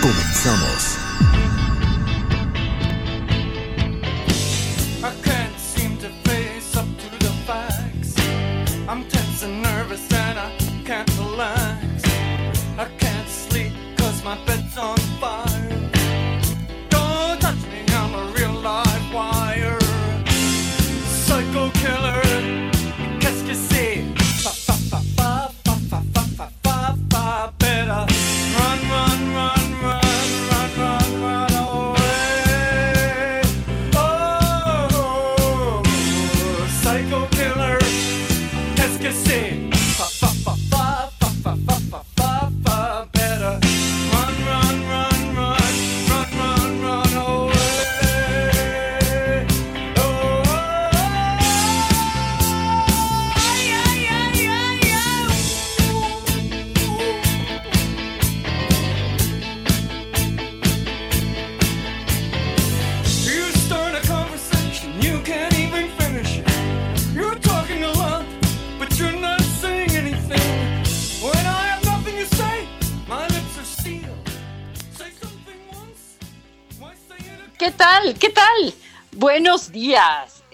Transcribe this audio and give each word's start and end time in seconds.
Comenzamos. 0.00 0.98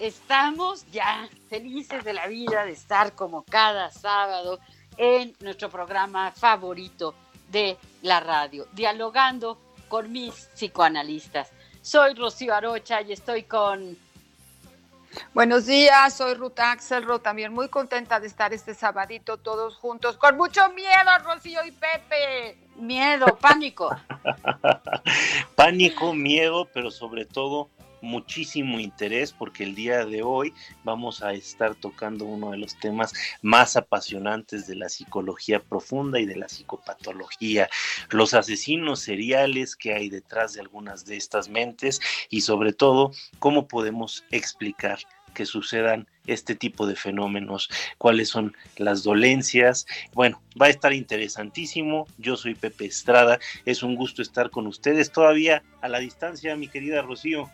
Estamos 0.03 0.85
ya 0.91 1.29
felices 1.47 2.03
de 2.03 2.11
la 2.11 2.27
vida 2.27 2.65
de 2.65 2.73
estar 2.73 3.15
como 3.15 3.43
cada 3.43 3.89
sábado 3.89 4.59
en 4.97 5.33
nuestro 5.39 5.69
programa 5.69 6.33
favorito 6.33 7.15
de 7.49 7.77
la 8.01 8.19
radio, 8.19 8.67
dialogando 8.73 9.57
con 9.87 10.11
mis 10.11 10.49
psicoanalistas. 10.55 11.53
Soy 11.81 12.15
Rocío 12.15 12.53
Arocha 12.53 13.01
y 13.01 13.13
estoy 13.13 13.43
con 13.43 13.97
Buenos 15.33 15.67
días, 15.67 16.13
soy 16.13 16.33
Ruth 16.33 16.59
Axelrod, 16.59 17.21
también 17.21 17.53
muy 17.53 17.69
contenta 17.69 18.19
de 18.19 18.27
estar 18.27 18.53
este 18.53 18.73
sabadito 18.73 19.37
todos 19.37 19.77
juntos, 19.77 20.17
con 20.17 20.35
mucho 20.35 20.67
miedo, 20.73 21.11
Rocío 21.23 21.63
y 21.65 21.71
Pepe. 21.71 22.57
miedo, 22.75 23.37
pánico. 23.39 23.95
Pánico, 25.55 26.13
miedo, 26.13 26.67
pero 26.73 26.91
sobre 26.91 27.23
todo 27.23 27.69
muchísimo 28.03 28.79
interés 28.79 29.31
porque 29.31 29.63
el 29.63 29.73
día 29.73 30.05
de 30.05 30.21
hoy 30.21 30.53
vamos 30.83 31.23
a 31.23 31.33
estar 31.33 31.73
tocando 31.73 32.25
uno 32.25 32.51
de 32.51 32.57
los 32.57 32.77
temas 32.77 33.13
más 33.41 33.75
apasionantes 33.75 34.67
de 34.67 34.75
la 34.75 34.89
psicología 34.89 35.63
profunda 35.63 36.19
y 36.19 36.25
de 36.25 36.35
la 36.35 36.49
psicopatología, 36.49 37.69
los 38.09 38.33
asesinos 38.33 38.99
seriales 38.99 39.75
que 39.75 39.93
hay 39.93 40.09
detrás 40.09 40.53
de 40.53 40.61
algunas 40.61 41.05
de 41.05 41.17
estas 41.17 41.49
mentes 41.49 42.01
y 42.29 42.41
sobre 42.41 42.73
todo 42.73 43.11
cómo 43.39 43.67
podemos 43.67 44.25
explicar 44.31 44.99
que 45.33 45.45
sucedan 45.45 46.07
este 46.27 46.55
tipo 46.55 46.85
de 46.85 46.95
fenómenos, 46.95 47.69
cuáles 47.97 48.29
son 48.29 48.55
las 48.77 49.03
dolencias. 49.03 49.87
Bueno, 50.13 50.41
va 50.61 50.67
a 50.67 50.69
estar 50.69 50.93
interesantísimo. 50.93 52.07
Yo 52.17 52.37
soy 52.37 52.53
Pepe 52.53 52.85
Estrada, 52.85 53.39
es 53.65 53.81
un 53.81 53.95
gusto 53.95 54.21
estar 54.21 54.51
con 54.51 54.67
ustedes 54.67 55.11
todavía 55.11 55.63
a 55.81 55.89
la 55.89 55.99
distancia, 55.99 56.55
mi 56.55 56.67
querida 56.67 57.01
Rocío. 57.01 57.49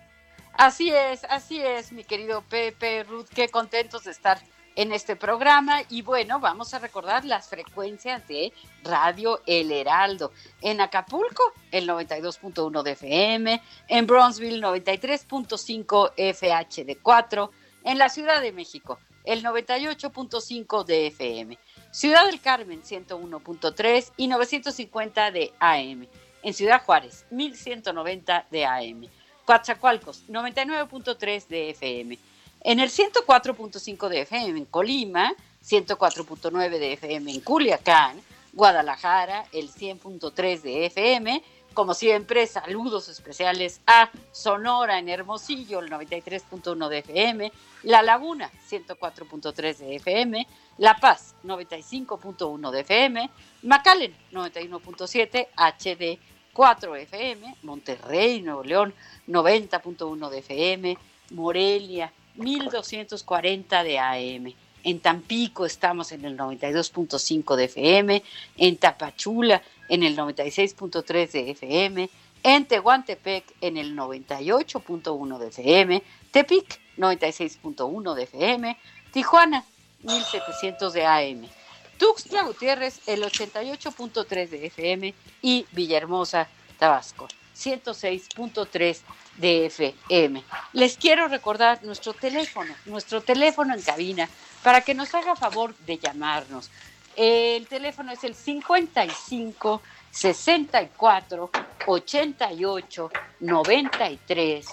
Así 0.60 0.90
es, 0.90 1.24
así 1.30 1.62
es, 1.62 1.94
mi 1.94 2.04
querido 2.04 2.42
Pepe, 2.42 3.06
Ruth, 3.06 3.28
qué 3.34 3.48
contentos 3.48 4.04
de 4.04 4.12
estar 4.12 4.42
en 4.76 4.92
este 4.92 5.16
programa. 5.16 5.84
Y 5.88 6.02
bueno, 6.02 6.42
vamos 6.42 6.74
a 6.74 6.80
recordar 6.80 7.24
las 7.24 7.48
frecuencias 7.48 8.28
de 8.28 8.52
Radio 8.84 9.42
El 9.46 9.72
Heraldo. 9.72 10.34
En 10.60 10.82
Acapulco, 10.82 11.54
el 11.72 11.88
92.1 11.88 12.84
de 12.84 12.92
FM, 12.92 13.62
en 13.88 14.06
Bronzeville, 14.06 14.62
93.5 14.62 16.14
FHD4, 16.18 17.50
en 17.86 17.98
la 17.98 18.10
Ciudad 18.10 18.42
de 18.42 18.52
México, 18.52 19.00
el 19.24 19.42
98.5 19.42 20.84
de 20.84 21.08
FM, 21.08 21.58
Ciudad 21.92 22.26
del 22.26 22.42
Carmen, 22.42 22.84
101.3 22.84 24.12
y 24.18 24.28
950 24.28 25.32
de 25.32 25.54
AM, 25.58 26.06
en 26.44 26.54
Ciudad 26.54 26.84
Juárez, 26.84 27.26
1190 27.32 28.48
de 28.52 28.66
AM. 28.66 29.19
Coatzacoalcos, 29.50 30.26
99.3 30.28 31.48
de 31.48 31.72
FM. 31.72 32.20
En 32.62 32.80
el 32.80 32.92
104.5 32.92 34.08
de 34.08 34.22
FM 34.22 34.60
en 34.60 34.66
Colima, 34.66 35.34
104.9 35.66 36.78
de 36.78 36.94
FM 36.94 37.34
en 37.34 37.42
Culiacán, 37.42 38.22
Guadalajara, 38.54 39.46
el 39.52 39.72
100.3 39.72 40.62
de 40.62 40.86
FM. 40.86 41.44
Como 41.74 41.96
siempre, 41.96 42.46
saludos 42.46 43.10
especiales 43.10 43.82
a 43.88 44.12
Sonora 44.32 45.00
en 45.00 45.10
Hermosillo, 45.10 45.80
el 45.80 45.90
93.1 45.90 46.88
de 46.88 47.00
FM, 47.00 47.52
La 47.82 48.04
Laguna, 48.04 48.52
104.3 48.70 49.78
de 49.78 49.96
FM, 49.96 50.48
La 50.78 51.00
Paz, 51.00 51.34
95.1 51.44 52.70
de 52.70 52.80
FM, 52.82 53.30
McAllen, 53.64 54.16
91.7 54.32 55.48
HD 55.56 56.20
4 56.54 56.96
FM, 56.96 57.56
Monterrey, 57.64 58.42
Nuevo 58.42 58.64
León, 58.64 58.94
90.1 59.28 60.30
de 60.30 60.40
FM, 60.40 60.98
Morelia, 61.32 62.12
1240 62.36 63.84
de 63.84 64.00
AM. 64.00 64.54
En 64.84 65.00
Tampico 65.02 65.66
estamos 65.66 66.12
en 66.12 66.26
el 66.26 66.38
92.5 66.38 67.56
de 67.56 67.64
FM, 67.66 68.24
en 68.58 68.78
Tapachula 68.78 69.62
en 69.90 70.04
el 70.04 70.16
96.3 70.18 71.32
de 71.32 71.52
FM, 71.52 72.10
en 72.44 72.66
Tehuantepec 72.66 73.44
en 73.60 73.78
el 73.78 73.96
98.1 73.98 75.38
de 75.38 75.48
FM, 75.48 76.04
Tepic 76.32 76.80
96.1 76.98 78.14
de 78.14 78.24
FM, 78.24 78.78
Tijuana 79.12 79.66
1700 80.04 80.94
de 80.94 81.06
AM. 81.06 81.59
Tuxtla 82.00 82.44
Gutiérrez, 82.44 83.02
el 83.08 83.24
88.3 83.24 84.50
de 84.50 84.68
FM 84.68 85.14
y 85.42 85.68
Villahermosa, 85.74 86.48
Tabasco, 86.80 87.28
106.3 87.56 89.02
de 89.36 89.66
FM. 89.66 90.42
Les 90.72 90.96
quiero 90.98 91.28
recordar 91.28 91.84
nuestro 91.84 92.14
teléfono, 92.14 92.74
nuestro 92.86 93.20
teléfono 93.22 93.74
en 93.76 93.82
cabina 93.82 94.30
para 94.64 94.80
que 94.80 94.94
nos 94.94 95.14
haga 95.14 95.36
favor 95.36 95.76
de 95.80 95.98
llamarnos. 95.98 96.72
El 97.18 97.68
teléfono 97.68 98.14
es 98.14 98.24
el 98.24 98.34
55 98.34 99.82
64 100.10 101.52
88 101.86 103.12
93 103.42 104.66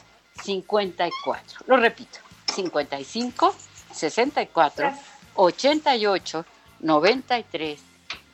54. 0.45 1.59
Lo 1.67 1.77
repito, 1.77 2.21
55 2.55 3.57
64 3.93 4.93
88 5.35 6.45
93 6.81 7.81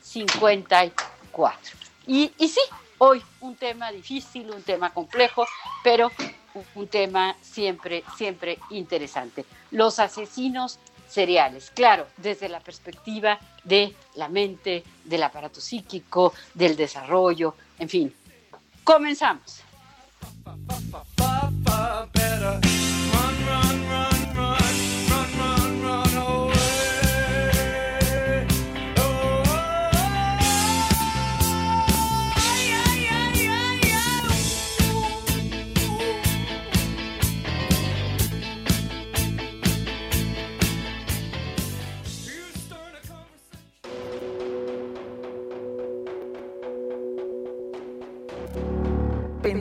54. 0.03 1.77
Y, 2.07 2.33
y 2.39 2.49
sí, 2.49 2.61
hoy 2.99 3.23
un 3.41 3.57
tema 3.57 3.91
difícil, 3.91 4.51
un 4.51 4.63
tema 4.63 4.91
complejo, 4.91 5.47
pero 5.83 6.11
un 6.75 6.89
tema 6.89 7.37
siempre, 7.41 8.05
siempre 8.17 8.59
interesante. 8.71 9.45
Los 9.71 9.99
asesinos 9.99 10.79
seriales, 11.09 11.71
claro, 11.75 12.07
desde 12.17 12.49
la 12.49 12.61
perspectiva 12.61 13.39
de 13.65 13.95
la 14.15 14.29
mente, 14.29 14.83
del 15.05 15.23
aparato 15.23 15.61
psíquico, 15.61 16.33
del 16.55 16.77
desarrollo, 16.77 17.55
en 17.79 17.89
fin. 17.89 18.15
Comenzamos. 18.83 19.63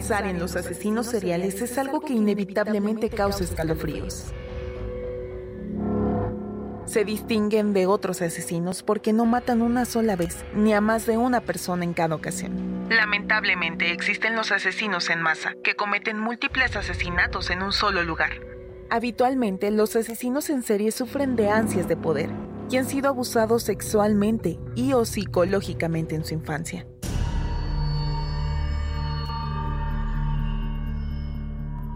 Pensar 0.02 0.26
en 0.26 0.40
los 0.40 0.56
asesinos 0.56 1.06
seriales 1.06 1.62
es 1.62 1.78
algo 1.78 2.02
que 2.02 2.14
inevitablemente 2.14 3.12
causa 3.12 3.44
escalofríos. 3.44 4.34
Se 6.86 7.06
distinguen 7.06 7.72
de 7.74 7.86
otros 7.86 8.24
asesinos 8.24 8.82
porque 8.82 9.14
no 9.14 9.28
matan 9.28 9.62
una 9.62 9.86
sola 9.86 10.16
vez, 10.16 10.44
ni 10.56 10.74
a 10.74 10.82
más 10.82 11.06
de 11.06 11.18
una 11.18 11.42
persona 11.42 11.84
en 11.84 11.94
cada 11.94 12.16
ocasión. 12.16 12.88
Lamentablemente 12.90 13.92
existen 13.92 14.36
los 14.36 14.52
asesinos 14.52 15.08
en 15.12 15.22
masa, 15.22 15.54
que 15.64 15.76
cometen 15.76 16.18
múltiples 16.18 16.76
asesinatos 16.76 17.52
en 17.52 17.62
un 17.62 17.72
solo 17.72 18.02
lugar. 18.02 18.32
Habitualmente 18.90 19.70
los 19.70 19.96
asesinos 19.96 20.50
en 20.50 20.64
serie 20.64 20.92
sufren 20.92 21.36
de 21.36 21.52
ansias 21.52 21.88
de 21.88 21.96
poder 21.96 22.32
y 22.72 22.78
han 22.78 22.88
sido 22.88 23.08
abusados 23.08 23.62
sexualmente 23.62 24.58
y 24.74 24.94
o 24.94 25.06
psicológicamente 25.06 26.16
en 26.16 26.26
su 26.26 26.34
infancia. 26.34 26.88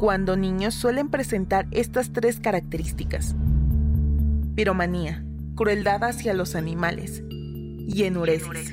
Cuando 0.06 0.38
niños 0.38 0.75
suelen 0.75 1.10
presentar 1.10 1.66
estas 1.72 2.13
tres 2.13 2.40
características. 2.40 3.36
Piromanía, 4.54 5.25
crueldad 5.56 6.04
hacia 6.04 6.36
los 6.36 6.54
animales 6.54 7.24
y 7.31 8.04
enuresis. 8.04 8.72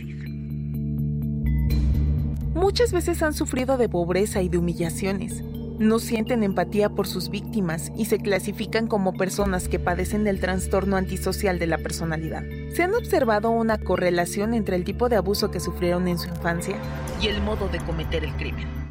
Muchas 2.54 2.92
veces 2.92 3.22
han 3.22 3.32
sufrido 3.32 3.78
de 3.78 3.88
pobreza 3.88 4.42
y 4.42 4.50
de 4.50 4.58
humillaciones. 4.58 5.42
No 5.78 6.00
sienten 6.00 6.42
empatía 6.42 6.90
por 6.90 7.06
sus 7.06 7.30
víctimas 7.30 7.90
y 7.96 8.04
se 8.04 8.18
clasifican 8.18 8.86
como 8.86 9.14
personas 9.14 9.68
que 9.68 9.78
padecen 9.78 10.24
del 10.24 10.38
trastorno 10.38 10.96
antisocial 10.96 11.58
de 11.58 11.66
la 11.66 11.78
personalidad. 11.78 12.42
Se 12.74 12.82
han 12.82 12.94
observado 12.94 13.48
una 13.48 13.78
correlación 13.78 14.52
entre 14.52 14.76
el 14.76 14.84
tipo 14.84 15.08
de 15.08 15.16
abuso 15.16 15.50
que 15.50 15.60
sufrieron 15.60 16.08
en 16.08 16.18
su 16.18 16.28
infancia 16.28 16.76
y 17.22 17.28
el 17.28 17.40
modo 17.40 17.68
de 17.68 17.78
cometer 17.78 18.22
el 18.22 18.34
crimen. 18.34 18.81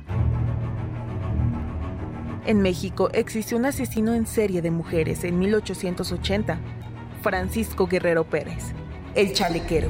En 2.45 2.61
México 2.61 3.11
existió 3.13 3.55
un 3.55 3.65
asesino 3.65 4.15
en 4.15 4.25
serie 4.25 4.63
de 4.63 4.71
mujeres 4.71 5.23
en 5.23 5.37
1880, 5.37 6.57
Francisco 7.21 7.85
Guerrero 7.85 8.23
Pérez, 8.23 8.73
el 9.13 9.33
chalequero. 9.33 9.89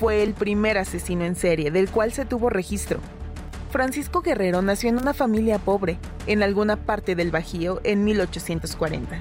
Fue 0.00 0.24
el 0.24 0.34
primer 0.34 0.76
asesino 0.76 1.24
en 1.24 1.36
serie 1.36 1.70
del 1.70 1.88
cual 1.88 2.12
se 2.12 2.24
tuvo 2.24 2.50
registro. 2.50 2.98
Francisco 3.70 4.22
Guerrero 4.22 4.60
nació 4.60 4.88
en 4.88 4.98
una 4.98 5.14
familia 5.14 5.58
pobre, 5.58 5.98
en 6.26 6.42
alguna 6.42 6.74
parte 6.74 7.14
del 7.14 7.30
Bajío, 7.30 7.80
en 7.84 8.02
1840. 8.02 9.20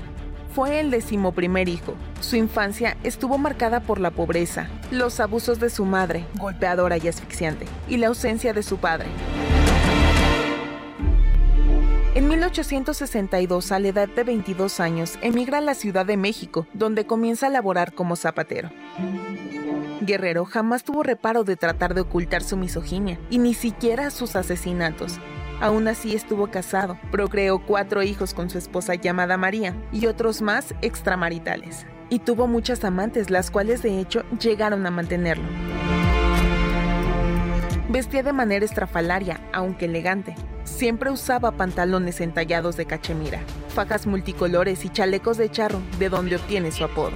Fue 0.56 0.80
el 0.80 0.90
decimoprimer 0.90 1.70
hijo. 1.70 1.94
Su 2.20 2.36
infancia 2.38 2.98
estuvo 3.04 3.38
marcada 3.38 3.82
por 3.82 4.00
la 4.00 4.10
pobreza, 4.10 4.68
los 4.90 5.20
abusos 5.20 5.60
de 5.60 5.70
su 5.70 5.86
madre, 5.86 6.26
golpeadora 6.40 6.98
y 6.98 7.08
asfixiante, 7.08 7.68
y 7.88 7.98
la 7.98 8.08
ausencia 8.08 8.52
de 8.52 8.64
su 8.64 8.78
padre. 8.78 9.06
En 12.14 12.28
1862, 12.28 13.72
a 13.72 13.80
la 13.80 13.88
edad 13.88 14.10
de 14.10 14.26
22 14.26 14.82
años, 14.82 15.18
emigra 15.22 15.60
a 15.60 15.62
la 15.62 15.74
Ciudad 15.74 16.06
de 16.06 16.18
México, 16.18 16.68
donde 16.74 17.06
comienza 17.06 17.48
a 17.48 17.50
laborar 17.50 17.94
como 17.94 18.18
zapatero. 18.18 18.70
Guerrero 20.02 20.44
jamás 20.44 20.84
tuvo 20.84 21.04
reparo 21.04 21.46
de 21.46 21.56
tratar 21.56 21.94
de 21.94 22.02
ocultar 22.02 22.44
su 22.44 22.58
misoginia, 22.58 23.18
y 23.30 23.38
ni 23.38 23.54
siquiera 23.54 24.10
sus 24.10 24.36
asesinatos. 24.36 25.20
Aún 25.62 25.88
así 25.88 26.14
estuvo 26.14 26.48
casado, 26.48 27.00
procreó 27.12 27.66
cuatro 27.66 28.04
hijos 28.04 28.34
con 28.34 28.50
su 28.50 28.58
esposa 28.58 28.96
llamada 28.96 29.38
María 29.38 29.74
y 29.94 30.08
otros 30.08 30.42
más 30.42 30.76
extramaritales. 30.82 31.86
Y 32.10 32.20
tuvo 32.20 32.46
muchas 32.46 32.84
amantes, 32.84 33.30
las 33.30 33.50
cuales 33.50 33.84
de 33.84 34.02
hecho 34.02 34.26
llegaron 34.38 34.86
a 34.86 34.92
mantenerlo. 34.92 35.48
Vestía 37.92 38.24
de 38.24 38.34
manera 38.34 38.66
estrafalaria, 38.66 39.42
aunque 39.54 39.86
elegante, 39.86 40.36
Siempre 40.64 41.12
usaba 41.12 41.52
pantalones 41.52 42.22
entallados 42.22 42.78
de 42.78 42.86
cachemira, 42.86 43.42
fajas 43.74 44.08
multicolores 44.08 44.86
y 44.86 44.90
chalecos 44.90 45.38
de 45.38 45.50
charro, 45.50 45.82
de 46.00 46.10
donde 46.10 46.36
obtiene 46.36 46.72
su 46.72 46.84
apodo. 46.84 47.12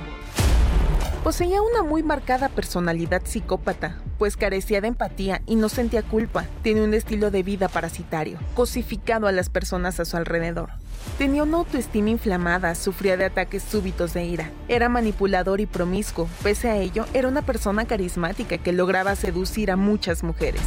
Poseía 1.23 1.61
una 1.61 1.81
muy 1.81 2.03
marcada 2.03 2.49
personalidad 2.49 3.23
psicópata, 3.25 3.97
pues 4.19 4.37
carecía 4.37 4.81
de 4.81 4.89
empatía 4.89 5.41
y 5.47 5.55
no 5.55 5.69
sentía 5.69 6.03
culpa. 6.03 6.45
Tiene 6.61 6.83
un 6.83 6.93
estilo 6.93 7.31
de 7.31 7.41
vida 7.41 7.67
parasitario, 7.67 8.37
cosificado 8.53 9.27
a 9.27 9.31
las 9.31 9.49
personas 9.49 9.99
a 9.99 10.05
su 10.05 10.17
alrededor. 10.17 10.69
Tenía 11.17 11.43
una 11.43 11.57
autoestima 11.57 12.09
inflamada, 12.09 12.75
sufría 12.75 13.15
de 13.15 13.25
ataques 13.25 13.63
súbitos 13.63 14.13
de 14.13 14.25
ira. 14.25 14.51
Era 14.67 14.89
manipulador 14.89 15.61
y 15.61 15.65
promiscuo. 15.65 16.27
Pese 16.43 16.69
a 16.69 16.77
ello, 16.77 17.05
era 17.13 17.27
una 17.27 17.41
persona 17.41 17.85
carismática 17.85 18.57
que 18.57 18.73
lograba 18.73 19.15
seducir 19.15 19.71
a 19.71 19.77
muchas 19.77 20.23
mujeres. 20.23 20.61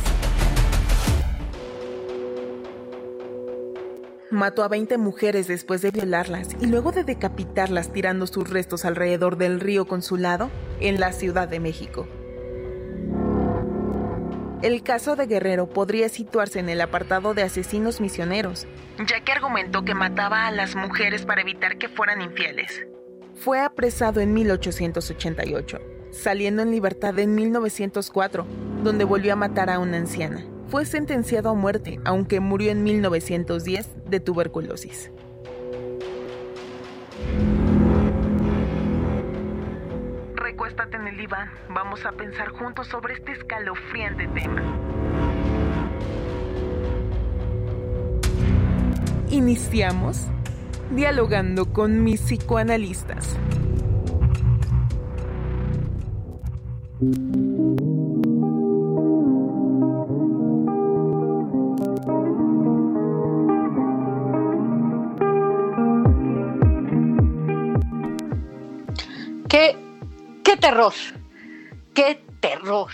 Mató 4.31 4.63
a 4.63 4.69
20 4.69 4.99
mujeres 4.99 5.47
después 5.47 5.81
de 5.81 5.91
violarlas 5.91 6.49
y 6.61 6.67
luego 6.67 6.93
de 6.93 7.03
decapitarlas 7.03 7.93
tirando 7.93 8.27
sus 8.27 8.49
restos 8.49 8.85
alrededor 8.85 9.39
del 9.39 9.59
río 9.59 9.87
Consulado 9.87 10.51
en 10.81 11.01
la 11.01 11.13
Ciudad 11.13 11.49
de 11.49 11.61
México. 11.61 12.07
El 14.63 14.83
caso 14.83 15.17
de 15.17 15.27
Guerrero 15.27 15.69
podría 15.69 16.09
situarse 16.09 16.59
en 16.59 16.69
el 16.69 16.81
apartado 16.81 17.35
de 17.35 17.43
asesinos 17.43 18.01
misioneros, 18.01 18.67
ya 18.99 19.21
que 19.25 19.33
argumentó 19.33 19.85
que 19.85 19.95
mataba 19.95 20.47
a 20.47 20.51
las 20.51 20.75
mujeres 20.75 21.25
para 21.25 21.43
evitar 21.43 21.79
que 21.79 21.89
fueran 21.89 22.23
infieles. 22.23 22.87
Fue 23.37 23.61
apresado 23.61 24.21
en 24.21 24.35
1888, 24.35 25.79
saliendo 26.11 26.63
en 26.63 26.71
libertad 26.73 27.19
en 27.19 27.35
1904, 27.35 28.47
donde 28.83 29.05
volvió 29.05 29.33
a 29.35 29.37
matar 29.37 29.71
a 29.71 29.79
una 29.79 29.97
anciana 29.97 30.45
fue 30.69 30.85
sentenciado 30.85 31.49
a 31.49 31.55
muerte, 31.55 31.99
aunque 32.05 32.41
murió 32.41 32.71
en 32.71 32.83
1910 32.83 33.89
de 34.07 34.21
tuberculosis. 34.21 35.11
Recuéstate 40.59 40.97
en 40.97 41.07
el 41.07 41.17
diván, 41.17 41.49
vamos 41.69 42.05
a 42.05 42.11
pensar 42.11 42.49
juntos 42.49 42.89
sobre 42.89 43.15
este 43.15 43.31
escalofriante 43.31 44.27
tema. 44.27 44.61
Iniciamos 49.31 50.27
dialogando 50.91 51.73
con 51.73 52.03
mis 52.03 52.23
psicoanalistas. 52.23 53.37
Terror, 70.69 70.93
qué 71.95 72.23
terror, 72.41 72.91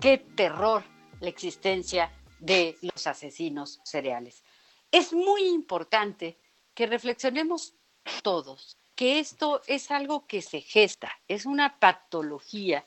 qué 0.00 0.18
terror 0.36 0.84
la 1.18 1.28
existencia 1.28 2.12
de 2.38 2.78
los 2.80 3.04
asesinos 3.08 3.80
seriales. 3.82 4.44
Es 4.92 5.12
muy 5.12 5.42
importante 5.48 6.38
que 6.72 6.86
reflexionemos 6.86 7.74
todos 8.22 8.76
que 8.94 9.18
esto 9.18 9.60
es 9.66 9.90
algo 9.90 10.24
que 10.28 10.40
se 10.40 10.60
gesta, 10.60 11.10
es 11.26 11.46
una 11.46 11.80
patología 11.80 12.84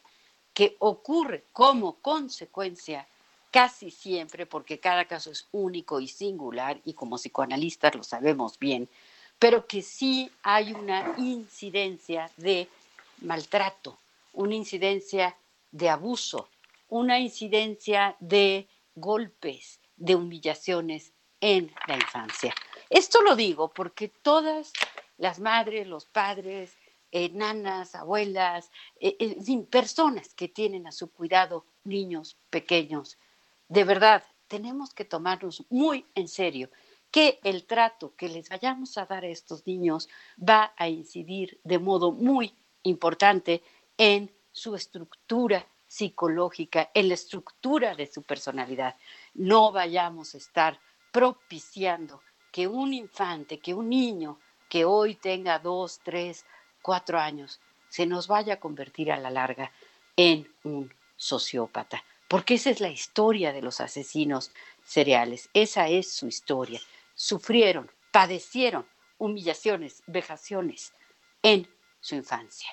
que 0.53 0.77
ocurre 0.79 1.43
como 1.51 1.95
consecuencia 1.95 3.05
casi 3.51 3.91
siempre, 3.91 4.45
porque 4.45 4.79
cada 4.79 5.03
caso 5.03 5.31
es 5.31 5.49
único 5.51 5.99
y 5.99 6.07
singular, 6.07 6.79
y 6.85 6.93
como 6.93 7.17
psicoanalistas 7.17 7.93
lo 7.93 8.03
sabemos 8.03 8.57
bien, 8.57 8.87
pero 9.37 9.67
que 9.67 9.81
sí 9.81 10.31
hay 10.43 10.71
una 10.71 11.15
incidencia 11.17 12.31
de 12.37 12.69
maltrato, 13.19 13.97
una 14.33 14.55
incidencia 14.55 15.37
de 15.71 15.89
abuso, 15.89 16.49
una 16.87 17.19
incidencia 17.19 18.15
de 18.19 18.67
golpes, 18.95 19.79
de 19.95 20.15
humillaciones 20.15 21.13
en 21.41 21.71
la 21.87 21.95
infancia. 21.95 22.53
Esto 22.89 23.21
lo 23.21 23.35
digo 23.35 23.73
porque 23.73 24.09
todas 24.09 24.73
las 25.17 25.39
madres, 25.39 25.87
los 25.87 26.05
padres, 26.05 26.77
eh, 27.11 27.29
nanas, 27.29 27.95
abuelas, 27.95 28.71
eh, 28.99 29.37
personas 29.69 30.33
que 30.33 30.47
tienen 30.47 30.87
a 30.87 30.91
su 30.91 31.11
cuidado 31.11 31.65
niños 31.83 32.37
pequeños, 32.49 33.17
de 33.67 33.83
verdad, 33.83 34.23
tenemos 34.47 34.93
que 34.93 35.05
tomarnos 35.05 35.63
muy 35.69 36.05
en 36.15 36.27
serio 36.27 36.69
que 37.11 37.39
el 37.43 37.65
trato 37.65 38.15
que 38.15 38.29
les 38.29 38.49
vayamos 38.49 38.97
a 38.97 39.05
dar 39.05 39.23
a 39.23 39.27
estos 39.27 39.65
niños 39.65 40.09
va 40.37 40.73
a 40.77 40.89
incidir 40.89 41.59
de 41.63 41.79
modo 41.79 42.11
muy 42.11 42.55
importante 42.83 43.61
en 43.99 44.31
su 44.51 44.75
estructura 44.75 45.67
psicológica, 45.85 46.89
en 46.93 47.09
la 47.09 47.15
estructura 47.15 47.95
de 47.95 48.07
su 48.07 48.23
personalidad. 48.23 48.95
No 49.33 49.71
vayamos 49.71 50.33
a 50.33 50.37
estar 50.37 50.79
propiciando 51.11 52.21
que 52.51 52.67
un 52.67 52.93
infante, 52.93 53.59
que 53.59 53.73
un 53.73 53.89
niño 53.89 54.39
que 54.69 54.85
hoy 54.85 55.15
tenga 55.15 55.59
dos, 55.59 55.99
tres, 56.03 56.45
cuatro 56.81 57.19
años, 57.19 57.59
se 57.89 58.05
nos 58.05 58.27
vaya 58.27 58.55
a 58.55 58.59
convertir 58.59 59.11
a 59.11 59.17
la 59.17 59.29
larga 59.29 59.71
en 60.15 60.49
un 60.63 60.93
sociópata. 61.17 62.03
Porque 62.27 62.53
esa 62.53 62.69
es 62.69 62.79
la 62.79 62.89
historia 62.89 63.51
de 63.51 63.61
los 63.61 63.81
asesinos 63.81 64.51
cereales, 64.83 65.49
esa 65.53 65.87
es 65.89 66.13
su 66.13 66.27
historia. 66.27 66.79
Sufrieron, 67.15 67.91
padecieron 68.11 68.87
humillaciones, 69.17 70.03
vejaciones 70.05 70.93
en 71.41 71.67
su 71.99 72.15
infancia. 72.15 72.69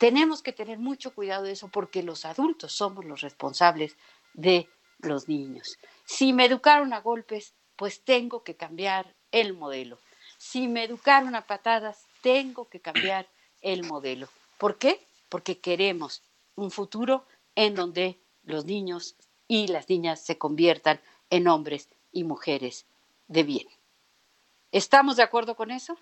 Tenemos 0.00 0.40
que 0.40 0.54
tener 0.54 0.78
mucho 0.78 1.14
cuidado 1.14 1.42
de 1.42 1.52
eso 1.52 1.68
porque 1.68 2.02
los 2.02 2.24
adultos 2.24 2.72
somos 2.72 3.04
los 3.04 3.20
responsables 3.20 3.98
de 4.32 4.66
los 5.00 5.28
niños. 5.28 5.76
Si 6.06 6.32
me 6.32 6.46
educaron 6.46 6.94
a 6.94 7.02
golpes, 7.02 7.52
pues 7.76 8.02
tengo 8.02 8.42
que 8.42 8.56
cambiar 8.56 9.14
el 9.30 9.52
modelo. 9.52 9.98
Si 10.38 10.68
me 10.68 10.84
educaron 10.84 11.34
a 11.34 11.46
patadas, 11.46 12.06
tengo 12.22 12.66
que 12.70 12.80
cambiar 12.80 13.28
el 13.60 13.84
modelo. 13.84 14.30
¿Por 14.56 14.78
qué? 14.78 15.06
Porque 15.28 15.58
queremos 15.58 16.22
un 16.54 16.70
futuro 16.70 17.26
en 17.54 17.74
donde 17.74 18.18
los 18.42 18.64
niños 18.64 19.16
y 19.48 19.66
las 19.66 19.90
niñas 19.90 20.24
se 20.24 20.38
conviertan 20.38 20.98
en 21.28 21.46
hombres 21.46 21.90
y 22.10 22.24
mujeres 22.24 22.86
de 23.28 23.42
bien. 23.42 23.68
¿Estamos 24.72 25.16
de 25.16 25.24
acuerdo 25.24 25.56
con 25.56 25.70
eso? 25.70 25.98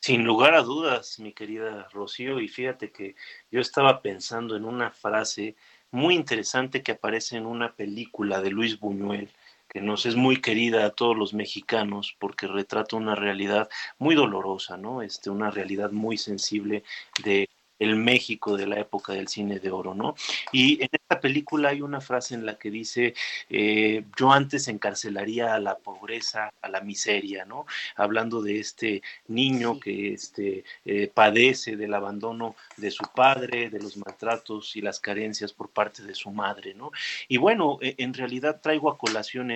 Sin 0.00 0.24
lugar 0.24 0.54
a 0.54 0.62
dudas, 0.62 1.18
mi 1.18 1.32
querida 1.32 1.88
Rocío, 1.92 2.40
y 2.40 2.48
fíjate 2.48 2.92
que 2.92 3.16
yo 3.50 3.60
estaba 3.60 4.00
pensando 4.00 4.56
en 4.56 4.64
una 4.64 4.90
frase 4.90 5.56
muy 5.90 6.14
interesante 6.14 6.82
que 6.82 6.92
aparece 6.92 7.36
en 7.36 7.46
una 7.46 7.74
película 7.74 8.40
de 8.40 8.50
Luis 8.50 8.78
Buñuel, 8.78 9.30
que 9.68 9.80
nos 9.80 10.06
es 10.06 10.16
muy 10.16 10.40
querida 10.40 10.86
a 10.86 10.90
todos 10.90 11.16
los 11.16 11.34
mexicanos 11.34 12.16
porque 12.18 12.46
retrata 12.46 12.96
una 12.96 13.14
realidad 13.14 13.68
muy 13.98 14.14
dolorosa, 14.14 14.76
¿no? 14.76 15.02
Este, 15.02 15.30
una 15.30 15.50
realidad 15.50 15.90
muy 15.90 16.16
sensible 16.16 16.84
de 17.24 17.48
el 17.78 17.96
México 17.96 18.56
de 18.56 18.66
la 18.66 18.80
época 18.80 19.12
del 19.12 19.28
cine 19.28 19.58
de 19.58 19.70
oro, 19.70 19.94
¿no? 19.94 20.14
Y 20.52 20.82
en 20.82 20.88
esta 20.92 21.20
película 21.20 21.70
hay 21.70 21.82
una 21.82 22.00
frase 22.00 22.34
en 22.34 22.46
la 22.46 22.58
que 22.58 22.70
dice, 22.70 23.14
eh, 23.48 24.04
yo 24.18 24.32
antes 24.32 24.68
encarcelaría 24.68 25.54
a 25.54 25.60
la 25.60 25.78
pobreza, 25.78 26.52
a 26.60 26.68
la 26.68 26.80
miseria, 26.80 27.44
¿no? 27.44 27.66
Hablando 27.96 28.42
de 28.42 28.58
este 28.60 29.02
niño 29.28 29.78
que 29.80 30.12
este, 30.12 30.64
eh, 30.84 31.10
padece 31.12 31.76
del 31.76 31.94
abandono 31.94 32.56
de 32.76 32.90
su 32.90 33.04
padre, 33.14 33.70
de 33.70 33.80
los 33.80 33.96
maltratos 33.96 34.76
y 34.76 34.80
las 34.80 35.00
carencias 35.00 35.52
por 35.52 35.70
parte 35.70 36.02
de 36.02 36.14
su 36.14 36.30
madre, 36.30 36.74
¿no? 36.74 36.90
Y 37.28 37.36
bueno, 37.36 37.78
e, 37.80 37.94
en 37.98 38.14
realidad 38.14 38.60
traigo 38.60 38.90
a 38.90 38.98
colación 38.98 39.52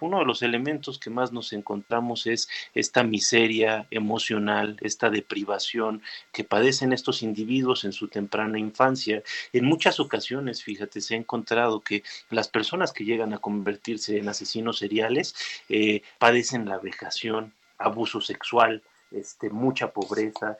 uno 0.00 0.18
de 0.18 0.24
los 0.24 0.42
elementos 0.42 0.98
que 0.98 1.10
más 1.10 1.32
nos 1.32 1.52
encontramos 1.52 2.26
es 2.26 2.48
esta 2.74 3.02
miseria 3.02 3.86
emocional, 3.90 4.76
esta 4.80 5.10
deprivación 5.10 6.02
que 6.32 6.44
padecen 6.44 6.92
estos 6.92 7.22
individuos 7.22 7.84
en 7.84 7.92
su 7.92 8.08
temprana 8.08 8.58
infancia. 8.58 9.22
En 9.52 9.64
muchas 9.64 10.00
ocasiones, 10.00 10.62
fíjate, 10.62 11.00
se 11.00 11.14
ha 11.14 11.18
encontrado 11.18 11.80
que 11.80 12.02
las 12.30 12.48
personas 12.48 12.92
que 12.92 13.04
llegan 13.04 13.32
a 13.32 13.38
convertirse 13.38 14.18
en 14.18 14.28
asesinos 14.28 14.78
seriales 14.78 15.34
eh, 15.68 16.02
padecen 16.18 16.68
la 16.68 16.78
vejación, 16.78 17.52
abuso 17.78 18.20
sexual, 18.20 18.82
este, 19.10 19.48
mucha 19.50 19.90
pobreza, 19.90 20.58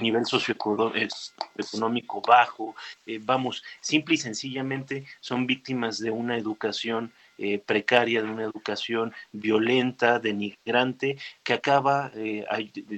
nivel 0.00 0.26
socioeconómico 0.26 2.20
bajo, 2.20 2.74
eh, 3.06 3.18
vamos, 3.22 3.62
simple 3.80 4.14
y 4.14 4.18
sencillamente 4.18 5.06
son 5.20 5.46
víctimas 5.46 5.98
de 5.98 6.10
una 6.10 6.36
educación 6.36 7.12
eh, 7.44 7.58
precaria, 7.58 8.22
de 8.22 8.30
una 8.30 8.44
educación 8.44 9.12
violenta, 9.32 10.20
denigrante, 10.20 11.18
que 11.42 11.54
acaba 11.54 12.12
eh, 12.14 12.46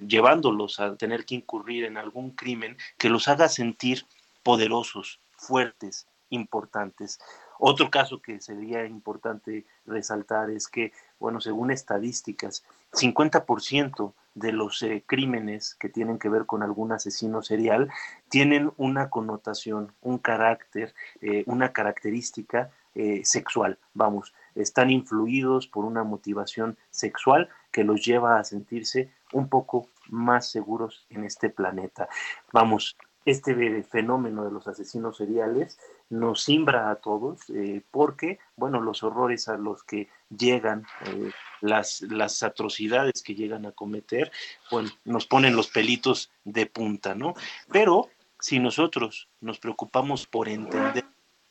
llevándolos 0.06 0.80
a 0.80 0.96
tener 0.96 1.24
que 1.24 1.36
incurrir 1.36 1.84
en 1.84 1.96
algún 1.96 2.32
crimen 2.32 2.76
que 2.98 3.08
los 3.08 3.26
haga 3.28 3.48
sentir 3.48 4.04
poderosos, 4.42 5.18
fuertes, 5.38 6.06
importantes. 6.28 7.18
Otro 7.58 7.90
caso 7.90 8.20
que 8.20 8.38
sería 8.38 8.84
importante 8.84 9.64
resaltar 9.86 10.50
es 10.50 10.68
que, 10.68 10.92
bueno, 11.18 11.40
según 11.40 11.70
estadísticas, 11.70 12.64
50% 12.92 14.12
de 14.34 14.52
los 14.52 14.82
eh, 14.82 15.04
crímenes 15.06 15.74
que 15.74 15.88
tienen 15.88 16.18
que 16.18 16.28
ver 16.28 16.44
con 16.44 16.62
algún 16.62 16.92
asesino 16.92 17.40
serial 17.40 17.88
tienen 18.28 18.72
una 18.76 19.08
connotación, 19.08 19.94
un 20.02 20.18
carácter, 20.18 20.92
una 21.46 21.72
característica 21.72 22.70
eh, 22.94 23.22
sexual, 23.24 23.78
vamos, 23.92 24.34
están 24.54 24.90
influidos 24.90 25.66
por 25.66 25.84
una 25.84 26.04
motivación 26.04 26.76
sexual 26.90 27.48
que 27.72 27.84
los 27.84 28.04
lleva 28.04 28.38
a 28.38 28.44
sentirse 28.44 29.10
un 29.32 29.48
poco 29.48 29.88
más 30.08 30.50
seguros 30.50 31.06
en 31.10 31.24
este 31.24 31.50
planeta. 31.50 32.08
Vamos, 32.52 32.96
este 33.24 33.82
fenómeno 33.84 34.44
de 34.44 34.50
los 34.50 34.68
asesinos 34.68 35.16
seriales 35.16 35.78
nos 36.10 36.42
simbra 36.44 36.90
a 36.90 36.96
todos 36.96 37.48
eh, 37.50 37.82
porque, 37.90 38.38
bueno, 38.56 38.80
los 38.80 39.02
horrores 39.02 39.48
a 39.48 39.56
los 39.56 39.82
que 39.82 40.08
llegan, 40.28 40.86
eh, 41.06 41.30
las, 41.60 42.02
las 42.02 42.42
atrocidades 42.42 43.22
que 43.22 43.34
llegan 43.34 43.64
a 43.66 43.72
cometer, 43.72 44.30
bueno, 44.70 44.90
nos 45.04 45.26
ponen 45.26 45.56
los 45.56 45.68
pelitos 45.68 46.30
de 46.44 46.66
punta, 46.66 47.14
¿no? 47.14 47.34
Pero 47.72 48.10
si 48.38 48.58
nosotros 48.58 49.28
nos 49.40 49.58
preocupamos 49.58 50.26
por 50.26 50.48
entender 50.48 51.04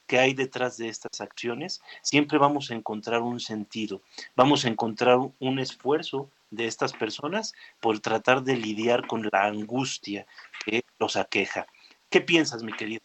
que 0.07 0.19
hay 0.19 0.33
detrás 0.33 0.77
de 0.77 0.89
estas 0.89 1.21
acciones, 1.21 1.81
siempre 2.01 2.37
vamos 2.37 2.71
a 2.71 2.75
encontrar 2.75 3.21
un 3.21 3.39
sentido, 3.39 4.01
vamos 4.35 4.65
a 4.65 4.69
encontrar 4.69 5.17
un 5.39 5.59
esfuerzo 5.59 6.29
de 6.49 6.67
estas 6.67 6.93
personas 6.93 7.53
por 7.79 7.99
tratar 7.99 8.43
de 8.43 8.55
lidiar 8.55 9.07
con 9.07 9.27
la 9.31 9.45
angustia 9.45 10.25
que 10.65 10.83
los 10.99 11.15
aqueja. 11.15 11.65
¿Qué 12.09 12.21
piensas, 12.21 12.63
mi 12.63 12.73
querido? 12.73 13.01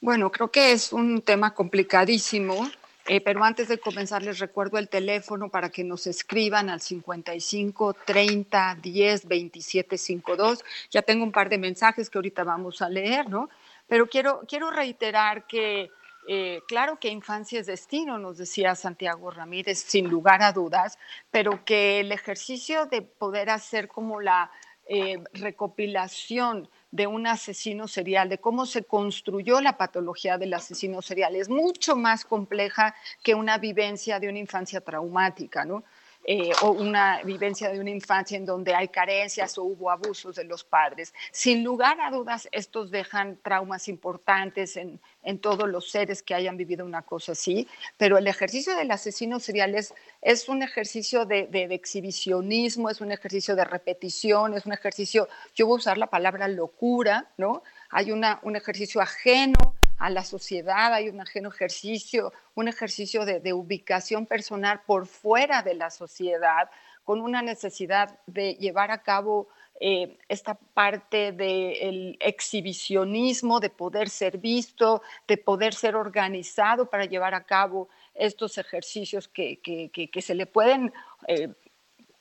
Bueno, 0.00 0.32
creo 0.32 0.50
que 0.50 0.72
es 0.72 0.92
un 0.92 1.22
tema 1.22 1.54
complicadísimo, 1.54 2.68
eh, 3.06 3.20
pero 3.20 3.44
antes 3.44 3.68
de 3.68 3.78
comenzar 3.78 4.22
les 4.22 4.40
recuerdo 4.40 4.78
el 4.78 4.88
teléfono 4.88 5.48
para 5.48 5.70
que 5.70 5.84
nos 5.84 6.08
escriban 6.08 6.68
al 6.68 6.80
55 6.80 7.94
30 8.04 8.78
10 8.82 9.28
27 9.28 9.98
52. 9.98 10.64
Ya 10.90 11.02
tengo 11.02 11.22
un 11.22 11.30
par 11.30 11.48
de 11.48 11.58
mensajes 11.58 12.10
que 12.10 12.18
ahorita 12.18 12.42
vamos 12.42 12.82
a 12.82 12.88
leer, 12.88 13.28
¿no? 13.28 13.48
Pero 13.86 14.08
quiero, 14.08 14.42
quiero 14.48 14.70
reiterar 14.70 15.46
que, 15.46 15.90
eh, 16.28 16.60
claro 16.68 16.98
que 17.00 17.08
infancia 17.08 17.60
es 17.60 17.66
destino, 17.66 18.18
nos 18.18 18.38
decía 18.38 18.74
Santiago 18.74 19.30
Ramírez, 19.30 19.78
sin 19.78 20.08
lugar 20.08 20.42
a 20.42 20.52
dudas, 20.52 20.98
pero 21.30 21.64
que 21.64 22.00
el 22.00 22.12
ejercicio 22.12 22.86
de 22.86 23.02
poder 23.02 23.50
hacer 23.50 23.88
como 23.88 24.20
la 24.20 24.50
eh, 24.86 25.22
recopilación 25.34 26.68
de 26.90 27.06
un 27.06 27.26
asesino 27.26 27.88
serial, 27.88 28.28
de 28.28 28.38
cómo 28.38 28.66
se 28.66 28.82
construyó 28.84 29.60
la 29.60 29.78
patología 29.78 30.38
del 30.38 30.54
asesino 30.54 31.00
serial, 31.02 31.36
es 31.36 31.48
mucho 31.48 31.96
más 31.96 32.24
compleja 32.24 32.94
que 33.22 33.34
una 33.34 33.58
vivencia 33.58 34.18
de 34.20 34.28
una 34.28 34.38
infancia 34.38 34.80
traumática, 34.80 35.64
¿no? 35.64 35.84
Eh, 36.24 36.52
o 36.62 36.70
una 36.70 37.20
vivencia 37.24 37.70
de 37.70 37.80
una 37.80 37.90
infancia 37.90 38.36
en 38.36 38.46
donde 38.46 38.74
hay 38.74 38.88
carencias 38.88 39.58
o 39.58 39.64
hubo 39.64 39.90
abusos 39.90 40.36
de 40.36 40.44
los 40.44 40.62
padres. 40.62 41.12
Sin 41.32 41.64
lugar 41.64 42.00
a 42.00 42.10
dudas, 42.10 42.48
estos 42.52 42.90
dejan 42.92 43.38
traumas 43.42 43.88
importantes 43.88 44.76
en, 44.76 45.00
en 45.24 45.38
todos 45.38 45.68
los 45.68 45.90
seres 45.90 46.22
que 46.22 46.34
hayan 46.34 46.56
vivido 46.56 46.84
una 46.84 47.02
cosa 47.02 47.32
así, 47.32 47.66
pero 47.96 48.18
el 48.18 48.26
ejercicio 48.26 48.76
del 48.76 48.90
asesino 48.90 49.40
serial 49.40 49.74
es, 49.74 49.94
es 50.20 50.48
un 50.48 50.62
ejercicio 50.62 51.24
de, 51.24 51.46
de, 51.48 51.66
de, 51.66 51.74
exhibicionismo, 51.74 52.88
es 52.88 53.00
un 53.00 53.10
ejercicio 53.10 53.56
de 53.56 53.64
repetición, 53.64 54.54
es 54.54 54.64
un 54.64 54.72
ejercicio, 54.72 55.28
yo 55.54 55.66
voy 55.66 55.74
a 55.74 55.78
usar 55.78 55.98
la 55.98 56.08
palabra 56.08 56.46
locura, 56.48 57.30
¿no? 57.36 57.62
Hay 57.90 58.12
una, 58.12 58.38
un 58.42 58.56
ejercicio 58.56 59.00
ajeno 59.00 59.74
a 60.02 60.10
la 60.10 60.24
sociedad, 60.24 60.92
hay 60.92 61.08
un 61.08 61.20
ejercicio, 61.20 62.32
un 62.56 62.66
ejercicio 62.66 63.24
de, 63.24 63.52
ubicación 63.52 64.26
personal 64.26 64.82
por 64.84 65.06
fuera 65.06 65.62
de 65.62 65.74
la 65.74 65.90
sociedad, 65.90 66.68
con 67.04 67.20
una 67.20 67.40
necesidad 67.40 68.18
de 68.26 68.54
llevar 68.54 68.90
a 68.90 69.04
cabo 69.04 69.46
eh, 69.80 70.18
esta 70.28 70.54
parte 70.54 71.30
del 71.30 72.16
exhibicionismo, 72.18 73.60
de 73.60 73.70
poder 73.70 74.08
ser 74.08 74.38
visto, 74.38 75.02
de 75.28 75.36
poder 75.36 75.72
ser 75.72 75.94
organizado 75.94 76.90
para 76.90 77.04
llevar 77.04 77.36
a 77.36 77.44
cabo 77.44 77.88
estos 78.12 78.58
ejercicios 78.58 79.28
que, 79.28 79.60
que 79.60 80.22
se 80.22 80.34
le 80.34 80.46
pueden 80.46 80.92
eh, 81.28 81.54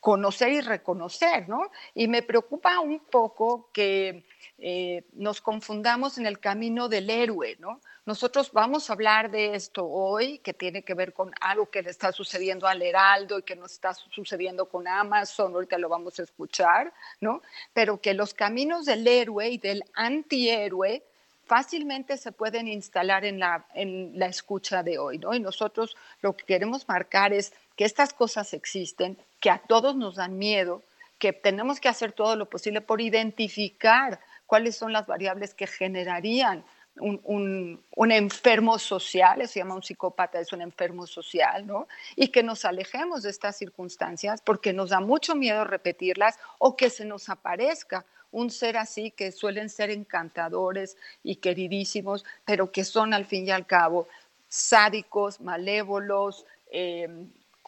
conocer 0.02 0.52
y 0.52 0.62
reconocer, 0.62 1.48
¿no? 1.48 1.72
Y 1.94 2.08
me 2.08 2.24
preocupa 2.24 2.80
un 2.80 3.00
poco 3.00 3.70
que 3.72 4.26
eh, 4.58 5.06
nos 5.14 5.42
confundamos 5.42 6.18
en 6.18 6.26
el 6.26 6.40
camino 6.40 6.90
del 6.90 7.10
héroe, 7.10 7.56
¿no? 7.60 7.80
Nosotros 8.06 8.52
vamos 8.52 8.90
a 8.90 8.94
hablar 8.94 9.30
de 9.30 9.54
esto 9.54 9.86
hoy, 9.86 10.40
que 10.40 10.54
tiene 10.54 10.82
que 10.82 10.96
ver 10.96 11.14
con 11.14 11.32
algo 11.40 11.70
que 11.70 11.84
le 11.84 11.92
está 11.92 12.12
sucediendo 12.12 12.68
al 12.68 12.82
Heraldo 12.82 13.38
y 13.38 13.44
que 13.44 13.56
nos 13.56 13.74
está 13.74 13.94
sucediendo 13.94 14.66
con 14.66 14.88
Amazon, 14.88 15.54
ahorita 15.54 15.78
lo 15.78 15.88
vamos 15.88 16.20
a 16.20 16.24
escuchar, 16.24 16.92
¿no? 17.20 17.44
Pero 17.74 18.02
que 18.02 18.16
los 18.16 18.34
caminos 18.34 18.86
del 18.86 19.08
héroe 19.08 19.50
y 19.50 19.60
del 19.60 19.84
antihéroe 19.94 21.04
fácilmente 21.46 22.18
se 22.18 22.32
pueden 22.32 22.68
instalar 22.68 23.24
en 23.24 23.38
la, 23.38 23.68
en 23.76 24.18
la 24.18 24.26
escucha 24.26 24.82
de 24.82 24.98
hoy, 24.98 25.20
¿no? 25.20 25.36
Y 25.36 25.40
nosotros 25.40 25.96
lo 26.22 26.36
que 26.36 26.46
queremos 26.46 26.88
marcar 26.88 27.34
es 27.34 27.54
que 27.76 27.86
estas 27.86 28.14
cosas 28.14 28.54
existen, 28.54 29.18
que 29.42 29.50
a 29.50 29.58
todos 29.58 29.98
nos 29.98 30.16
dan 30.16 30.38
miedo, 30.38 30.84
que 31.20 31.34
tenemos 31.34 31.82
que 31.82 31.90
hacer 31.90 32.14
todo 32.14 32.38
lo 32.38 32.50
posible 32.50 32.80
por 32.80 33.02
identificar 33.02 34.22
cuáles 34.46 34.78
son 34.78 34.94
las 34.94 35.08
variables 35.08 35.54
que 35.54 35.68
generarían 35.68 36.64
un, 36.98 37.20
un, 37.24 37.84
un, 37.96 38.12
enfermo 38.12 38.78
social, 38.78 39.48
se 39.48 39.60
llama 39.60 39.76
un 39.76 39.84
psicópata, 39.84 40.40
es 40.40 40.52
un 40.52 40.62
enfermo 40.62 41.08
social, 41.08 41.66
¿no? 41.66 41.88
Y 42.16 42.30
que 42.30 42.44
nos 42.44 42.66
alejemos 42.66 43.24
de 43.24 43.30
estas 43.30 43.58
circunstancias 43.58 44.42
porque 44.42 44.74
nos 44.74 44.90
da 44.90 45.00
mucho 45.00 45.36
miedo 45.36 45.64
repetirlas 45.64 46.38
o 46.60 46.76
que 46.76 46.90
se 46.90 47.06
nos 47.06 47.30
aparezca 47.30 48.06
un 48.32 48.50
ser 48.50 48.78
así 48.78 49.12
que 49.12 49.32
suelen 49.32 49.70
ser 49.70 49.90
encantadores 49.90 50.98
y 51.24 51.38
queridísimos, 51.38 52.26
pero 52.46 52.72
que 52.72 52.84
son 52.84 53.14
al 53.14 53.26
fin 53.26 53.48
y 53.48 53.52
al 53.52 53.66
cabo 53.66 54.08
sádicos, 54.48 55.40
malévolos, 55.40 56.46
eh, 56.72 57.08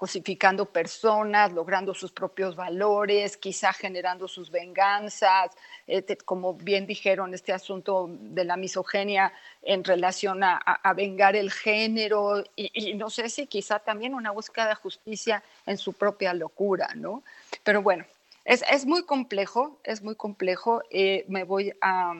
cosificando 0.04 0.66
personas, 0.66 1.54
logrando 1.54 1.94
sus 1.94 2.12
propios 2.12 2.58
valores, 2.58 3.38
quizá 3.38 3.72
generando 3.72 4.28
sus 4.28 4.52
venganzas, 4.52 5.52
eh, 5.88 6.04
como 6.26 6.56
bien 6.56 6.86
dijeron, 6.86 7.34
este 7.34 7.54
asunto 7.54 8.10
de 8.10 8.44
la 8.44 8.58
misoginia 8.58 9.32
en 9.62 9.82
relación 9.82 10.44
a, 10.44 10.60
vengar 10.94 11.38
el 11.38 11.54
género 11.54 12.44
y, 12.58 12.70
y, 12.74 12.96
no 12.96 13.10
sé 13.10 13.30
si 13.30 13.48
quizá 13.48 13.80
también 13.80 14.14
una 14.14 14.32
búsqueda 14.32 14.68
de 14.68 14.76
justicia 14.76 15.42
en 15.66 15.78
su 15.78 15.94
propia 15.94 16.34
locura, 16.34 16.90
¿no? 16.96 17.24
Pero 17.64 17.82
bueno, 17.82 18.04
es, 18.44 18.62
es 18.70 18.86
muy 18.86 19.06
complejo, 19.06 19.80
es 19.86 20.02
muy 20.02 20.16
complejo. 20.16 20.82
Eh, 20.90 21.24
me 21.30 21.46
voy 21.46 21.72
a 21.80 22.14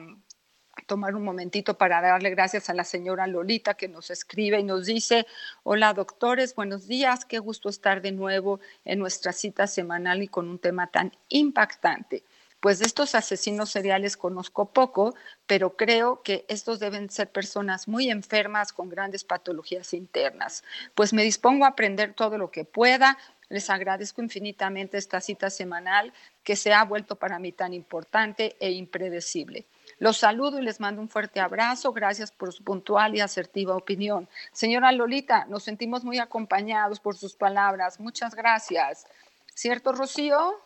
tomar 0.86 1.14
un 1.14 1.24
momentito 1.24 1.76
para 1.76 2.00
darle 2.00 2.30
gracias 2.30 2.70
a 2.70 2.74
la 2.74 2.84
señora 2.84 3.26
Lolita 3.26 3.74
que 3.74 3.88
nos 3.88 4.10
escribe 4.10 4.58
y 4.60 4.64
nos 4.64 4.86
dice, 4.86 5.26
hola 5.62 5.94
doctores, 5.94 6.54
buenos 6.54 6.86
días, 6.86 7.24
qué 7.24 7.38
gusto 7.38 7.68
estar 7.68 8.02
de 8.02 8.12
nuevo 8.12 8.60
en 8.84 8.98
nuestra 8.98 9.32
cita 9.32 9.66
semanal 9.66 10.22
y 10.22 10.28
con 10.28 10.48
un 10.48 10.58
tema 10.58 10.86
tan 10.88 11.12
impactante. 11.28 12.24
Pues 12.64 12.78
de 12.78 12.86
estos 12.86 13.14
asesinos 13.14 13.68
seriales 13.68 14.16
conozco 14.16 14.72
poco, 14.72 15.14
pero 15.46 15.76
creo 15.76 16.22
que 16.22 16.46
estos 16.48 16.80
deben 16.80 17.10
ser 17.10 17.30
personas 17.30 17.88
muy 17.88 18.08
enfermas 18.08 18.72
con 18.72 18.88
grandes 18.88 19.22
patologías 19.22 19.92
internas. 19.92 20.64
Pues 20.94 21.12
me 21.12 21.22
dispongo 21.22 21.66
a 21.66 21.68
aprender 21.68 22.14
todo 22.14 22.38
lo 22.38 22.50
que 22.50 22.64
pueda. 22.64 23.18
Les 23.50 23.68
agradezco 23.68 24.22
infinitamente 24.22 24.96
esta 24.96 25.20
cita 25.20 25.50
semanal 25.50 26.14
que 26.42 26.56
se 26.56 26.72
ha 26.72 26.82
vuelto 26.84 27.16
para 27.16 27.38
mí 27.38 27.52
tan 27.52 27.74
importante 27.74 28.56
e 28.58 28.70
impredecible. 28.70 29.66
Los 29.98 30.18
saludo 30.18 30.58
y 30.58 30.62
les 30.62 30.80
mando 30.80 31.00
un 31.00 31.08
fuerte 31.08 31.40
abrazo. 31.40 31.92
Gracias 31.92 32.32
por 32.32 32.52
su 32.52 32.64
puntual 32.64 33.14
y 33.14 33.20
asertiva 33.20 33.76
opinión. 33.76 34.28
Señora 34.52 34.92
Lolita, 34.92 35.44
nos 35.46 35.62
sentimos 35.62 36.04
muy 36.04 36.18
acompañados 36.18 37.00
por 37.00 37.16
sus 37.16 37.34
palabras. 37.34 38.00
Muchas 38.00 38.34
gracias. 38.34 39.06
¿Cierto, 39.54 39.92
Rocío? 39.92 40.60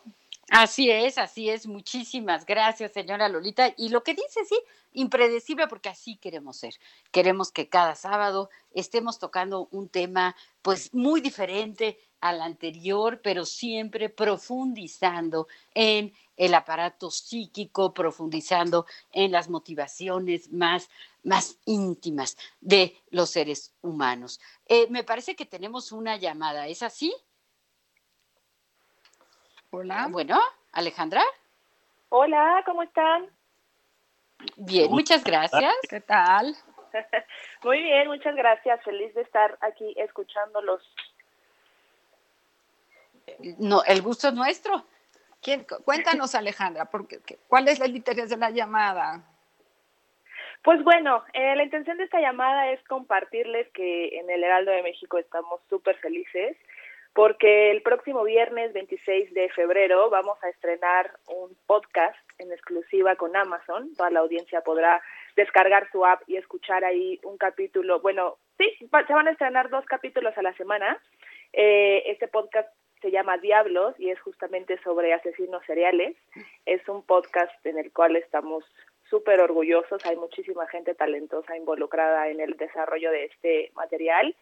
Así 0.49 0.89
es, 0.89 1.19
así 1.19 1.49
es. 1.49 1.67
Muchísimas 1.67 2.45
gracias, 2.45 2.91
señora 2.91 3.29
Lolita. 3.29 3.73
Y 3.77 3.89
lo 3.89 4.03
que 4.03 4.15
dice, 4.15 4.43
sí, 4.47 4.59
impredecible, 4.93 5.67
porque 5.67 5.89
así 5.89 6.15
queremos 6.17 6.57
ser. 6.57 6.73
Queremos 7.11 7.51
que 7.51 7.69
cada 7.69 7.93
sábado 7.95 8.49
estemos 8.73 9.19
tocando 9.19 9.67
un 9.71 9.89
tema, 9.89 10.35
pues, 10.63 10.93
muy 10.93 11.21
diferente 11.21 11.99
al 12.21 12.41
anterior, 12.41 13.21
pero 13.21 13.45
siempre 13.45 14.09
profundizando 14.09 15.47
en 15.73 16.13
el 16.37 16.53
aparato 16.53 17.11
psíquico, 17.11 17.93
profundizando 17.93 18.85
en 19.11 19.31
las 19.31 19.49
motivaciones 19.49 20.51
más, 20.51 20.89
más 21.23 21.59
íntimas 21.65 22.37
de 22.61 22.95
los 23.09 23.29
seres 23.29 23.73
humanos. 23.81 24.39
Eh, 24.65 24.87
me 24.89 25.03
parece 25.03 25.35
que 25.35 25.45
tenemos 25.45 25.91
una 25.91 26.15
llamada, 26.17 26.67
¿es 26.67 26.81
así? 26.81 27.13
Hola. 29.71 30.07
Bueno, 30.09 30.39
Alejandra. 30.71 31.23
Hola, 32.09 32.63
¿cómo 32.65 32.83
están? 32.83 33.29
Bien, 34.55 34.89
muchas 34.89 35.23
gracias. 35.23 35.75
¿Qué 35.89 36.01
tal? 36.01 36.55
Muy 37.63 37.81
bien, 37.83 38.07
muchas 38.07 38.35
gracias. 38.35 38.81
Feliz 38.83 39.13
de 39.13 39.21
estar 39.21 39.57
aquí 39.61 39.93
escuchándolos. 39.97 40.81
No, 43.59 43.83
el 43.85 44.01
gusto 44.01 44.29
es 44.29 44.33
nuestro. 44.33 44.85
¿Quién? 45.41 45.65
Cuéntanos, 45.85 46.35
Alejandra, 46.35 46.85
porque, 46.85 47.19
¿cuál 47.47 47.67
es 47.67 47.79
el 47.79 47.95
interés 47.95 48.29
de 48.29 48.37
la 48.37 48.49
llamada? 48.49 49.23
Pues 50.63 50.83
bueno, 50.83 51.23
eh, 51.33 51.55
la 51.55 51.63
intención 51.63 51.97
de 51.97 52.03
esta 52.03 52.19
llamada 52.19 52.71
es 52.71 52.83
compartirles 52.83 53.69
que 53.69 54.19
en 54.19 54.29
el 54.29 54.43
Heraldo 54.43 54.71
de 54.71 54.83
México 54.83 55.17
estamos 55.17 55.61
súper 55.69 55.95
felices 55.97 56.57
porque 57.13 57.71
el 57.71 57.81
próximo 57.81 58.23
viernes 58.23 58.71
26 58.73 59.33
de 59.33 59.49
febrero 59.49 60.09
vamos 60.09 60.41
a 60.43 60.49
estrenar 60.49 61.11
un 61.27 61.55
podcast 61.65 62.17
en 62.37 62.51
exclusiva 62.51 63.15
con 63.15 63.35
Amazon. 63.35 63.93
Toda 63.95 64.11
la 64.11 64.19
audiencia 64.19 64.61
podrá 64.61 65.01
descargar 65.35 65.89
su 65.91 66.05
app 66.05 66.21
y 66.27 66.37
escuchar 66.37 66.85
ahí 66.85 67.19
un 67.23 67.37
capítulo. 67.37 67.99
Bueno, 67.99 68.37
sí, 68.57 68.73
se 68.79 69.13
van 69.13 69.27
a 69.27 69.31
estrenar 69.31 69.69
dos 69.69 69.85
capítulos 69.85 70.37
a 70.37 70.41
la 70.41 70.53
semana. 70.53 70.97
Eh, 71.51 72.03
este 72.05 72.27
podcast 72.27 72.69
se 73.01 73.11
llama 73.11 73.37
Diablos 73.37 73.95
y 73.97 74.09
es 74.09 74.19
justamente 74.21 74.77
sobre 74.83 75.13
asesinos 75.13 75.63
seriales. 75.65 76.15
Es 76.65 76.87
un 76.87 77.03
podcast 77.03 77.53
en 77.65 77.77
el 77.77 77.91
cual 77.91 78.15
estamos 78.15 78.63
súper 79.09 79.41
orgullosos. 79.41 80.05
Hay 80.05 80.15
muchísima 80.15 80.67
gente 80.67 80.93
talentosa 80.95 81.57
involucrada 81.57 82.29
en 82.29 82.39
el 82.39 82.57
desarrollo 82.57 83.11
de 83.11 83.25
este 83.25 83.71
material 83.75 84.35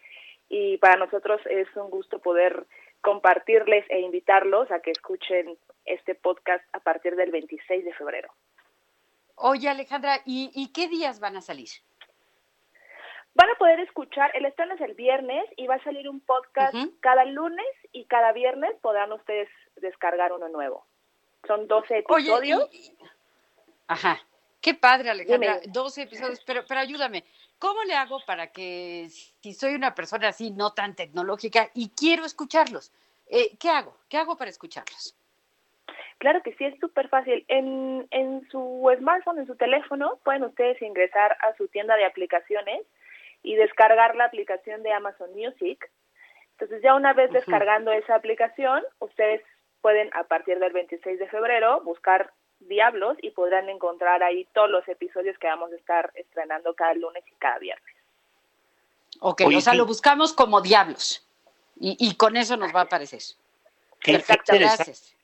y 0.50 0.78
para 0.78 0.96
nosotros 0.96 1.42
es 1.50 1.68
un 1.76 1.90
gusto 1.90 2.20
poder 2.20 2.66
compartirles 3.02 3.86
e 3.90 4.00
invitarlos 4.00 4.72
a 4.72 4.80
que 4.80 4.92
escuchen 4.92 5.58
este 5.86 6.16
podcast 6.16 6.64
a 6.74 6.80
partir 6.80 7.16
del 7.16 7.32
26 7.32 7.86
de 7.86 7.94
febrero. 7.94 8.30
Oye 9.36 9.70
Alejandra, 9.70 10.18
¿y, 10.26 10.52
y 10.56 10.72
qué 10.74 10.88
días 10.88 11.20
van 11.20 11.38
a 11.38 11.42
salir? 11.42 11.70
Van 13.38 13.52
a 13.52 13.56
poder 13.60 13.80
escuchar, 13.82 14.32
el 14.34 14.46
estreno 14.46 14.74
es 14.74 14.82
el 14.82 14.96
viernes 14.96 15.46
y 15.58 15.68
va 15.68 15.76
a 15.76 15.84
salir 15.84 16.10
un 16.10 16.22
podcast 16.22 16.74
uh 16.74 16.78
-huh. 16.78 17.00
cada 17.02 17.24
lunes 17.24 17.68
y 17.92 18.06
cada 18.06 18.32
viernes 18.32 18.74
podrán 18.82 19.12
ustedes 19.12 19.48
descargar 19.76 20.34
uno 20.34 20.50
nuevo. 20.50 20.88
Son 21.46 21.68
12 21.68 22.00
episodios. 22.00 22.64
Oye, 22.64 22.70
y... 22.72 22.98
Ajá, 23.88 24.18
qué 24.60 24.74
padre 24.74 25.12
Alejandra, 25.12 25.60
Dime. 25.60 25.72
12 25.72 26.02
episodios, 26.02 26.44
pero, 26.48 26.66
pero 26.68 26.80
ayúdame, 26.80 27.26
¿cómo 27.60 27.84
le 27.84 27.94
hago 27.94 28.20
para 28.26 28.48
que 28.48 29.06
si 29.10 29.54
soy 29.54 29.76
una 29.76 29.94
persona 29.94 30.30
así 30.30 30.50
no 30.50 30.74
tan 30.74 30.96
tecnológica 30.96 31.70
y 31.76 31.92
quiero 31.92 32.26
escucharlos? 32.26 32.92
Eh, 33.28 33.56
¿Qué 33.60 33.70
hago? 33.70 33.96
¿Qué 34.10 34.18
hago 34.18 34.36
para 34.36 34.50
escucharlos? 34.50 35.16
Claro 36.18 36.42
que 36.42 36.56
sí, 36.56 36.66
es 36.66 36.80
súper 36.80 37.08
fácil. 37.10 37.46
En, 37.50 38.08
en 38.10 38.50
su 38.50 38.92
smartphone, 38.98 39.38
en 39.38 39.46
su 39.46 39.56
teléfono, 39.56 40.18
pueden 40.24 40.44
ustedes 40.44 40.82
ingresar 40.82 41.38
a 41.40 41.56
su 41.56 41.68
tienda 41.68 41.96
de 41.98 42.06
aplicaciones 42.06 42.82
y 43.44 43.56
descargar 43.56 44.16
la 44.16 44.26
aplicación 44.26 44.84
de 44.84 44.92
Amazon 44.92 45.32
Music. 45.34 45.90
Entonces 46.52 46.82
ya 46.82 46.96
una 46.96 47.14
vez 47.14 47.32
descargando 47.32 47.92
esa 47.92 48.16
aplicación, 48.16 48.84
ustedes 49.00 49.42
pueden 49.82 50.10
a 50.14 50.24
partir 50.24 50.60
del 50.60 50.74
26 50.74 51.20
de 51.20 51.28
febrero 51.28 51.82
buscar 51.82 52.32
Diablos 52.60 53.18
y 53.22 53.30
podrán 53.32 53.70
encontrar 53.70 54.24
ahí 54.24 54.48
todos 54.54 54.70
los 54.70 54.88
episodios 54.88 55.38
que 55.38 55.46
vamos 55.46 55.72
a 55.72 55.76
estar 55.76 56.12
estrenando 56.16 56.74
cada 56.74 56.96
lunes 56.96 57.24
y 57.32 57.36
cada 57.36 57.60
viernes. 57.60 57.96
Ok, 59.20 59.42
Oye, 59.46 59.58
o 59.58 59.62
sea, 59.62 59.74
sí. 59.74 59.78
lo 59.78 59.86
buscamos 59.86 60.34
como 60.34 60.60
diablos. 60.62 61.24
Y, 61.80 61.96
y 62.00 62.16
con 62.16 62.36
eso 62.36 62.58
nos 62.58 62.74
va 62.76 62.82
a 62.82 62.84
aparecer. 62.84 63.22
Qué 64.00 64.14
Perfecto, 64.14 64.54
interesante. 64.54 64.84
gracias. 64.84 65.16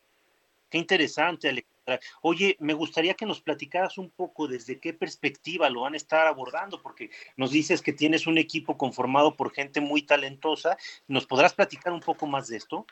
Qué 0.70 0.78
interesante, 0.78 1.50
Alejandra. 1.50 1.73
Oye, 2.22 2.56
me 2.60 2.74
gustaría 2.74 3.14
que 3.14 3.26
nos 3.26 3.42
platicaras 3.42 3.98
un 3.98 4.10
poco 4.10 4.48
desde 4.48 4.80
qué 4.80 4.94
perspectiva 4.94 5.70
lo 5.70 5.82
van 5.82 5.94
a 5.94 5.98
estar 5.98 6.28
abordando, 6.28 6.82
porque 6.82 7.10
nos 7.36 7.52
dices 7.52 7.82
que 7.82 7.94
tienes 7.94 8.28
un 8.28 8.38
equipo 8.38 8.78
conformado 8.78 9.36
por 9.36 9.54
gente 9.54 9.82
muy 9.82 10.04
talentosa. 10.04 10.78
¿Nos 11.08 11.26
podrás 11.26 11.54
platicar 11.54 11.94
un 11.94 12.00
poco 12.00 12.26
más 12.28 12.48
de 12.48 12.58
esto? 12.58 12.86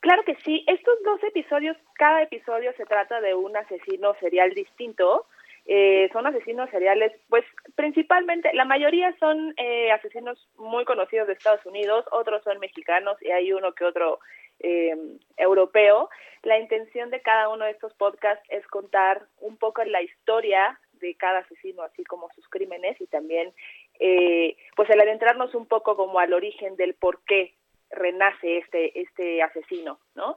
Claro 0.00 0.22
que 0.24 0.34
sí, 0.44 0.64
estos 0.66 0.94
dos 1.04 1.22
episodios, 1.22 1.76
cada 1.94 2.22
episodio 2.22 2.72
se 2.76 2.86
trata 2.86 3.20
de 3.20 3.34
un 3.34 3.56
asesino 3.56 4.14
serial 4.20 4.52
distinto. 4.54 5.26
Eh, 5.66 6.08
son 6.12 6.26
asesinos 6.26 6.70
seriales, 6.70 7.12
pues 7.28 7.44
principalmente, 7.76 8.50
la 8.54 8.64
mayoría 8.64 9.14
son 9.20 9.54
eh, 9.56 9.92
asesinos 9.92 10.48
muy 10.56 10.84
conocidos 10.84 11.28
de 11.28 11.34
Estados 11.34 11.64
Unidos, 11.66 12.04
otros 12.10 12.42
son 12.42 12.58
mexicanos 12.58 13.16
y 13.20 13.30
hay 13.30 13.52
uno 13.52 13.72
que 13.72 13.84
otro 13.84 14.18
eh, 14.60 14.96
europeo. 15.36 16.08
La 16.42 16.58
intención 16.58 17.10
de 17.10 17.20
cada 17.20 17.48
uno 17.48 17.64
de 17.64 17.72
estos 17.72 17.92
podcasts 17.94 18.44
es 18.48 18.66
contar 18.68 19.26
un 19.40 19.56
poco 19.56 19.84
la 19.84 20.02
historia 20.02 20.78
de 20.94 21.14
cada 21.16 21.40
asesino, 21.40 21.82
así 21.82 22.04
como 22.04 22.30
sus 22.34 22.48
crímenes 22.48 23.00
y 23.00 23.06
también, 23.06 23.52
eh, 23.98 24.56
pues 24.76 24.88
el 24.90 25.00
adentrarnos 25.00 25.54
un 25.54 25.66
poco 25.66 25.96
como 25.96 26.18
al 26.18 26.32
origen 26.32 26.76
del 26.76 26.94
por 26.94 27.22
qué 27.24 27.54
renace 27.90 28.58
este, 28.58 29.00
este 29.00 29.42
asesino, 29.42 29.98
¿no? 30.14 30.36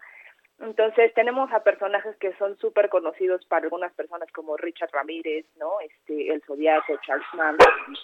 Entonces 0.59 1.13
tenemos 1.13 1.51
a 1.51 1.63
personajes 1.63 2.15
que 2.17 2.33
son 2.37 2.57
súper 2.57 2.89
conocidos 2.89 3.43
para 3.45 3.63
algunas 3.63 3.93
personas 3.93 4.31
como 4.31 4.55
Richard 4.55 4.91
Ramírez, 4.93 5.45
¿no? 5.57 5.79
Este, 5.81 6.31
el 6.31 6.41
Zodiaco, 6.43 6.97
Charles 7.05 7.27
Manson. 7.33 7.97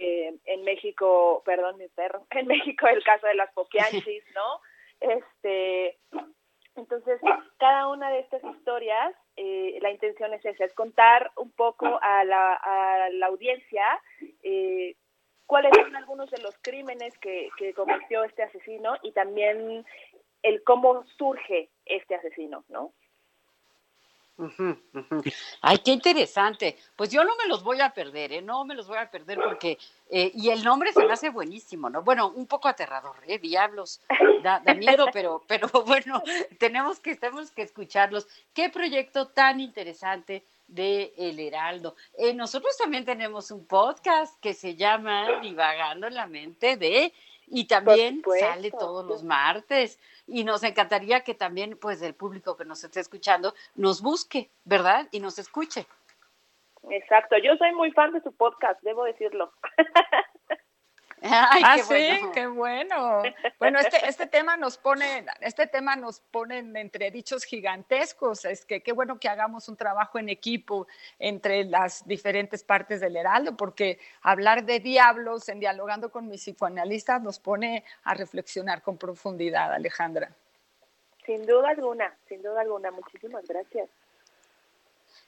Eh, 0.00 0.34
en 0.44 0.64
México, 0.64 1.42
perdón 1.44 1.78
mi 1.78 1.88
perro, 1.88 2.26
en 2.30 2.46
México 2.46 2.86
el 2.88 3.02
caso 3.02 3.26
de 3.26 3.34
las 3.34 3.52
Poquianchis, 3.52 4.24
¿no? 4.34 4.60
Este, 5.00 5.98
entonces 6.76 7.20
cada 7.58 7.88
una 7.88 8.10
de 8.10 8.20
estas 8.20 8.42
historias, 8.44 9.14
eh, 9.36 9.78
la 9.80 9.90
intención 9.90 10.32
es 10.34 10.44
esa, 10.44 10.64
es 10.64 10.74
contar 10.74 11.30
un 11.36 11.50
poco 11.52 11.98
a 12.02 12.24
la, 12.24 12.54
a 12.54 13.10
la 13.10 13.26
audiencia 13.26 13.84
eh, 14.42 14.96
cuáles 15.46 15.72
son 15.76 15.94
algunos 15.96 16.30
de 16.30 16.40
los 16.42 16.56
crímenes 16.62 17.16
que, 17.18 17.48
que 17.58 17.74
cometió 17.74 18.24
este 18.24 18.42
asesino 18.42 18.94
y 19.02 19.12
también 19.12 19.84
el 20.42 20.62
cómo 20.64 21.04
surge 21.16 21.70
este 21.84 22.14
asesino, 22.14 22.64
¿no? 22.68 22.92
Ay, 25.60 25.78
qué 25.78 25.92
interesante. 25.92 26.76
Pues 26.96 27.10
yo 27.10 27.22
no 27.24 27.36
me 27.36 27.46
los 27.46 27.62
voy 27.62 27.80
a 27.80 27.90
perder, 27.90 28.32
¿eh? 28.32 28.42
No 28.42 28.64
me 28.64 28.74
los 28.74 28.88
voy 28.88 28.98
a 28.98 29.10
perder 29.10 29.38
porque, 29.42 29.78
eh, 30.10 30.32
y 30.34 30.50
el 30.50 30.64
nombre 30.64 30.92
se 30.92 31.04
me 31.04 31.12
hace 31.12 31.30
buenísimo, 31.30 31.88
¿no? 31.88 32.02
Bueno, 32.02 32.28
un 32.28 32.46
poco 32.46 32.68
aterrador, 32.68 33.16
¿eh? 33.26 33.38
Diablos, 33.38 34.00
da, 34.42 34.60
da 34.60 34.74
miedo, 34.74 35.06
pero, 35.12 35.42
pero 35.46 35.68
bueno, 35.86 36.22
tenemos 36.58 36.98
que, 36.98 37.16
tenemos 37.16 37.50
que 37.50 37.62
escucharlos. 37.62 38.26
Qué 38.52 38.70
proyecto 38.70 39.28
tan 39.28 39.60
interesante 39.60 40.44
de 40.66 41.12
El 41.16 41.38
Heraldo. 41.38 41.94
Eh, 42.18 42.34
nosotros 42.34 42.76
también 42.76 43.04
tenemos 43.04 43.50
un 43.50 43.66
podcast 43.66 44.38
que 44.40 44.54
se 44.54 44.74
llama 44.74 45.40
Divagando 45.40 46.06
en 46.06 46.14
la 46.14 46.26
mente 46.26 46.76
de, 46.76 47.12
y 47.46 47.66
también 47.66 48.22
sale 48.40 48.70
todos 48.70 49.04
los 49.04 49.22
martes. 49.22 49.98
Y 50.26 50.44
nos 50.44 50.62
encantaría 50.62 51.22
que 51.22 51.34
también, 51.34 51.76
pues, 51.78 52.00
el 52.02 52.14
público 52.14 52.56
que 52.56 52.64
nos 52.64 52.82
esté 52.82 53.00
escuchando 53.00 53.54
nos 53.74 54.02
busque, 54.02 54.50
¿verdad? 54.64 55.08
Y 55.10 55.20
nos 55.20 55.38
escuche. 55.38 55.86
Exacto, 56.90 57.36
yo 57.38 57.56
soy 57.56 57.72
muy 57.74 57.90
fan 57.92 58.12
de 58.12 58.20
su 58.20 58.32
podcast, 58.32 58.80
debo 58.82 59.04
decirlo. 59.04 59.52
Ay, 61.50 61.62
ah, 61.64 61.76
qué 61.76 61.82
sí, 61.82 61.88
bueno. 61.88 62.32
qué 62.32 62.46
bueno. 62.46 63.22
Bueno, 63.58 63.78
este, 63.78 64.06
este 64.06 64.26
tema 64.26 64.58
nos 64.58 64.76
pone, 64.76 65.24
este 65.40 65.66
tema 65.66 65.96
nos 65.96 66.20
pone 66.20 66.58
en 66.58 66.76
entredichos 66.76 67.44
gigantescos. 67.44 68.44
Es 68.44 68.66
que 68.66 68.82
qué 68.82 68.92
bueno 68.92 69.18
que 69.18 69.30
hagamos 69.30 69.68
un 69.70 69.76
trabajo 69.76 70.18
en 70.18 70.28
equipo 70.28 70.86
entre 71.18 71.64
las 71.64 72.06
diferentes 72.06 72.62
partes 72.62 73.00
del 73.00 73.16
Heraldo, 73.16 73.56
porque 73.56 73.98
hablar 74.20 74.64
de 74.64 74.80
diablos 74.80 75.48
en 75.48 75.60
dialogando 75.60 76.10
con 76.10 76.28
mis 76.28 76.42
psicoanalistas 76.42 77.22
nos 77.22 77.38
pone 77.38 77.84
a 78.04 78.12
reflexionar 78.12 78.82
con 78.82 78.98
profundidad, 78.98 79.72
Alejandra. 79.72 80.30
Sin 81.24 81.46
duda 81.46 81.70
alguna, 81.70 82.14
sin 82.28 82.42
duda 82.42 82.60
alguna, 82.60 82.90
muchísimas 82.90 83.46
gracias. 83.46 83.88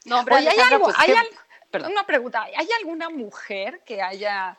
No, 0.05 0.19
hombre, 0.19 0.35
Oye, 0.37 0.51
¿hay 0.51 0.59
algo- 0.59 0.85
pues, 0.85 0.97
hay 0.99 1.13
al- 1.13 1.27
Perdón. 1.71 1.93
Una 1.93 2.05
pregunta, 2.07 2.43
¿hay 2.43 2.69
alguna 2.81 3.09
mujer 3.11 3.81
que 3.81 4.01
haya 4.01 4.57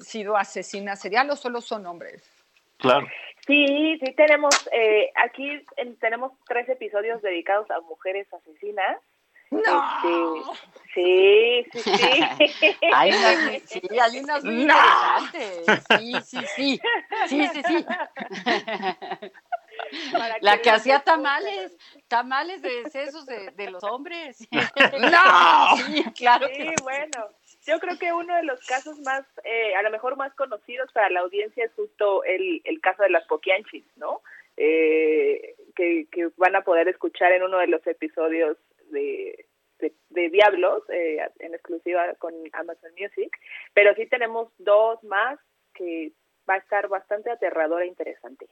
sido 0.00 0.36
asesina 0.36 0.96
serial 0.96 1.30
o 1.30 1.36
solo 1.36 1.60
son 1.60 1.86
hombres? 1.86 2.22
Claro. 2.78 3.06
Sí, 3.46 3.98
sí 4.04 4.12
tenemos, 4.14 4.54
eh, 4.72 5.10
aquí 5.16 5.50
en- 5.76 5.96
tenemos 5.98 6.32
tres 6.46 6.68
episodios 6.68 7.20
dedicados 7.22 7.70
a 7.70 7.80
mujeres 7.80 8.26
asesinas. 8.32 8.98
No. 9.50 10.54
Este, 10.94 10.94
sí, 10.94 11.66
sí, 11.72 11.80
sí. 11.82 12.76
Hay 12.94 13.10
unas, 13.12 13.38
muy- 13.44 13.60
sí, 13.66 13.80
hay 14.00 14.18
unas 14.20 14.44
muy 14.44 14.64
No. 14.64 14.74
interesantes. 15.24 15.86
Sí, 15.98 16.14
sí, 16.22 16.46
sí. 16.54 16.80
Sí, 17.26 17.48
sí, 17.48 17.86
La 20.40 20.58
que 20.60 20.70
hacía 20.70 21.00
tamales, 21.00 21.76
tamales 22.08 22.62
de 22.62 22.88
sesos 22.90 23.26
de, 23.26 23.50
de 23.50 23.70
los 23.70 23.82
hombres. 23.84 24.38
¡No! 24.52 25.76
Sí, 25.86 26.04
claro 26.16 26.46
sí. 26.54 26.68
bueno, 26.82 27.28
yo 27.66 27.78
creo 27.78 27.98
que 27.98 28.12
uno 28.12 28.34
de 28.36 28.44
los 28.44 28.64
casos 28.66 28.98
más, 29.00 29.24
eh, 29.44 29.74
a 29.74 29.82
lo 29.82 29.90
mejor 29.90 30.16
más 30.16 30.34
conocidos 30.34 30.90
para 30.92 31.10
la 31.10 31.20
audiencia 31.20 31.64
es 31.64 31.72
justo 31.74 32.24
el, 32.24 32.60
el 32.64 32.80
caso 32.80 33.02
de 33.02 33.10
las 33.10 33.26
Poquianchis, 33.26 33.84
¿no? 33.96 34.22
Eh, 34.56 35.54
que, 35.74 36.06
que 36.10 36.30
van 36.36 36.56
a 36.56 36.62
poder 36.62 36.88
escuchar 36.88 37.32
en 37.32 37.42
uno 37.42 37.58
de 37.58 37.66
los 37.66 37.86
episodios 37.86 38.56
de, 38.90 39.46
de, 39.78 40.30
Diablos, 40.30 40.82
eh, 40.90 41.18
en 41.38 41.54
exclusiva 41.54 42.14
con 42.18 42.34
Amazon 42.52 42.90
Music, 42.98 43.34
pero 43.74 43.94
sí 43.94 44.06
tenemos 44.06 44.52
dos 44.58 45.02
más 45.04 45.38
que 45.74 46.12
va 46.48 46.54
a 46.54 46.58
estar 46.58 46.88
bastante 46.88 47.30
aterrador 47.30 47.82
e 47.82 47.86
interesante. 47.86 48.48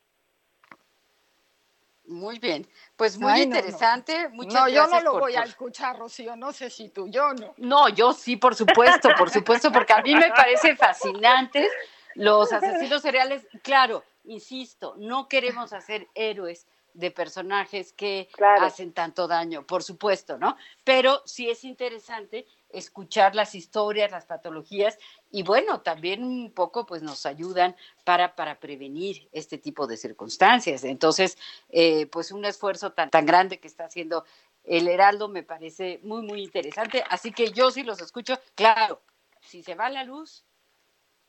Muy 2.08 2.38
bien. 2.38 2.66
Pues 2.96 3.18
muy 3.18 3.30
Ay, 3.30 3.46
no, 3.46 3.52
no. 3.52 3.58
interesante. 3.60 4.28
Muchas 4.30 4.54
no, 4.54 4.68
yo 4.68 4.86
no 4.86 5.00
lo 5.02 5.12
por- 5.12 5.20
voy 5.22 5.36
a 5.36 5.42
escuchar, 5.42 5.98
Rocío, 5.98 6.36
no 6.36 6.52
sé 6.52 6.70
si 6.70 6.88
tú, 6.88 7.06
yo 7.08 7.34
no. 7.34 7.54
No, 7.58 7.88
yo 7.90 8.12
sí, 8.14 8.36
por 8.36 8.54
supuesto, 8.54 9.10
por 9.16 9.30
supuesto, 9.30 9.70
porque 9.70 9.92
a 9.92 10.02
mí 10.02 10.14
me 10.14 10.30
parece 10.30 10.74
fascinantes 10.74 11.70
los 12.14 12.50
asesinos 12.52 13.02
seriales. 13.02 13.46
Claro, 13.62 14.02
insisto, 14.24 14.94
no 14.96 15.28
queremos 15.28 15.72
hacer 15.74 16.08
héroes 16.14 16.66
de 16.94 17.10
personajes 17.10 17.92
que 17.92 18.28
Claro. 18.32 18.64
hacen 18.64 18.92
tanto 18.92 19.28
daño, 19.28 19.66
por 19.66 19.82
supuesto, 19.82 20.38
¿no? 20.38 20.56
Pero 20.84 21.22
sí 21.26 21.48
es 21.50 21.62
interesante 21.62 22.46
escuchar 22.70 23.34
las 23.34 23.54
historias, 23.54 24.10
las 24.10 24.26
patologías 24.26 24.98
y 25.30 25.42
bueno, 25.42 25.80
también 25.80 26.24
un 26.24 26.52
poco 26.52 26.86
pues 26.86 27.02
nos 27.02 27.26
ayudan 27.26 27.76
para, 28.04 28.34
para 28.34 28.60
prevenir 28.60 29.28
este 29.32 29.58
tipo 29.58 29.86
de 29.86 29.96
circunstancias. 29.96 30.84
Entonces, 30.84 31.38
eh, 31.70 32.06
pues 32.06 32.32
un 32.32 32.44
esfuerzo 32.44 32.92
tan, 32.92 33.10
tan 33.10 33.26
grande 33.26 33.58
que 33.60 33.68
está 33.68 33.84
haciendo 33.84 34.24
el 34.64 34.86
Heraldo 34.88 35.28
me 35.28 35.42
parece 35.42 36.00
muy, 36.02 36.22
muy 36.22 36.42
interesante. 36.42 37.02
Así 37.08 37.32
que 37.32 37.52
yo 37.52 37.70
sí 37.70 37.82
los 37.82 38.00
escucho. 38.00 38.38
Claro, 38.54 39.02
si 39.40 39.62
se 39.62 39.74
va 39.74 39.88
la 39.88 40.04
luz, 40.04 40.44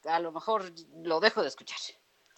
a 0.05 0.19
lo 0.19 0.31
mejor 0.31 0.71
lo 1.03 1.19
dejo 1.19 1.41
de 1.41 1.47
escuchar. 1.47 1.79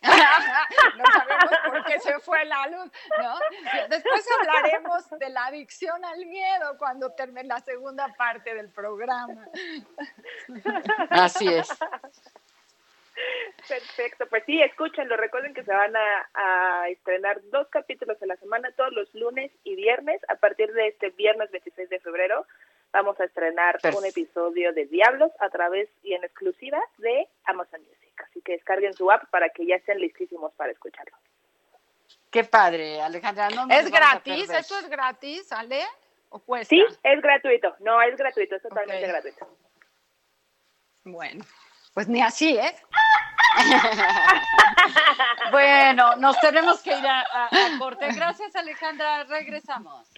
No 0.01 1.03
sabemos 1.11 1.59
por 1.65 1.85
qué 1.85 1.99
se 1.99 2.19
fue 2.19 2.43
la 2.45 2.67
luz, 2.67 2.91
¿no? 3.21 3.39
Después 3.89 4.25
hablaremos 4.39 5.09
de 5.11 5.29
la 5.29 5.45
adicción 5.45 6.03
al 6.03 6.25
miedo 6.25 6.77
cuando 6.77 7.11
termine 7.13 7.43
la 7.43 7.59
segunda 7.59 8.07
parte 8.15 8.53
del 8.55 8.69
programa. 8.69 9.45
Así 11.09 11.47
es. 11.47 11.69
Perfecto, 13.67 14.25
pues 14.27 14.43
sí, 14.45 14.61
escúchenlo. 14.61 15.15
Recuerden 15.15 15.53
que 15.53 15.63
se 15.63 15.71
van 15.71 15.95
a, 15.95 16.29
a 16.33 16.89
estrenar 16.89 17.39
dos 17.51 17.67
capítulos 17.69 18.19
a 18.21 18.25
la 18.25 18.35
semana, 18.37 18.71
todos 18.75 18.91
los 18.93 19.13
lunes 19.13 19.51
y 19.63 19.75
viernes. 19.75 20.21
A 20.29 20.35
partir 20.35 20.73
de 20.73 20.87
este 20.87 21.11
viernes 21.11 21.51
26 21.51 21.89
de 21.89 21.99
febrero, 21.99 22.47
vamos 22.91 23.19
a 23.19 23.25
estrenar 23.25 23.73
Perfecto. 23.73 23.99
un 23.99 24.06
episodio 24.06 24.73
de 24.73 24.86
Diablos 24.86 25.32
a 25.39 25.49
través 25.49 25.89
y 26.04 26.13
en 26.13 26.23
exclusiva 26.23 26.80
de 26.97 27.27
Amazon 27.45 27.82
Music. 27.82 28.13
Así 28.30 28.41
que 28.41 28.54
descarguen 28.54 28.93
su 28.93 29.10
app 29.12 29.30
para 29.30 29.49
que 29.49 29.65
ya 29.65 29.75
estén 29.75 29.99
listísimos 29.99 30.54
para 30.54 30.71
escucharlo. 30.71 31.17
Qué 32.30 32.43
padre, 32.43 33.01
Alejandra. 33.01 33.49
No 33.49 33.65
nos 33.65 33.77
¿Es 33.77 33.91
gratis? 33.91 34.49
¿Esto 34.49 34.80
es 34.80 34.89
gratis, 34.89 35.51
Ale? 35.51 35.84
¿O 36.30 36.39
cuesta? 36.39 36.69
Sí, 36.69 36.84
es 37.04 37.21
gratuito. 37.21 37.75
No, 37.80 38.01
es 38.01 38.15
gratuito, 38.15 38.56
es 38.56 38.62
totalmente 38.62 39.08
gratuito. 39.08 39.47
Bueno, 41.04 41.43
pues 41.93 42.08
ni 42.08 42.21
así, 42.21 42.58
¿eh? 42.58 42.75
bueno, 45.51 46.15
nos 46.17 46.39
tenemos 46.39 46.82
que 46.82 46.97
ir 46.97 47.06
a, 47.06 47.21
a 47.21 47.49
corte. 47.80 48.08
Gracias, 48.13 48.56
Alejandra. 48.56 49.25
Regresamos. 49.25 50.10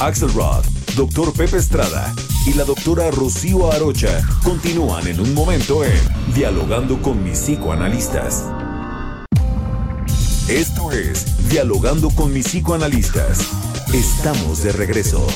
Ruth 0.00 0.08
Axelrod, 0.08 0.64
doctor 0.96 1.32
Pepe 1.32 1.58
Estrada 1.58 2.14
y 2.46 2.54
la 2.54 2.64
doctora 2.64 3.10
Rocío 3.10 3.70
Arocha 3.70 4.22
continúan 4.42 5.06
en 5.06 5.20
un 5.20 5.34
momento 5.34 5.84
en 5.84 6.00
Dialogando 6.34 7.00
con 7.02 7.22
mis 7.22 7.38
psicoanalistas. 7.38 8.46
Esto 10.48 10.90
es 10.92 11.48
Dialogando 11.48 12.10
con 12.10 12.32
mis 12.32 12.46
psicoanalistas. 12.46 13.46
Estamos 13.92 14.62
de 14.62 14.72
regreso. 14.72 15.26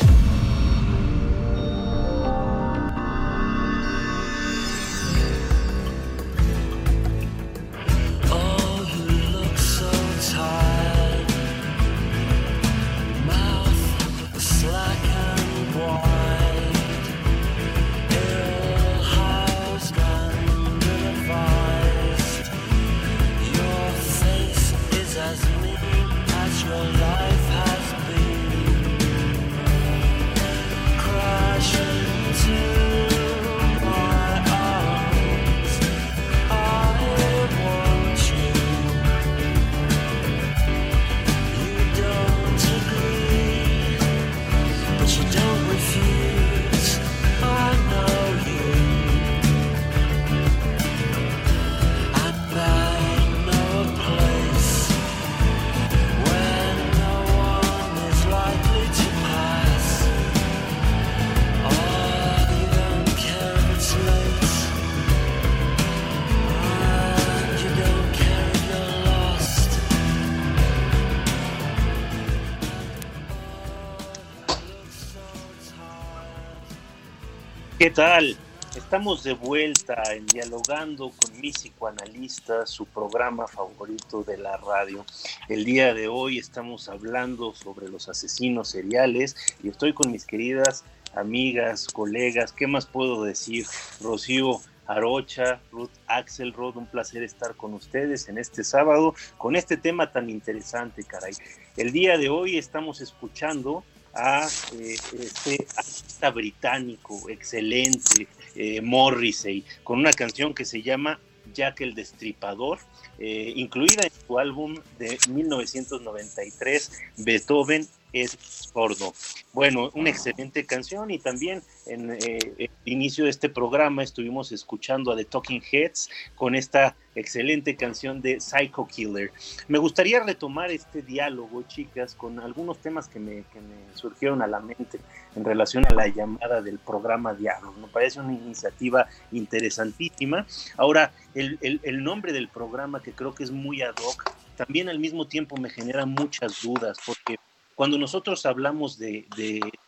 Tal? 77.95 78.37
Estamos 78.77 79.23
de 79.23 79.35
vuelta 79.35 80.03
en 80.13 80.27
Dialogando 80.27 81.11
con 81.11 81.41
mis 81.41 81.55
psicoanalistas, 81.59 82.69
su 82.69 82.87
programa 82.87 83.47
favorito 83.47 84.25
de 84.25 84.37
la 84.37 84.57
radio. 84.57 85.07
El 85.49 85.65
día 85.65 85.95
de 85.95 86.09
hoy 86.09 86.39
estamos 86.39 86.89
hablando 86.89 87.55
sobre 87.55 87.89
los 87.89 88.09
asesinos 88.09 88.71
seriales 88.71 89.37
y 89.63 89.69
estoy 89.69 89.93
con 89.93 90.11
mis 90.11 90.27
queridas 90.27 90.85
amigas, 91.15 91.87
colegas, 91.87 92.53
¿qué 92.53 92.67
más 92.67 92.87
puedo 92.87 93.23
decir? 93.23 93.65
Rocío 94.01 94.61
Arocha, 94.87 95.61
Ruth 95.71 95.93
Axelrod, 96.09 96.77
un 96.77 96.87
placer 96.87 97.23
estar 97.23 97.55
con 97.55 97.75
ustedes 97.75 98.29
en 98.29 98.39
este 98.39 98.65
sábado 98.65 99.15
con 99.39 99.55
este 99.55 99.77
tema 99.77 100.11
tan 100.11 100.31
interesante, 100.31 101.05
caray. 101.05 101.35
El 101.77 101.93
día 101.93 102.19
de 102.19 102.29
hoy 102.29 102.59
estamos 102.59 103.01
escuchando 103.01 103.85
a 104.15 104.47
este 104.47 105.67
artista 105.77 106.31
británico 106.31 107.29
excelente, 107.29 108.29
eh, 108.55 108.81
Morrissey, 108.81 109.65
con 109.83 109.99
una 109.99 110.13
canción 110.13 110.55
que 110.55 110.65
se 110.65 110.83
llama 110.83 111.19
Jack 111.53 111.81
el 111.81 111.95
Destripador, 111.95 112.79
eh, 113.19 113.53
incluida 113.57 114.03
en 114.03 114.27
su 114.27 114.39
álbum 114.39 114.77
de 114.99 115.19
1993, 115.29 116.93
Beethoven 117.19 117.87
es 118.15 118.39
sordo. 118.41 119.13
Bueno, 119.53 119.91
una 119.95 120.09
excelente 120.09 120.65
canción 120.65 121.11
y 121.11 121.19
también 121.19 121.63
en 121.87 122.13
eh, 122.13 122.39
el 122.59 122.71
inicio 122.85 123.25
de 123.25 123.31
este 123.31 123.49
programa 123.49 124.03
estuvimos 124.03 124.53
escuchando 124.53 125.13
a 125.13 125.17
The 125.17 125.25
Talking 125.25 125.63
Heads 125.71 126.09
con 126.37 126.55
esta 126.55 126.97
excelente 127.17 127.77
canción 127.77 128.23
de 128.23 128.41
Psycho 128.41 128.87
Killer. 128.87 129.33
Me 129.69 129.79
gustaría 129.79 130.23
retomar 130.23 130.71
este 130.71 131.03
diálogo, 131.03 131.63
chicas, 131.63 132.15
con 132.15 132.39
algunos 132.39 132.79
temas 132.79 133.09
que 133.09 133.19
me, 133.19 133.45
que 133.53 133.61
me 133.61 133.95
surgieron 133.95 134.43
a 134.43 134.47
la 134.47 134.61
mente 134.61 135.01
en 135.35 135.45
relación 135.45 135.85
a 135.87 135.95
la 135.95 136.07
llamada 136.07 136.63
del 136.63 136.79
programa 136.79 137.35
Diálogo. 137.35 137.75
Me 137.81 137.89
parece 137.89 138.21
una 138.21 138.33
iniciativa 138.33 139.09
interesantísima. 139.33 140.47
Ahora, 140.77 141.13
el, 141.35 141.59
el, 141.61 141.81
el 141.83 142.03
nombre 142.03 142.33
del 142.33 142.49
programa, 142.49 143.03
que 143.03 143.13
creo 143.13 143.35
que 143.35 143.43
es 143.43 143.51
muy 143.51 143.83
ad 143.83 143.95
hoc, 144.05 144.33
también 144.57 144.89
al 144.89 145.01
mismo 145.01 145.27
tiempo 145.27 145.57
me 145.57 145.69
genera 145.69 146.07
muchas 146.07 146.63
dudas, 146.63 146.99
porque 147.05 147.39
cuando 147.75 147.99
nosotros 147.99 148.47
hablamos 148.47 148.99
de, 148.99 149.27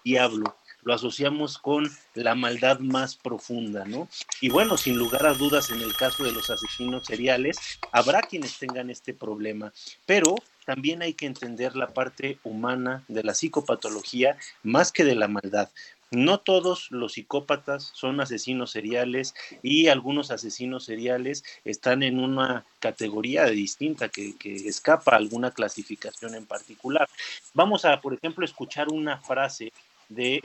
diablo, 0.05 0.57
lo 0.83 0.94
asociamos 0.94 1.59
con 1.59 1.90
la 2.14 2.35
maldad 2.35 2.79
más 2.79 3.16
profunda, 3.16 3.85
¿no? 3.85 4.09
Y 4.40 4.51
bueno, 4.51 4.77
sin 4.77 4.96
lugar 4.96 5.27
a 5.27 5.35
dudas, 5.35 5.70
en 5.70 5.81
el 5.81 5.94
caso 5.94 6.25
de 6.25 6.33
los 6.33 6.49
asesinos 6.51 7.07
seriales, 7.07 7.59
habrá 7.92 8.22
quienes 8.22 8.59
tengan 8.59 8.90
este 8.90 9.12
problema, 9.12 9.72
pero 10.05 10.37
también 10.64 11.03
hay 11.03 11.14
que 11.14 11.27
entender 11.27 11.77
la 11.77 11.88
parte 11.88 12.38
humana 12.42 13.05
de 13.09 13.22
la 13.22 13.35
psicopatología 13.35 14.37
más 14.62 14.92
que 14.92 15.05
de 15.05 15.14
la 15.14 15.29
maldad. 15.29 15.70
No 16.10 16.38
todos 16.38 16.90
los 16.90 17.14
psicópatas 17.14 17.90
son 17.94 18.20
asesinos 18.20 18.70
seriales 18.70 19.34
y 19.62 19.88
algunos 19.88 20.30
asesinos 20.30 20.84
seriales 20.84 21.42
están 21.64 22.02
en 22.02 22.20
una 22.20 22.64
categoría 22.78 23.46
distinta 23.46 24.08
que, 24.08 24.36
que, 24.36 24.54
escapa 24.54 25.12
a 25.12 25.16
alguna 25.16 25.50
clasificación 25.50 26.34
en 26.34 26.46
particular. 26.46 27.08
Vamos 27.54 27.84
a, 27.84 28.00
por 28.00 28.14
ejemplo, 28.14 28.44
escuchar 28.44 28.88
una 28.88 29.18
frase 29.18 29.72
de 30.08 30.40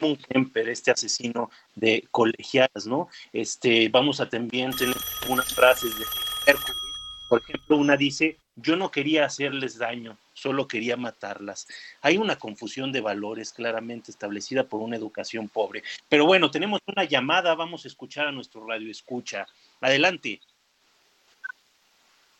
un 0.00 0.18
este 0.54 0.90
asesino 0.90 1.50
de 1.74 2.06
colegialas, 2.10 2.86
¿no? 2.86 3.08
Este, 3.32 3.88
vamos 3.88 4.20
a 4.20 4.28
también 4.28 4.72
tener 4.72 4.96
unas 5.28 5.54
frases 5.54 5.98
de 5.98 6.04
Hércules. 6.46 6.82
Por 7.28 7.40
ejemplo, 7.40 7.76
una 7.76 7.96
dice, 7.96 8.38
yo 8.56 8.76
no 8.76 8.90
quería 8.90 9.26
hacerles 9.26 9.78
daño, 9.78 10.16
solo 10.32 10.66
quería 10.66 10.96
matarlas. 10.96 11.68
Hay 12.00 12.16
una 12.16 12.36
confusión 12.36 12.90
de 12.90 13.00
valores 13.00 13.52
claramente 13.52 14.10
establecida 14.10 14.64
por 14.64 14.80
una 14.80 14.96
educación 14.96 15.48
pobre. 15.48 15.82
Pero 16.08 16.26
bueno, 16.26 16.50
tenemos 16.50 16.80
una 16.86 17.04
llamada, 17.04 17.54
vamos 17.54 17.84
a 17.84 17.88
escuchar 17.88 18.26
a 18.26 18.32
nuestro 18.32 18.66
radio 18.66 18.90
escucha. 18.90 19.46
Adelante. 19.80 20.40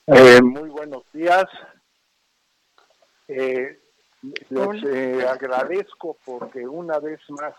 Eh, 0.07 0.41
muy 0.43 0.71
buenos 0.71 1.05
días. 1.13 1.45
Eh, 3.29 3.79
les 4.23 4.85
eh, 4.85 5.27
agradezco 5.29 6.17
porque 6.25 6.67
una 6.67 6.99
vez 6.99 7.21
más 7.29 7.55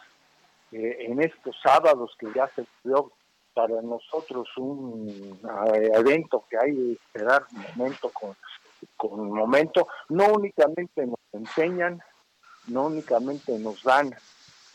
eh, 0.71 0.97
en 0.99 1.21
estos 1.21 1.55
sábados 1.61 2.15
que 2.19 2.27
ya 2.35 2.49
se 2.55 2.65
dio 2.83 3.11
para 3.57 3.81
nosotros 3.81 4.47
un 4.57 5.39
eh, 5.73 5.89
evento 5.95 6.45
que 6.47 6.59
hay 6.59 6.75
que 6.75 6.91
esperar 6.91 7.43
momento 7.75 8.11
con, 8.11 8.35
con 8.95 9.31
momento, 9.31 9.87
no 10.09 10.27
únicamente 10.27 11.07
nos 11.07 11.19
enseñan, 11.33 11.99
no 12.67 12.85
únicamente 12.85 13.57
nos 13.57 13.81
dan 13.81 14.13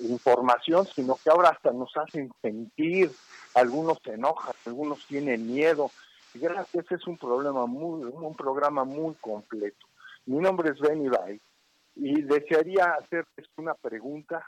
información, 0.00 0.84
sino 0.84 1.16
que 1.22 1.30
ahora 1.30 1.50
hasta 1.50 1.70
nos 1.70 1.96
hacen 1.96 2.32
sentir, 2.42 3.12
algunos 3.54 3.98
se 4.02 4.14
enojan, 4.14 4.52
algunos 4.66 5.06
tienen 5.06 5.46
miedo. 5.46 5.92
Gracias, 6.34 6.90
es 6.90 7.06
un 7.06 7.16
problema 7.16 7.66
muy, 7.66 8.02
un 8.02 8.34
programa 8.34 8.82
muy 8.82 9.14
completo. 9.20 9.86
Mi 10.26 10.38
nombre 10.38 10.70
es 10.70 10.80
Benny 10.80 11.08
Bay 11.08 11.40
y 11.94 12.22
desearía 12.22 12.94
hacerles 12.94 13.48
una 13.58 13.74
pregunta 13.74 14.44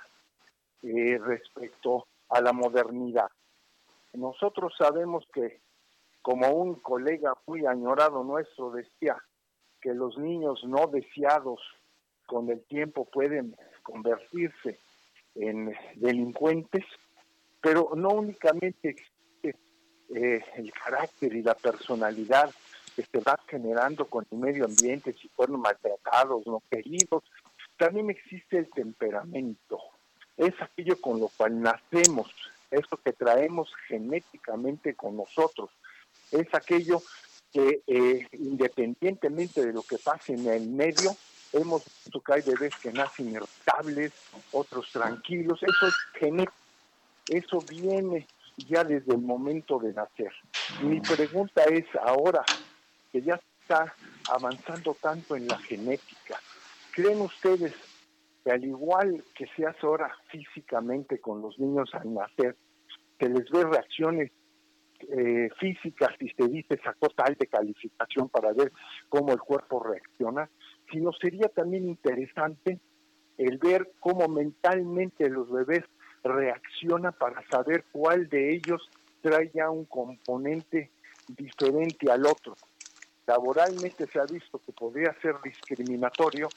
eh, 0.83 1.21
respecto 1.25 2.09
a 2.31 2.41
la 2.41 2.53
modernidad. 2.53 3.31
Nosotros 4.15 4.73
sabemos 4.79 5.25
que, 5.33 5.61
como 6.23 6.51
un 6.51 6.77
colega 6.77 7.35
muy 7.47 7.67
añorado 7.67 8.25
nuestro 8.25 8.71
decía, 8.71 9.17
que 9.81 9.93
los 9.93 10.17
niños 10.17 10.65
no 10.65 10.87
deseados 10.87 11.61
con 12.27 12.49
el 12.49 12.63
tiempo 12.65 13.05
pueden 13.05 13.55
convertirse 13.83 14.79
en 15.35 15.75
delincuentes, 15.97 16.85
pero 17.61 17.91
no 17.95 18.11
únicamente 18.11 18.91
existe 18.91 19.57
eh, 20.15 20.43
el 20.57 20.73
carácter 20.73 21.35
y 21.35 21.43
la 21.43 21.55
personalidad 21.55 22.51
que 22.95 23.03
se 23.03 23.21
va 23.21 23.39
generando 23.49 24.07
con 24.07 24.27
el 24.31 24.39
medio 24.39 24.65
ambiente, 24.65 25.13
si 25.13 25.29
fueron 25.29 25.61
maltratados, 25.61 26.47
no 26.47 26.63
queridos, 26.71 27.25
también 27.77 28.11
existe 28.11 28.59
el 28.59 28.71
temperamento. 28.71 29.81
Es 30.37 30.55
aquello 30.61 31.01
con 31.01 31.21
lo 31.21 31.29
cual 31.29 31.61
nacemos, 31.61 32.33
eso 32.75 32.97
que 32.97 33.13
traemos 33.13 33.73
genéticamente 33.89 34.95
con 34.95 35.17
nosotros. 35.17 35.71
Es 36.31 36.47
aquello 36.53 37.03
que 37.53 37.83
eh, 37.87 38.27
independientemente 38.33 39.65
de 39.65 39.73
lo 39.73 39.83
que 39.83 39.99
pase 39.99 40.35
en 40.35 40.49
el 40.49 40.69
medio, 40.69 41.17
hemos 41.53 41.85
visto 41.85 42.21
que 42.21 42.33
hay 42.35 42.43
bebés 42.43 42.75
que 42.77 42.93
nacen 42.93 43.31
irritables, 43.31 44.13
otros 44.53 44.91
tranquilos, 44.91 45.63
eso 45.63 45.87
es 45.87 45.95
genético, 46.19 46.53
eso 47.29 47.61
viene 47.61 48.27
ya 48.57 48.85
desde 48.85 49.13
el 49.13 49.21
momento 49.21 49.79
de 49.79 49.93
nacer. 49.93 50.33
Mi 50.83 51.01
pregunta 51.01 51.63
es 51.65 51.87
ahora, 52.03 52.45
que 53.13 53.23
ya 53.23 53.41
está 53.61 53.95
avanzando 54.31 54.97
tanto 55.01 55.37
en 55.37 55.47
la 55.47 55.59
genética, 55.59 56.41
¿creen 56.93 57.21
ustedes 57.21 57.75
que 58.45 58.53
al 58.53 58.65
igual 58.65 59.25
que 59.35 59.47
se 59.57 59.67
hace 59.67 59.87
ahora 59.87 60.15
físicamente 60.29 61.19
con 61.19 61.41
los 61.41 61.59
niños 61.59 61.89
al 61.95 62.13
nacer, 62.13 62.57
se 63.19 63.29
les 63.29 63.49
ve 63.51 63.65
reacciones 63.65 64.31
eh, 65.09 65.51
físicas 65.59 66.11
y 66.21 66.31
se 66.31 66.49
dice 66.49 66.81
sacó 66.83 67.09
tal 67.11 67.37
de 67.39 67.47
calificación 67.47 68.29
para 68.29 68.53
ver 68.53 68.73
cómo 69.09 69.33
el 69.33 69.41
cuerpo 69.41 69.83
reacciona, 69.83 70.49
sino 70.91 71.13
sería 71.13 71.49
también 71.49 71.89
interesante 71.89 72.79
el 73.37 73.59
ver 73.59 73.93
cómo 74.01 74.29
mentalmente 74.29 75.29
los 75.29 75.51
bebés 75.51 75.85
reaccionan 76.23 77.13
para 77.13 77.47
saber 77.49 77.85
cuál 77.93 78.29
de 78.29 78.55
ellos 78.55 78.89
trae 79.21 79.51
ya 79.55 79.69
un 79.71 79.85
componente 79.85 80.91
diferente 81.29 82.11
al 82.11 82.27
otro. 82.27 82.55
Laboralmente 83.27 84.07
se 84.07 84.21
ha 84.21 84.25
visto 84.25 84.59
que 84.59 84.73
podría 84.73 85.15
ser 85.21 85.37
discriminatorio 85.43 86.49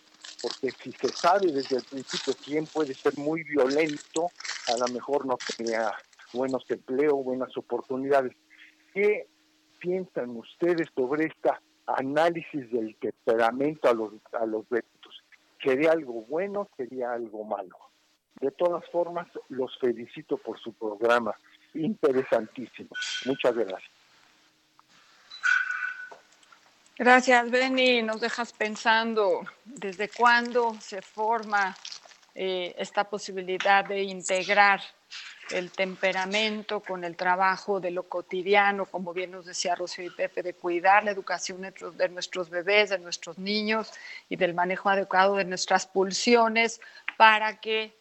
porque 0.42 0.72
si 0.72 0.92
se 0.92 1.10
sabe 1.10 1.52
desde 1.52 1.78
el 1.78 1.84
principio 1.84 2.34
quién 2.44 2.66
puede 2.68 2.94
ser 2.94 3.18
muy 3.18 3.44
violento, 3.44 4.30
a 4.68 4.78
lo 4.78 4.94
mejor 4.94 5.26
no 5.26 5.38
tenía 5.58 5.92
buenos 6.34 6.64
empleos, 6.70 7.24
buenas 7.24 7.56
oportunidades. 7.58 8.34
¿Qué 8.94 9.28
piensan 9.80 10.32
ustedes 10.38 10.88
sobre 10.96 11.26
este 11.26 11.50
análisis 11.86 12.72
del 12.72 12.96
temperamento 12.98 13.90
a 13.90 13.94
los, 13.94 14.14
a 14.34 14.46
los 14.46 14.68
delitos? 14.70 15.24
¿Sería 15.64 15.92
algo 15.92 16.22
bueno? 16.24 16.70
¿Sería 16.78 17.14
algo 17.14 17.44
malo? 17.44 17.78
De 18.40 18.52
todas 18.52 18.88
formas, 18.92 19.28
los 19.50 19.78
felicito 19.80 20.38
por 20.38 20.60
su 20.60 20.74
programa. 20.74 21.36
Interesantísimo. 21.74 22.90
Muchas 23.26 23.56
gracias. 23.56 23.92
Gracias, 27.00 27.52
Benny. 27.52 28.02
Nos 28.02 28.22
dejas 28.22 28.54
pensando 28.54 29.42
desde 29.66 30.10
cuándo 30.10 30.74
se 30.80 31.02
forma 31.02 31.76
eh, 32.34 32.74
esta 32.78 33.04
posibilidad 33.04 33.86
de 33.86 34.02
integrar 34.02 34.82
el 35.52 35.72
temperamento 35.72 36.82
con 36.82 37.04
el 37.04 37.16
trabajo 37.16 37.80
de 37.80 37.92
lo 37.92 38.04
cotidiano, 38.04 38.86
como 38.86 39.14
bien 39.14 39.32
nos 39.32 39.46
decía 39.46 39.76
Rocío 39.76 40.06
y 40.06 40.10
Pepe, 40.10 40.44
de 40.44 40.54
cuidar 40.54 41.04
la 41.04 41.12
educación 41.12 41.62
de 41.62 42.10
nuestros 42.10 42.50
bebés, 42.50 42.90
de 42.90 43.00
nuestros 43.00 43.38
niños 43.38 43.94
y 44.30 44.36
del 44.36 44.54
manejo 44.54 44.90
adecuado 44.90 45.36
de 45.36 45.46
nuestras 45.46 45.88
pulsiones 45.88 46.82
para 47.18 47.60
que 47.60 47.98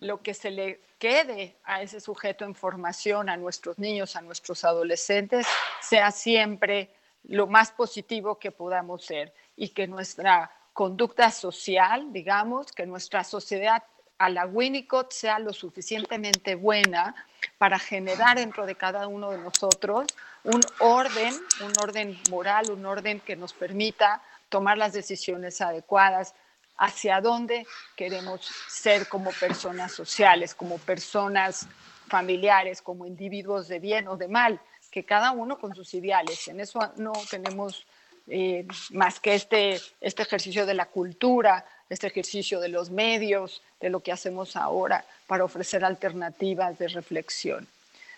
lo 0.00 0.22
que 0.22 0.34
se 0.34 0.50
le 0.50 0.80
quede 0.98 1.56
a 1.64 1.82
ese 1.82 2.00
sujeto 2.00 2.44
en 2.44 2.54
formación, 2.54 3.28
a 3.28 3.36
nuestros 3.36 3.78
niños, 3.78 4.16
a 4.16 4.22
nuestros 4.22 4.64
adolescentes, 4.64 5.46
sea 5.80 6.10
siempre 6.10 6.90
lo 7.24 7.46
más 7.46 7.70
positivo 7.70 8.38
que 8.38 8.50
podamos 8.50 9.04
ser 9.04 9.32
y 9.56 9.70
que 9.70 9.86
nuestra 9.86 10.50
conducta 10.72 11.30
social, 11.30 12.12
digamos, 12.12 12.72
que 12.72 12.86
nuestra 12.86 13.24
sociedad 13.24 13.82
a 14.18 14.28
la 14.28 14.46
Winnicott 14.46 15.12
sea 15.12 15.38
lo 15.38 15.52
suficientemente 15.52 16.56
buena 16.56 17.14
para 17.56 17.78
generar 17.78 18.36
dentro 18.36 18.66
de 18.66 18.74
cada 18.74 19.06
uno 19.06 19.30
de 19.30 19.38
nosotros 19.38 20.06
un 20.44 20.60
orden, 20.80 21.34
un 21.60 21.72
orden 21.80 22.18
moral, 22.30 22.70
un 22.70 22.84
orden 22.84 23.20
que 23.20 23.36
nos 23.36 23.52
permita 23.52 24.22
tomar 24.48 24.78
las 24.78 24.92
decisiones 24.92 25.60
adecuadas 25.60 26.34
hacia 26.78 27.20
dónde 27.20 27.66
queremos 27.96 28.48
ser 28.68 29.08
como 29.08 29.30
personas 29.32 29.92
sociales, 29.92 30.54
como 30.54 30.78
personas 30.78 31.66
familiares, 32.08 32.82
como 32.82 33.04
individuos 33.04 33.68
de 33.68 33.78
bien 33.80 34.08
o 34.08 34.16
de 34.16 34.28
mal, 34.28 34.60
que 34.90 35.04
cada 35.04 35.32
uno 35.32 35.58
con 35.58 35.74
sus 35.74 35.92
ideales. 35.94 36.48
En 36.48 36.60
eso 36.60 36.80
no 36.96 37.12
tenemos 37.30 37.86
eh, 38.28 38.66
más 38.90 39.20
que 39.20 39.34
este, 39.34 39.80
este 40.00 40.22
ejercicio 40.22 40.66
de 40.66 40.74
la 40.74 40.86
cultura, 40.86 41.64
este 41.88 42.06
ejercicio 42.06 42.60
de 42.60 42.68
los 42.68 42.90
medios, 42.90 43.62
de 43.80 43.90
lo 43.90 44.00
que 44.00 44.12
hacemos 44.12 44.56
ahora 44.56 45.04
para 45.26 45.44
ofrecer 45.44 45.84
alternativas 45.84 46.78
de 46.78 46.88
reflexión. 46.88 47.66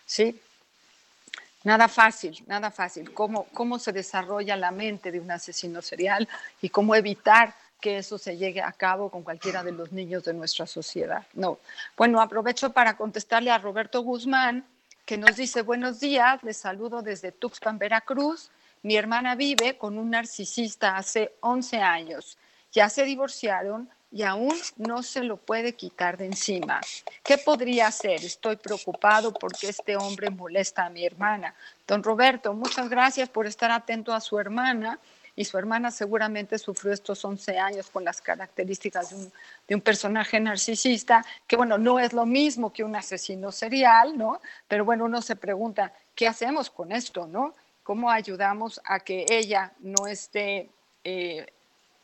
¿Sí? 0.06 0.40
Nada 1.62 1.88
fácil, 1.88 2.42
nada 2.46 2.70
fácil. 2.70 3.12
¿Cómo, 3.12 3.44
cómo 3.52 3.78
se 3.78 3.92
desarrolla 3.92 4.56
la 4.56 4.70
mente 4.70 5.12
de 5.12 5.20
un 5.20 5.30
asesino 5.30 5.82
serial 5.82 6.28
y 6.62 6.70
cómo 6.70 6.94
evitar 6.94 7.54
que 7.80 7.98
eso 7.98 8.18
se 8.18 8.36
llegue 8.36 8.62
a 8.62 8.72
cabo 8.72 9.10
con 9.10 9.22
cualquiera 9.22 9.62
de 9.62 9.72
los 9.72 9.90
niños 9.90 10.24
de 10.24 10.34
nuestra 10.34 10.66
sociedad. 10.66 11.26
No. 11.32 11.58
Bueno, 11.96 12.20
aprovecho 12.20 12.72
para 12.72 12.96
contestarle 12.96 13.50
a 13.50 13.58
Roberto 13.58 14.02
Guzmán, 14.02 14.64
que 15.06 15.16
nos 15.16 15.36
dice, 15.36 15.62
buenos 15.62 15.98
días, 15.98 16.42
les 16.44 16.58
saludo 16.58 17.02
desde 17.02 17.32
Tuxpan, 17.32 17.78
Veracruz. 17.78 18.50
Mi 18.82 18.96
hermana 18.96 19.34
vive 19.34 19.76
con 19.76 19.98
un 19.98 20.10
narcisista 20.10 20.96
hace 20.96 21.34
11 21.40 21.76
años 21.78 22.38
ya 22.72 22.88
se 22.88 23.04
divorciaron 23.04 23.88
y 24.12 24.22
aún 24.22 24.54
no 24.76 25.02
se 25.02 25.22
lo 25.22 25.36
puede 25.36 25.74
quitar 25.74 26.16
de 26.16 26.26
encima. 26.26 26.80
¿Qué 27.22 27.38
podría 27.38 27.88
hacer? 27.88 28.24
Estoy 28.24 28.56
preocupado 28.56 29.32
porque 29.32 29.68
este 29.68 29.96
hombre 29.96 30.30
molesta 30.30 30.84
a 30.84 30.90
mi 30.90 31.04
hermana. 31.04 31.54
Don 31.86 32.02
Roberto, 32.02 32.52
muchas 32.52 32.88
gracias 32.88 33.28
por 33.28 33.46
estar 33.46 33.70
atento 33.70 34.12
a 34.12 34.20
su 34.20 34.38
hermana. 34.38 34.98
Y 35.36 35.44
su 35.44 35.56
hermana 35.56 35.90
seguramente 35.90 36.58
sufrió 36.58 36.92
estos 36.92 37.24
11 37.24 37.56
años 37.56 37.88
con 37.88 38.04
las 38.04 38.20
características 38.20 39.10
de 39.10 39.16
un, 39.16 39.32
de 39.68 39.74
un 39.76 39.80
personaje 39.80 40.38
narcisista, 40.40 41.24
que 41.46 41.56
bueno, 41.56 41.78
no 41.78 41.98
es 41.98 42.12
lo 42.12 42.26
mismo 42.26 42.72
que 42.72 42.82
un 42.84 42.96
asesino 42.96 43.52
serial, 43.52 44.18
¿no? 44.18 44.40
Pero 44.66 44.84
bueno, 44.84 45.04
uno 45.04 45.22
se 45.22 45.36
pregunta, 45.36 45.94
¿qué 46.16 46.26
hacemos 46.26 46.68
con 46.68 46.92
esto, 46.92 47.26
no? 47.26 47.54
¿Cómo 47.90 48.09
ayudamos 48.09 48.81
a 48.85 49.00
que 49.00 49.26
ella 49.29 49.72
no 49.81 50.07
esté 50.07 50.70
eh, 51.03 51.44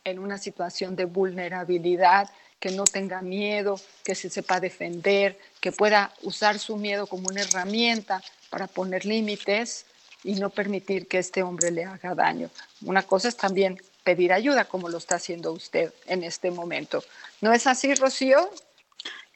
en 0.03 0.19
una 0.19 0.37
situación 0.37 0.97
de 0.97 1.05
vulnerabilidad, 1.05 2.29
que 2.59 2.73
no 2.73 2.83
tenga 2.83 3.23
miedo, 3.23 3.79
que 4.03 4.17
se 4.17 4.29
sepa 4.29 4.59
defender, 4.59 5.39
que 5.61 5.71
pueda 5.71 6.13
usar 6.23 6.59
su 6.59 6.77
miedo 6.77 7.07
como 7.07 7.29
una 7.29 7.43
herramienta 7.43 8.21
para 8.51 8.67
poner 8.67 9.05
límites 9.05 9.87
y 10.25 10.35
no 10.35 10.51
permitir 10.51 11.07
que 11.07 11.19
este 11.19 11.45
hombre 11.45 11.71
le 11.71 11.85
haga 11.85 12.17
daño. 12.17 12.51
Una 12.83 13.05
cosa 13.05 13.29
es 13.29 13.37
también 13.37 13.81
pedir 14.03 14.33
ayuda, 14.33 14.65
como 14.65 14.89
lo 14.89 14.99
está 14.99 15.15
haciendo 15.15 15.53
usted 15.53 15.95
en 16.07 16.25
este 16.25 16.51
momento. 16.51 17.05
¿No 17.41 17.53
es 17.53 17.65
así, 17.69 17.95
Rocío? 17.95 18.51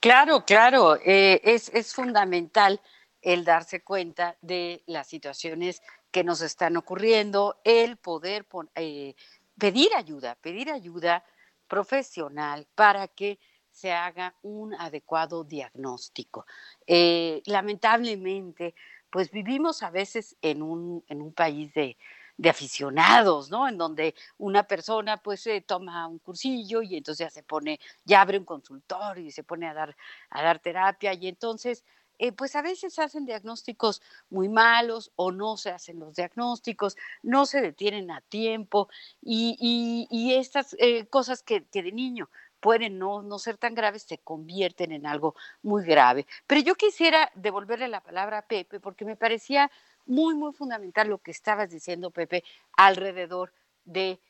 Claro, 0.01 0.45
claro, 0.45 0.97
eh, 0.97 1.41
es, 1.45 1.71
es 1.73 1.95
fundamental 1.95 2.81
el 3.23 3.45
darse 3.45 3.83
cuenta 3.83 4.35
de 4.41 4.83
las 4.87 5.07
situaciones 5.07 5.83
que 6.11 6.25
nos 6.25 6.41
están 6.43 6.77
ocurriendo, 6.77 7.61
el 7.65 7.97
poder 7.97 8.47
eh, 8.75 9.15
pedir 9.59 9.89
ayuda, 9.97 10.37
pedir 10.37 10.71
ayuda 10.71 11.25
profesional 11.69 12.67
para 12.75 13.09
que 13.09 13.39
se 13.71 13.93
haga 13.93 14.35
un 14.43 14.75
adecuado 14.75 15.45
diagnóstico. 15.45 16.47
Eh, 16.87 17.43
lamentablemente, 17.47 18.75
pues 19.11 19.31
vivimos 19.31 19.83
a 19.83 19.91
veces 19.91 20.37
en 20.43 20.63
un, 20.63 21.05
en 21.09 21.23
un 21.23 21.33
país 21.33 21.73
de, 21.75 21.97
de 22.37 22.49
aficionados, 22.49 23.51
¿no? 23.51 23.69
En 23.69 23.77
donde 23.77 24.15
una 24.39 24.63
persona 24.65 25.19
pues 25.19 25.43
se 25.43 25.61
toma 25.61 26.07
un 26.07 26.19
cursillo 26.19 26.81
y 26.81 26.97
entonces 26.97 27.27
ya 27.27 27.31
se 27.31 27.43
pone, 27.43 27.79
ya 28.05 28.23
abre 28.23 28.39
un 28.39 28.47
consultorio 28.47 29.27
y 29.27 29.31
se 29.31 29.45
pone 29.45 29.69
a 29.69 29.75
dar, 29.75 29.95
a 30.31 30.43
dar 30.43 30.59
terapia 30.59 31.13
y 31.13 31.29
entonces 31.29 31.85
eh, 32.21 32.33
pues 32.33 32.55
a 32.55 32.61
veces 32.61 32.99
hacen 32.99 33.25
diagnósticos 33.25 34.03
muy 34.29 34.51
malos 34.51 35.11
o 35.17 35.33
no 35.33 35.57
se 35.57 35.71
hacen 35.71 35.99
los 35.99 36.15
diagnósticos, 36.17 36.99
no 37.23 37.47
se 37.47 37.63
detienen 37.63 38.11
a 38.11 38.21
tiempo 38.21 38.91
y, 39.23 40.07
y, 40.11 40.35
estas 40.35 40.77
eh, 40.79 41.07
cosas 41.07 41.43
que, 41.43 41.65
que, 41.65 41.83
de 41.83 41.93
niño 41.93 42.29
pueden 42.61 42.99
no, 42.99 43.23
no 43.23 43.39
ser 43.39 43.57
tan 43.57 43.75
graves 43.75 44.03
se 44.03 44.19
convierten 44.19 44.93
en 44.93 45.07
algo 45.07 45.35
muy 45.63 45.83
grave. 45.83 46.27
Pero 46.47 46.61
yo 46.61 46.75
quisiera 46.75 47.31
devolverle 47.35 47.89
la 47.89 48.03
palabra 48.03 48.39
a 48.39 48.47
Pepe 48.47 48.81
porque 48.81 49.07
me 49.07 49.17
parecía 49.17 49.71
muy, 50.05 50.35
muy 50.35 50.53
fundamental 50.53 51.09
lo 51.09 51.23
que 51.23 51.31
estabas 51.31 51.71
diciendo, 51.71 52.11
Pepe, 52.11 52.45
alrededor 52.77 53.55
de, 53.85 54.21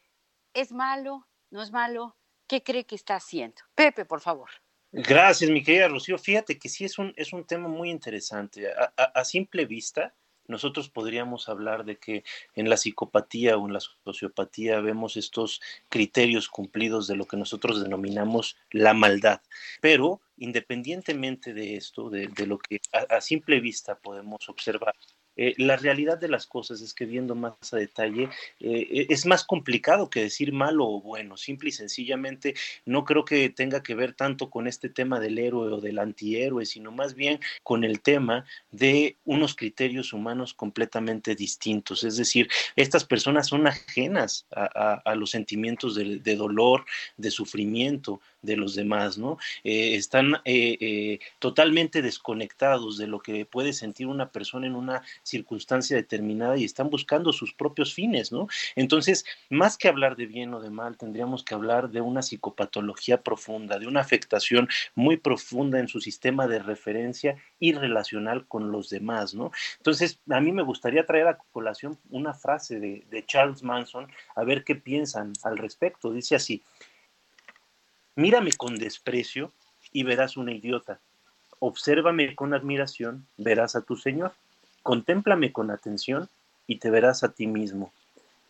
¿es 0.54 0.70
malo? 0.70 1.26
¿No 1.50 1.60
es 1.60 1.72
malo? 1.72 2.14
¿Qué 2.46 2.62
cree 2.62 2.86
que 2.86 2.94
está 2.94 3.16
haciendo? 3.16 3.60
Pepe, 3.74 4.04
por 4.04 4.20
favor. 4.20 4.50
Gracias, 4.92 5.50
mi 5.50 5.62
querida 5.62 5.88
Rocío. 5.88 6.18
Fíjate 6.18 6.58
que 6.58 6.68
sí 6.68 6.84
es 6.84 6.98
un, 6.98 7.12
es 7.16 7.32
un 7.32 7.44
tema 7.44 7.68
muy 7.68 7.90
interesante. 7.90 8.72
A, 8.72 8.92
a, 8.96 9.04
a, 9.04 9.24
simple 9.24 9.64
vista, 9.64 10.14
nosotros 10.48 10.90
podríamos 10.90 11.48
hablar 11.48 11.84
de 11.84 11.96
que 11.96 12.24
en 12.54 12.68
la 12.68 12.76
psicopatía 12.76 13.56
o 13.56 13.68
en 13.68 13.72
la 13.72 13.80
sociopatía 13.80 14.80
vemos 14.80 15.16
estos 15.16 15.60
criterios 15.88 16.48
cumplidos 16.48 17.06
de 17.06 17.14
lo 17.14 17.26
que 17.26 17.36
nosotros 17.36 17.80
denominamos 17.80 18.56
la 18.72 18.92
maldad. 18.92 19.40
Pero 19.80 20.20
independientemente 20.38 21.54
de 21.54 21.76
esto, 21.76 22.10
de, 22.10 22.26
de 22.26 22.46
lo 22.48 22.58
que 22.58 22.80
a, 22.92 23.16
a 23.16 23.20
simple 23.20 23.60
vista 23.60 23.96
podemos 23.96 24.48
observar, 24.48 24.94
eh, 25.42 25.54
la 25.56 25.78
realidad 25.78 26.18
de 26.18 26.28
las 26.28 26.46
cosas 26.46 26.82
es 26.82 26.92
que 26.92 27.06
viendo 27.06 27.34
más 27.34 27.54
a 27.72 27.78
detalle 27.78 28.28
eh, 28.60 29.06
es 29.08 29.24
más 29.24 29.42
complicado 29.42 30.10
que 30.10 30.20
decir 30.20 30.52
malo 30.52 30.86
o 30.86 31.00
bueno, 31.00 31.38
simple 31.38 31.70
y 31.70 31.72
sencillamente 31.72 32.54
no 32.84 33.06
creo 33.06 33.24
que 33.24 33.48
tenga 33.48 33.82
que 33.82 33.94
ver 33.94 34.12
tanto 34.12 34.50
con 34.50 34.66
este 34.66 34.90
tema 34.90 35.18
del 35.18 35.38
héroe 35.38 35.72
o 35.72 35.80
del 35.80 35.98
antihéroe, 35.98 36.66
sino 36.66 36.92
más 36.92 37.14
bien 37.14 37.40
con 37.62 37.84
el 37.84 38.02
tema 38.02 38.44
de 38.70 39.16
unos 39.24 39.54
criterios 39.54 40.12
humanos 40.12 40.52
completamente 40.52 41.34
distintos. 41.34 42.04
Es 42.04 42.18
decir, 42.18 42.46
estas 42.76 43.06
personas 43.06 43.48
son 43.48 43.66
ajenas 43.66 44.44
a, 44.50 45.14
los 45.14 45.30
sentimientos 45.30 45.94
de, 45.94 46.18
de, 46.18 46.36
dolor, 46.36 46.84
de 47.16 47.30
sufrimiento 47.30 48.20
de 48.42 48.56
los 48.56 48.74
demás, 48.74 49.16
¿no? 49.16 49.38
Eh, 49.64 49.94
están 49.94 50.34
totalmente 51.38 52.02
desconectados 52.02 52.98
de 52.98 53.06
lo 53.06 53.20
que 53.20 53.46
puede 53.46 53.72
sentir 53.72 54.06
una 54.06 54.30
persona 54.30 54.66
en 54.66 54.74
una 54.74 55.02
circunstancia 55.30 55.96
determinada 55.96 56.56
y 56.56 56.64
están 56.64 56.90
buscando 56.90 57.32
sus 57.32 57.54
propios 57.54 57.94
fines, 57.94 58.32
¿no? 58.32 58.48
Entonces, 58.76 59.24
más 59.48 59.78
que 59.78 59.88
hablar 59.88 60.16
de 60.16 60.26
bien 60.26 60.52
o 60.54 60.60
de 60.60 60.70
mal, 60.70 60.96
tendríamos 60.96 61.44
que 61.44 61.54
hablar 61.54 61.90
de 61.90 62.00
una 62.00 62.22
psicopatología 62.22 63.22
profunda, 63.22 63.78
de 63.78 63.86
una 63.86 64.00
afectación 64.00 64.68
muy 64.94 65.16
profunda 65.16 65.78
en 65.78 65.88
su 65.88 66.00
sistema 66.00 66.46
de 66.46 66.58
referencia 66.58 67.36
y 67.58 67.72
relacional 67.72 68.46
con 68.46 68.72
los 68.72 68.90
demás, 68.90 69.34
¿no? 69.34 69.52
Entonces, 69.78 70.20
a 70.28 70.40
mí 70.40 70.52
me 70.52 70.62
gustaría 70.62 71.06
traer 71.06 71.28
a 71.28 71.38
colación 71.52 71.98
una 72.10 72.34
frase 72.34 72.80
de, 72.80 73.04
de 73.10 73.24
Charles 73.24 73.62
Manson, 73.62 74.08
a 74.34 74.44
ver 74.44 74.64
qué 74.64 74.74
piensan 74.74 75.32
al 75.42 75.58
respecto. 75.58 76.12
Dice 76.12 76.36
así, 76.36 76.62
mírame 78.16 78.52
con 78.52 78.76
desprecio 78.76 79.52
y 79.92 80.02
verás 80.02 80.36
una 80.36 80.52
idiota. 80.52 81.00
Obsérvame 81.58 82.34
con 82.34 82.54
admiración, 82.54 83.26
verás 83.36 83.76
a 83.76 83.82
tu 83.82 83.96
Señor. 83.96 84.32
Contémplame 84.82 85.52
con 85.52 85.70
atención 85.70 86.28
y 86.66 86.76
te 86.76 86.90
verás 86.90 87.24
a 87.24 87.32
ti 87.32 87.46
mismo. 87.46 87.92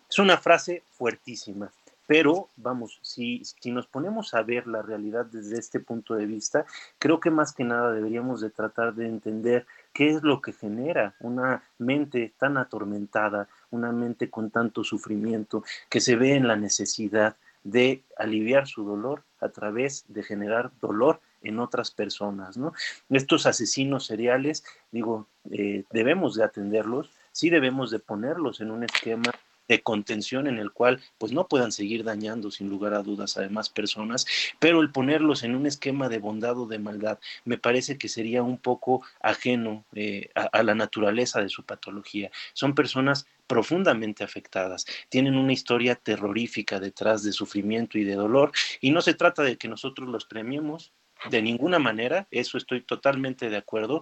Es 0.09 0.19
una 0.19 0.37
frase 0.37 0.83
fuertísima, 0.91 1.71
pero 2.07 2.49
vamos, 2.57 2.99
si, 3.03 3.43
si, 3.45 3.71
nos 3.71 3.87
ponemos 3.87 4.35
a 4.35 4.43
ver 4.43 4.67
la 4.67 4.83
realidad 4.83 5.27
desde 5.27 5.59
este 5.59 5.79
punto 5.79 6.15
de 6.15 6.27
vista, 6.27 6.67
creo 6.99 7.21
que 7.21 7.31
más 7.31 7.53
que 7.53 7.63
nada 7.63 7.93
deberíamos 7.93 8.41
de 8.41 8.51
tratar 8.51 8.95
de 8.95 9.07
entender 9.07 9.65
qué 9.93 10.11
es 10.11 10.23
lo 10.25 10.41
que 10.41 10.53
genera 10.53 11.15
una 11.21 11.63
mente 11.79 12.33
tan 12.37 12.57
atormentada, 12.57 13.47
una 13.71 13.93
mente 13.93 14.29
con 14.29 14.51
tanto 14.51 14.83
sufrimiento, 14.83 15.63
que 15.89 16.01
se 16.01 16.17
ve 16.17 16.35
en 16.35 16.49
la 16.49 16.57
necesidad 16.57 17.37
de 17.63 18.03
aliviar 18.17 18.67
su 18.67 18.85
dolor 18.85 19.23
a 19.41 19.49
través 19.51 20.05
de 20.09 20.23
generar 20.23 20.73
dolor 20.81 21.21
en 21.43 21.59
otras 21.59 21.91
personas, 21.91 22.57
¿no? 22.57 22.73
Estos 23.09 23.47
asesinos 23.47 24.07
seriales, 24.07 24.65
digo, 24.91 25.27
eh, 25.51 25.85
debemos 25.91 26.35
de 26.35 26.45
atenderlos, 26.45 27.11
sí 27.33 27.51
debemos 27.51 27.91
de 27.91 27.99
ponerlos 27.99 28.61
en 28.61 28.71
un 28.71 28.85
esquema 28.85 29.33
de 29.71 29.83
contención 29.83 30.49
en 30.49 30.59
el 30.59 30.73
cual 30.73 31.01
pues 31.17 31.31
no 31.33 31.47
puedan 31.47 31.71
seguir 31.71 32.03
dañando 32.03 32.51
sin 32.51 32.69
lugar 32.69 32.93
a 32.93 33.05
dudas 33.05 33.37
a 33.37 33.43
demás 33.43 33.69
personas, 33.69 34.27
pero 34.59 34.81
el 34.81 34.91
ponerlos 34.91 35.45
en 35.45 35.55
un 35.55 35.65
esquema 35.65 36.09
de 36.09 36.19
bondad 36.19 36.59
o 36.59 36.67
de 36.67 36.81
maldad 36.81 37.21
me 37.45 37.57
parece 37.57 37.97
que 37.97 38.09
sería 38.09 38.43
un 38.43 38.59
poco 38.59 39.05
ajeno 39.21 39.85
eh, 39.95 40.29
a, 40.35 40.43
a 40.47 40.63
la 40.65 40.75
naturaleza 40.75 41.41
de 41.41 41.49
su 41.49 41.63
patología. 41.63 42.33
Son 42.53 42.75
personas 42.75 43.27
profundamente 43.47 44.25
afectadas, 44.25 44.87
tienen 45.09 45.37
una 45.37 45.53
historia 45.53 45.95
terrorífica 45.95 46.81
detrás 46.81 47.23
de 47.23 47.33
sufrimiento 47.33 47.97
y 47.97 48.05
de 48.05 48.15
dolor, 48.15 48.51
y 48.81 48.91
no 48.91 49.01
se 49.03 49.15
trata 49.15 49.45
de 49.45 49.57
que 49.57 49.69
nosotros 49.69 50.09
los 50.09 50.25
premiemos, 50.25 50.93
de 51.29 51.43
ninguna 51.43 51.79
manera, 51.79 52.27
eso 52.31 52.57
estoy 52.57 52.81
totalmente 52.81 53.51
de 53.51 53.57
acuerdo. 53.57 54.01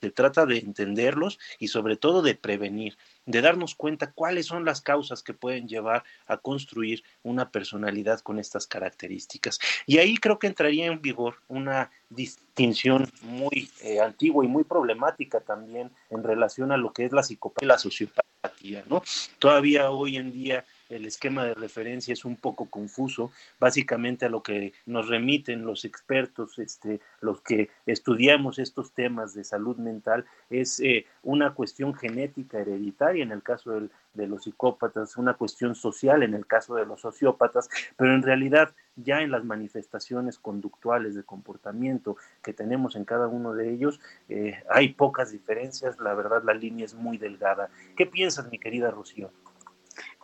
Se 0.00 0.10
trata 0.10 0.44
de 0.44 0.58
entenderlos 0.58 1.38
y 1.58 1.68
sobre 1.68 1.96
todo 1.96 2.20
de 2.20 2.34
prevenir, 2.34 2.98
de 3.24 3.40
darnos 3.40 3.74
cuenta 3.74 4.12
cuáles 4.12 4.46
son 4.46 4.64
las 4.64 4.82
causas 4.82 5.22
que 5.22 5.32
pueden 5.32 5.68
llevar 5.68 6.04
a 6.26 6.36
construir 6.36 7.02
una 7.22 7.50
personalidad 7.50 8.20
con 8.20 8.38
estas 8.38 8.66
características. 8.66 9.58
Y 9.86 9.98
ahí 9.98 10.16
creo 10.18 10.38
que 10.38 10.48
entraría 10.48 10.86
en 10.86 11.00
vigor 11.00 11.36
una 11.48 11.90
distinción 12.10 13.10
muy 13.22 13.70
eh, 13.80 14.00
antigua 14.00 14.44
y 14.44 14.48
muy 14.48 14.64
problemática 14.64 15.40
también 15.40 15.90
en 16.10 16.22
relación 16.22 16.72
a 16.72 16.76
lo 16.76 16.92
que 16.92 17.06
es 17.06 17.12
la 17.12 17.22
psicopatía 17.22 17.66
y 17.66 17.68
la 17.68 17.78
sociopatía, 17.78 18.84
¿no? 18.88 19.02
Todavía 19.38 19.90
hoy 19.90 20.16
en 20.16 20.30
día 20.30 20.64
el 20.88 21.04
esquema 21.04 21.44
de 21.44 21.54
referencia 21.54 22.12
es 22.12 22.24
un 22.24 22.36
poco 22.36 22.66
confuso, 22.70 23.32
básicamente 23.58 24.26
a 24.26 24.28
lo 24.28 24.42
que 24.42 24.72
nos 24.86 25.08
remiten 25.08 25.64
los 25.64 25.84
expertos, 25.84 26.58
este, 26.58 27.00
los 27.20 27.40
que 27.40 27.70
estudiamos 27.86 28.58
estos 28.58 28.92
temas 28.92 29.34
de 29.34 29.44
salud 29.44 29.76
mental, 29.76 30.24
es 30.50 30.80
eh, 30.80 31.06
una 31.22 31.54
cuestión 31.54 31.94
genética 31.94 32.58
hereditaria 32.58 33.22
en 33.22 33.32
el 33.32 33.42
caso 33.42 33.80
de 34.14 34.26
los 34.26 34.44
psicópatas, 34.44 35.16
una 35.16 35.34
cuestión 35.34 35.74
social 35.74 36.22
en 36.22 36.34
el 36.34 36.46
caso 36.46 36.74
de 36.74 36.86
los 36.86 37.00
sociópatas, 37.00 37.68
pero 37.96 38.14
en 38.14 38.22
realidad 38.22 38.74
ya 38.96 39.20
en 39.20 39.30
las 39.30 39.44
manifestaciones 39.44 40.38
conductuales 40.38 41.14
de 41.14 41.22
comportamiento 41.22 42.16
que 42.42 42.52
tenemos 42.52 42.96
en 42.96 43.04
cada 43.04 43.28
uno 43.28 43.52
de 43.54 43.72
ellos, 43.72 44.00
eh, 44.28 44.62
hay 44.70 44.94
pocas 44.94 45.32
diferencias, 45.32 45.98
la 46.00 46.14
verdad 46.14 46.42
la 46.44 46.54
línea 46.54 46.86
es 46.86 46.94
muy 46.94 47.18
delgada. 47.18 47.68
¿Qué 47.96 48.06
piensas, 48.06 48.50
mi 48.50 48.58
querida 48.58 48.90
Rocío? 48.90 49.30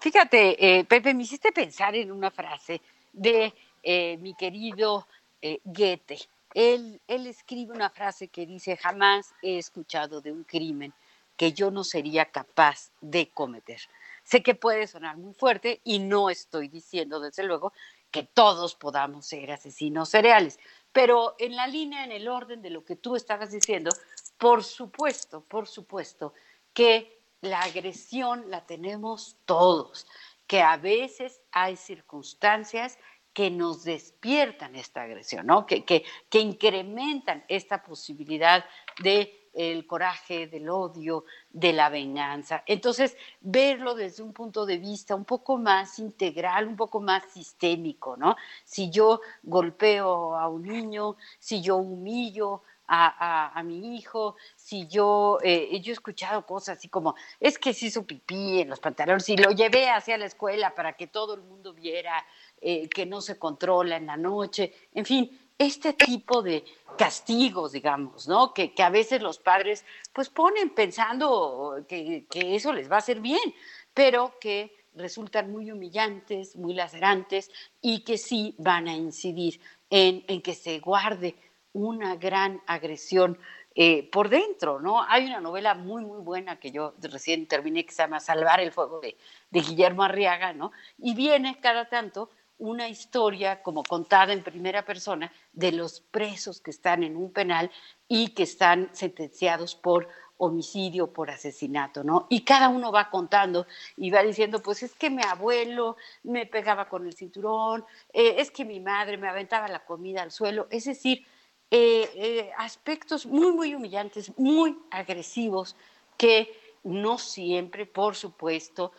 Fíjate, 0.02 0.56
eh, 0.58 0.84
Pepe, 0.84 1.14
me 1.14 1.22
hiciste 1.22 1.52
pensar 1.52 1.94
en 1.94 2.10
una 2.10 2.32
frase 2.32 2.80
de 3.12 3.54
eh, 3.84 4.16
mi 4.16 4.34
querido 4.34 5.06
eh, 5.40 5.60
Goethe. 5.62 6.18
Él, 6.54 7.00
él 7.06 7.28
escribe 7.28 7.72
una 7.72 7.88
frase 7.88 8.26
que 8.26 8.44
dice, 8.44 8.76
jamás 8.76 9.32
he 9.42 9.58
escuchado 9.58 10.20
de 10.20 10.32
un 10.32 10.42
crimen 10.42 10.92
que 11.36 11.52
yo 11.52 11.70
no 11.70 11.84
sería 11.84 12.24
capaz 12.24 12.90
de 13.00 13.28
cometer. 13.28 13.78
Sé 14.24 14.42
que 14.42 14.56
puede 14.56 14.88
sonar 14.88 15.18
muy 15.18 15.34
fuerte 15.34 15.80
y 15.84 16.00
no 16.00 16.30
estoy 16.30 16.66
diciendo, 16.66 17.20
desde 17.20 17.44
luego, 17.44 17.72
que 18.10 18.24
todos 18.24 18.74
podamos 18.74 19.24
ser 19.24 19.52
asesinos 19.52 20.08
cereales, 20.08 20.58
pero 20.90 21.36
en 21.38 21.54
la 21.54 21.68
línea, 21.68 22.02
en 22.02 22.10
el 22.10 22.26
orden 22.26 22.60
de 22.60 22.70
lo 22.70 22.84
que 22.84 22.96
tú 22.96 23.14
estabas 23.14 23.52
diciendo, 23.52 23.92
por 24.36 24.64
supuesto, 24.64 25.42
por 25.42 25.68
supuesto 25.68 26.34
que 26.74 27.21
la 27.42 27.60
agresión 27.60 28.50
la 28.50 28.64
tenemos 28.64 29.36
todos, 29.44 30.06
que 30.46 30.62
a 30.62 30.76
veces 30.78 31.42
hay 31.50 31.76
circunstancias 31.76 32.98
que 33.32 33.50
nos 33.50 33.84
despiertan 33.84 34.76
esta 34.76 35.02
agresión, 35.02 35.46
¿no? 35.46 35.66
que, 35.66 35.84
que, 35.84 36.04
que 36.30 36.38
incrementan 36.38 37.44
esta 37.48 37.82
posibilidad 37.82 38.64
de 39.02 39.38
el 39.54 39.86
coraje, 39.86 40.46
del 40.46 40.68
odio, 40.70 41.24
de 41.50 41.72
la 41.72 41.90
venganza. 41.90 42.62
Entonces, 42.66 43.16
verlo 43.40 43.94
desde 43.94 44.22
un 44.22 44.32
punto 44.32 44.64
de 44.64 44.78
vista 44.78 45.14
un 45.14 45.24
poco 45.24 45.58
más 45.58 45.98
integral, 45.98 46.66
un 46.66 46.76
poco 46.76 47.00
más 47.00 47.24
sistémico, 47.32 48.16
¿no? 48.16 48.36
Si 48.64 48.90
yo 48.90 49.20
golpeo 49.42 50.36
a 50.36 50.48
un 50.48 50.62
niño, 50.62 51.16
si 51.38 51.60
yo 51.60 51.76
humillo 51.76 52.62
a, 52.94 53.62
mi 53.64 53.96
hijo, 53.96 54.36
si 54.54 54.86
yo, 54.86 55.38
eh, 55.42 55.80
yo 55.80 55.92
he 55.92 55.94
escuchado 55.94 56.44
cosas 56.44 56.76
así 56.76 56.88
como, 56.88 57.14
es 57.40 57.58
que 57.58 57.72
se 57.72 57.86
hizo 57.86 58.04
pipí 58.04 58.60
en 58.60 58.68
los 58.68 58.80
pantalones 58.80 59.28
y 59.30 59.36
lo 59.36 59.50
llevé 59.50 59.88
hacia 59.88 60.18
la 60.18 60.26
escuela 60.26 60.74
para 60.74 60.92
que 60.92 61.06
todo 61.06 61.34
el 61.34 61.42
mundo 61.42 61.72
viera 61.72 62.24
eh, 62.60 62.88
que 62.90 63.06
no 63.06 63.22
se 63.22 63.38
controla 63.38 63.96
en 63.96 64.06
la 64.06 64.18
noche, 64.18 64.74
en 64.92 65.06
fin, 65.06 65.40
este 65.56 65.94
tipo 65.94 66.42
de 66.42 66.64
castigos, 66.98 67.72
digamos, 67.72 68.28
¿no? 68.28 68.52
Que, 68.52 68.74
que 68.74 68.82
a 68.82 68.90
veces 68.90 69.22
los 69.22 69.38
padres 69.38 69.84
pues 70.12 70.28
ponen 70.28 70.70
pensando 70.70 71.84
que, 71.88 72.26
que, 72.28 72.56
eso 72.56 72.72
les 72.72 72.90
va 72.90 72.96
a 72.96 72.98
hacer 72.98 73.20
bien, 73.20 73.54
pero 73.94 74.34
que 74.38 74.74
resultan 74.94 75.50
muy 75.50 75.70
humillantes, 75.70 76.56
muy 76.56 76.74
lacerantes 76.74 77.50
y 77.80 78.00
que 78.00 78.18
sí 78.18 78.54
van 78.58 78.88
a 78.88 78.94
incidir 78.94 79.60
en, 79.88 80.24
en 80.28 80.42
que 80.42 80.54
se 80.54 80.78
guarde 80.80 81.36
una 81.72 82.16
gran 82.16 82.62
agresión 82.66 83.38
eh, 83.74 84.08
por 84.10 84.28
dentro, 84.28 84.80
¿no? 84.80 85.02
Hay 85.02 85.24
una 85.24 85.40
novela 85.40 85.74
muy, 85.74 86.04
muy 86.04 86.20
buena 86.20 86.56
que 86.60 86.70
yo 86.70 86.92
recién 87.00 87.46
terminé 87.46 87.86
que 87.86 87.92
se 87.92 88.02
llama 88.02 88.20
Salvar 88.20 88.60
el 88.60 88.70
Fuego 88.70 89.00
de, 89.00 89.16
Guillermo 89.50 90.02
Arriaga, 90.02 90.52
¿no? 90.52 90.72
Y 90.98 91.14
viene 91.14 91.58
cada 91.60 91.88
tanto 91.88 92.28
una 92.58 92.88
historia 92.88 93.62
como 93.62 93.82
contada 93.82 94.34
en 94.34 94.42
primera 94.42 94.84
persona 94.84 95.32
de 95.54 95.72
los 95.72 96.00
presos 96.00 96.60
que 96.60 96.70
están 96.70 97.02
en 97.02 97.16
un 97.16 97.32
penal 97.32 97.70
y 98.08 98.28
que 98.34 98.42
están 98.42 98.90
sentenciados 98.92 99.74
por 99.74 100.06
homicidio, 100.36 101.12
por 101.12 101.30
asesinato, 101.30 102.04
¿no? 102.04 102.26
Y 102.28 102.42
cada 102.42 102.68
uno 102.68 102.92
va 102.92 103.08
contando 103.08 103.66
y 103.96 104.10
va 104.10 104.22
diciendo, 104.22 104.60
pues 104.60 104.82
es 104.82 104.94
que 104.94 105.08
mi 105.08 105.22
abuelo 105.22 105.96
me 106.24 106.44
pegaba 106.44 106.90
con 106.90 107.06
el 107.06 107.14
cinturón, 107.14 107.86
eh, 108.12 108.34
es 108.36 108.50
que 108.50 108.66
mi 108.66 108.80
madre 108.80 109.16
me 109.16 109.28
aventaba 109.28 109.66
la 109.68 109.84
comida 109.84 110.22
al 110.22 110.30
suelo, 110.30 110.66
es 110.70 110.84
decir, 110.84 111.26
eh, 111.74 112.10
eh, 112.16 112.50
aspectos 112.58 113.24
muy, 113.24 113.50
muy 113.50 113.74
humillantes, 113.74 114.30
muy 114.36 114.78
agresivos, 114.90 115.74
que 116.18 116.54
no 116.82 117.16
siempre, 117.16 117.86
por 117.86 118.14
supuesto, 118.14 118.92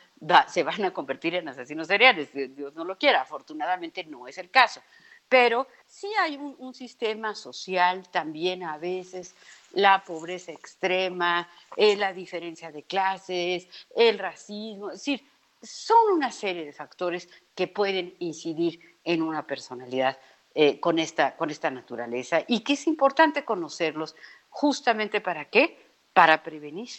se 0.48 0.64
van 0.64 0.84
a 0.84 0.92
convertir 0.92 1.36
en 1.36 1.48
asesinos 1.48 1.86
seriales. 1.86 2.30
Dios 2.34 2.74
no 2.74 2.84
lo 2.84 2.98
quiera, 2.98 3.22
afortunadamente 3.22 4.04
no 4.06 4.28
es 4.28 4.40
el 4.40 4.50
caso. 4.50 4.82
Pero 5.30 5.68
sí 5.86 6.08
hay 6.20 6.36
un, 6.36 6.74
sistema 6.74 7.36
social 7.36 8.10
también 8.10 8.64
a 8.64 8.80
veces, 8.80 9.36
la 9.74 10.04
pobreza 10.04 10.52
extrema, 10.52 11.48
eh, 11.78 11.96
la 11.96 12.12
diferencia 12.12 12.72
de 12.72 12.82
clases, 12.82 13.68
el 13.96 14.18
racismo, 14.18 14.90
es 14.90 14.98
decir, 14.98 15.24
son 15.62 16.16
una 16.16 16.32
serie 16.32 16.66
de 16.66 16.74
factores 16.74 17.30
que 17.54 17.68
pueden 17.68 18.16
incidir 18.18 18.98
en 19.04 19.22
una 19.22 19.46
personalidad 19.46 20.18
eh, 20.56 20.80
con, 20.80 21.00
esta, 21.00 21.36
con 21.36 21.50
esta 21.50 21.72
naturaleza 21.72 22.44
y 22.48 22.60
que 22.60 22.74
es 22.74 22.86
importante 22.88 23.44
conocerlos 23.44 24.16
justamente 24.50 25.20
para 25.20 25.46
qué? 25.46 25.78
Para 26.14 26.44
prevenir. 26.44 26.92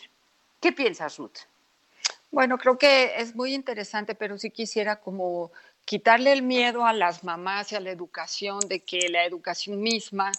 ¿Qué 0.60 0.72
piensas, 0.72 1.18
Ruth? 1.18 1.38
Bueno, 2.32 2.58
creo 2.58 2.78
que 2.78 3.14
es 3.16 3.36
muy 3.36 3.54
interesante, 3.54 4.16
pero 4.16 4.38
sí 4.38 4.50
quisiera 4.50 4.96
como 4.96 5.52
quitarle 5.84 6.32
el 6.32 6.42
miedo 6.42 6.84
a 6.84 6.92
las 6.92 7.22
mamás 7.22 7.70
y 7.70 7.76
a 7.76 7.80
la 7.80 7.90
educación 7.90 8.58
de 8.60 8.80
que 8.80 9.08
la 9.08 9.24
educación 9.24 9.80
misma 9.80 10.32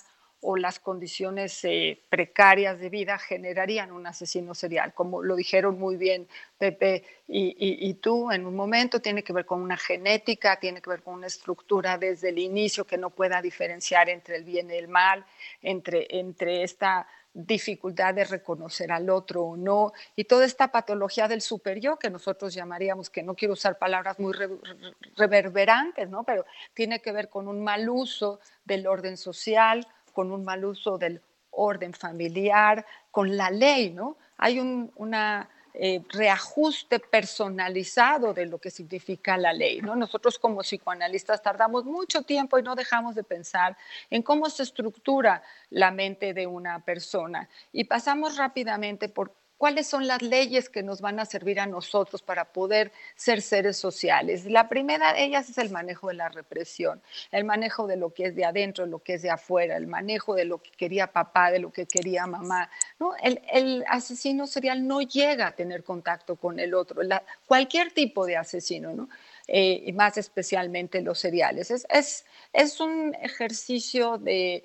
o 0.47 0.57
las 0.57 0.79
condiciones 0.79 1.65
eh, 1.65 1.99
precarias 2.07 2.79
de 2.79 2.89
vida 2.89 3.17
generarían 3.17 3.91
un 3.91 4.05
asesino 4.05 4.53
serial, 4.53 4.93
como 4.93 5.23
lo 5.23 5.35
dijeron 5.35 5.79
muy 5.79 5.97
bien 5.97 6.27
Pepe 6.59 7.03
y, 7.27 7.93
tú 7.95 8.31
en 8.31 8.45
un 8.45 8.55
momento, 8.55 9.01
tiene 9.01 9.23
que 9.23 9.33
ver 9.33 9.47
con 9.47 9.59
una 9.59 9.75
genética, 9.75 10.59
tiene 10.59 10.81
que 10.81 10.91
ver 10.91 11.01
con 11.01 11.15
una 11.15 11.25
estructura 11.25 11.97
desde 11.97 12.29
el 12.29 12.37
inicio 12.37 12.85
que 12.85 12.99
no 12.99 13.09
pueda 13.09 13.41
diferenciar 13.41 14.07
entre 14.09 14.35
el 14.35 14.43
bien 14.43 14.69
y 14.69 14.75
el 14.75 14.87
mal, 14.87 15.25
entre, 15.63 16.05
entre 16.11 16.61
esta 16.61 17.07
dificultad 17.33 18.13
de 18.13 18.25
reconocer 18.25 18.91
al 18.91 19.09
otro 19.09 19.43
o 19.43 19.57
no, 19.57 19.93
y 20.15 20.25
toda 20.25 20.45
esta 20.45 20.71
patología 20.71 21.27
del 21.27 21.41
superior 21.41 21.97
que 21.97 22.11
nosotros 22.11 22.53
llamaríamos, 22.53 23.09
que 23.09 23.23
no 23.23 23.33
quiero 23.33 23.55
usar 23.55 23.79
palabras 23.79 24.19
muy 24.19 24.33
reverberantes, 25.17 26.07
¿no? 26.07 26.23
pero 26.23 26.45
tiene 26.75 27.01
que 27.01 27.11
ver 27.11 27.29
con 27.29 27.47
un 27.47 27.63
mal 27.63 27.89
uso 27.89 28.39
del 28.63 28.85
orden 28.85 29.17
social, 29.17 29.85
con 30.15 30.31
un 30.31 30.43
mal 30.43 30.65
uso 30.65 30.97
del 30.97 31.21
orden 31.51 31.93
familiar, 31.93 32.83
con 33.11 33.37
la 33.37 33.51
ley, 33.51 33.91
¿no? 33.91 34.17
Hay 34.37 34.59
un 34.59 34.89
eh, 35.77 36.01
reajuste 36.07 36.99
personalizado 36.99 38.33
de 38.33 38.45
lo 38.45 38.59
que 38.59 38.71
significa 38.71 39.37
la 39.37 39.51
ley, 39.51 39.81
¿no? 39.81 39.93
Nosotros 39.93 40.39
como 40.39 40.61
psicoanalistas 40.61 41.41
tardamos 41.41 41.83
mucho 41.83 42.21
tiempo 42.21 42.57
y 42.57 42.63
no 42.63 42.75
dejamos 42.75 43.13
de 43.13 43.25
pensar 43.25 43.75
en 44.09 44.21
cómo 44.21 44.49
se 44.49 44.63
estructura 44.63 45.43
la 45.71 45.91
mente 45.91 46.33
de 46.33 46.47
una 46.47 46.79
persona 46.79 47.49
y 47.73 47.83
pasamos 47.83 48.37
rápidamente 48.37 49.09
por 49.09 49.33
cuáles 49.57 49.87
son 49.87 50.07
las 50.07 50.21
leyes 50.21 50.69
que 50.69 50.83
nos 50.83 51.01
van 51.01 51.19
a 51.19 51.25
servir 51.25 51.59
a 51.59 51.65
nosotros 51.65 52.21
para 52.21 52.45
poder 52.45 52.91
ser 53.15 53.41
seres 53.41 53.77
sociales. 53.77 54.45
La 54.45 54.67
primera 54.69 55.13
de 55.13 55.23
ellas 55.23 55.49
es 55.49 55.57
el 55.57 55.69
manejo 55.69 56.09
de 56.09 56.15
la 56.15 56.29
represión, 56.29 57.01
el 57.31 57.45
manejo 57.45 57.87
de 57.87 57.97
lo 57.97 58.13
que 58.13 58.25
es 58.25 58.35
de 58.35 58.45
adentro, 58.45 58.85
lo 58.85 58.99
que 58.99 59.15
es 59.15 59.21
de 59.21 59.29
afuera, 59.29 59.77
el 59.77 59.87
manejo 59.87 60.35
de 60.35 60.45
lo 60.45 60.61
que 60.61 60.71
quería 60.71 61.07
papá, 61.07 61.51
de 61.51 61.59
lo 61.59 61.71
que 61.71 61.85
quería 61.85 62.27
mamá. 62.27 62.69
¿no? 62.99 63.11
El, 63.21 63.83
asesino 63.87 64.47
serial 64.47 64.87
no 64.87 65.01
llega 65.01 65.47
a 65.47 65.51
tener 65.55 65.83
contacto 65.83 66.35
con 66.35 66.59
el 66.59 66.73
otro, 66.73 67.01
cualquier 67.45 67.91
tipo 67.91 68.25
de 68.25 68.37
asesino, 68.37 68.93
¿no? 68.93 69.09
Eh, 69.47 69.83
y 69.85 69.93
más 69.93 70.17
especialmente 70.17 71.01
los 71.01 71.19
seriales. 71.19 71.69
Es, 71.69 71.85
es, 71.89 72.25
es 72.51 72.79
un 72.79 73.15
ejercicio 73.21 74.17
de 74.17 74.63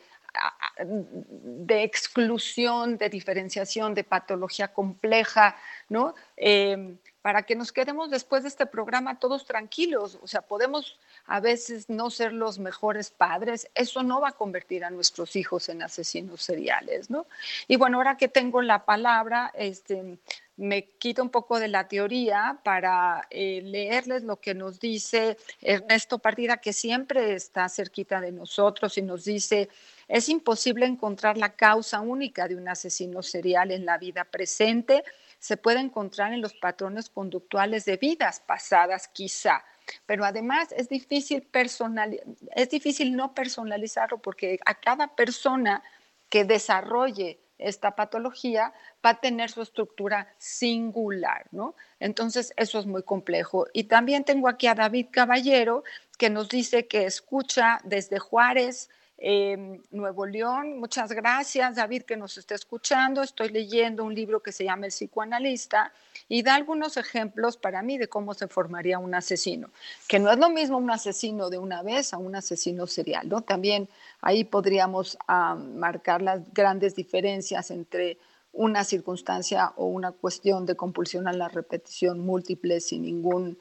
de 0.84 1.82
exclusión, 1.82 2.96
de 2.96 3.08
diferenciación, 3.08 3.94
de 3.94 4.04
patología 4.04 4.68
compleja, 4.68 5.56
¿no? 5.88 6.14
Em, 6.36 6.98
para 7.22 7.42
que 7.42 7.54
nos 7.54 7.70
quedemos 7.70 8.10
después 8.10 8.42
de 8.42 8.48
este 8.48 8.64
programa 8.64 9.18
todos 9.18 9.44
tranquilos. 9.44 10.18
O 10.22 10.26
sea, 10.26 10.40
podemos 10.40 10.98
a 11.26 11.40
veces 11.40 11.90
no 11.90 12.10
ser 12.10 12.32
los 12.32 12.58
mejores 12.58 13.10
padres, 13.10 13.68
eso 13.74 14.02
no 14.02 14.20
va 14.20 14.28
a 14.28 14.32
convertir 14.32 14.84
a 14.84 14.90
nuestros 14.90 15.36
hijos 15.36 15.68
en 15.68 15.82
asesinos 15.82 16.42
seriales, 16.42 17.10
¿no? 17.10 17.26
Y 17.68 17.76
bueno, 17.76 17.98
ahora 17.98 18.16
que 18.16 18.28
tengo 18.28 18.62
la 18.62 18.86
palabra, 18.86 19.52
este, 19.54 20.18
me 20.56 20.84
quito 20.84 21.22
un 21.22 21.30
poco 21.30 21.58
de 21.58 21.68
la 21.68 21.88
teoría 21.88 22.58
para 22.62 23.26
eh, 23.30 23.62
leerles 23.64 24.22
lo 24.24 24.36
que 24.40 24.54
nos 24.54 24.80
dice 24.80 25.36
Ernesto 25.60 26.18
Partida, 26.18 26.58
que 26.58 26.72
siempre 26.72 27.34
está 27.34 27.68
cerquita 27.68 28.20
de 28.20 28.32
nosotros 28.32 28.96
y 28.98 29.02
nos 29.02 29.24
dice 29.24 29.68
es 30.10 30.28
imposible 30.28 30.86
encontrar 30.86 31.38
la 31.38 31.54
causa 31.54 32.00
única 32.00 32.48
de 32.48 32.56
un 32.56 32.68
asesino 32.68 33.22
serial 33.22 33.70
en 33.70 33.86
la 33.86 33.96
vida 33.96 34.24
presente. 34.24 35.04
Se 35.38 35.56
puede 35.56 35.78
encontrar 35.78 36.32
en 36.32 36.40
los 36.40 36.52
patrones 36.54 37.08
conductuales 37.08 37.84
de 37.84 37.96
vidas 37.96 38.40
pasadas, 38.40 39.06
quizá. 39.06 39.64
Pero 40.06 40.24
además 40.24 40.74
es 40.76 40.88
difícil, 40.88 41.42
personal, 41.42 42.20
es 42.56 42.70
difícil 42.70 43.14
no 43.14 43.34
personalizarlo 43.34 44.18
porque 44.18 44.58
a 44.66 44.74
cada 44.74 45.14
persona 45.14 45.80
que 46.28 46.44
desarrolle 46.44 47.38
esta 47.58 47.94
patología 47.94 48.72
va 49.04 49.10
a 49.10 49.20
tener 49.20 49.48
su 49.48 49.62
estructura 49.62 50.34
singular, 50.38 51.46
¿no? 51.52 51.76
Entonces, 52.00 52.52
eso 52.56 52.80
es 52.80 52.86
muy 52.86 53.04
complejo. 53.04 53.66
Y 53.72 53.84
también 53.84 54.24
tengo 54.24 54.48
aquí 54.48 54.66
a 54.66 54.74
David 54.74 55.06
Caballero, 55.12 55.84
que 56.18 56.30
nos 56.30 56.48
dice 56.48 56.88
que 56.88 57.04
escucha 57.04 57.80
desde 57.84 58.18
Juárez, 58.18 58.88
Em, 59.22 59.82
Nuevo 59.90 60.24
León. 60.24 60.78
Muchas 60.78 61.12
gracias, 61.12 61.76
David, 61.76 62.04
que 62.04 62.16
nos 62.16 62.38
está 62.38 62.54
escuchando. 62.54 63.22
Estoy 63.22 63.50
leyendo 63.50 64.02
un 64.02 64.14
libro 64.14 64.40
que 64.40 64.50
se 64.50 64.64
llama 64.64 64.86
El 64.86 64.92
psicoanalista 64.92 65.92
y 66.26 66.42
da 66.42 66.54
algunos 66.54 66.96
ejemplos 66.96 67.58
para 67.58 67.82
mí 67.82 67.98
de 67.98 68.08
cómo 68.08 68.32
se 68.32 68.48
formaría 68.48 68.98
un 68.98 69.14
asesino, 69.14 69.68
que 70.08 70.18
no 70.18 70.30
es 70.30 70.38
lo 70.38 70.48
mismo 70.48 70.78
un 70.78 70.90
asesino 70.90 71.50
de 71.50 71.58
una 71.58 71.82
vez 71.82 72.14
a 72.14 72.16
un 72.16 72.34
asesino 72.34 72.86
serial, 72.86 73.28
¿no? 73.28 73.42
También 73.42 73.90
ahí 74.22 74.44
podríamos 74.44 75.18
ah, 75.28 75.54
marcar 75.54 76.22
las 76.22 76.40
grandes 76.54 76.94
diferencias 76.94 77.70
entre 77.70 78.16
una 78.52 78.84
circunstancia 78.84 79.74
o 79.76 79.84
una 79.84 80.12
cuestión 80.12 80.64
de 80.64 80.76
compulsión 80.76 81.28
a 81.28 81.34
la 81.34 81.48
repetición 81.48 82.20
múltiple 82.20 82.80
sin 82.80 83.02
ningún 83.02 83.58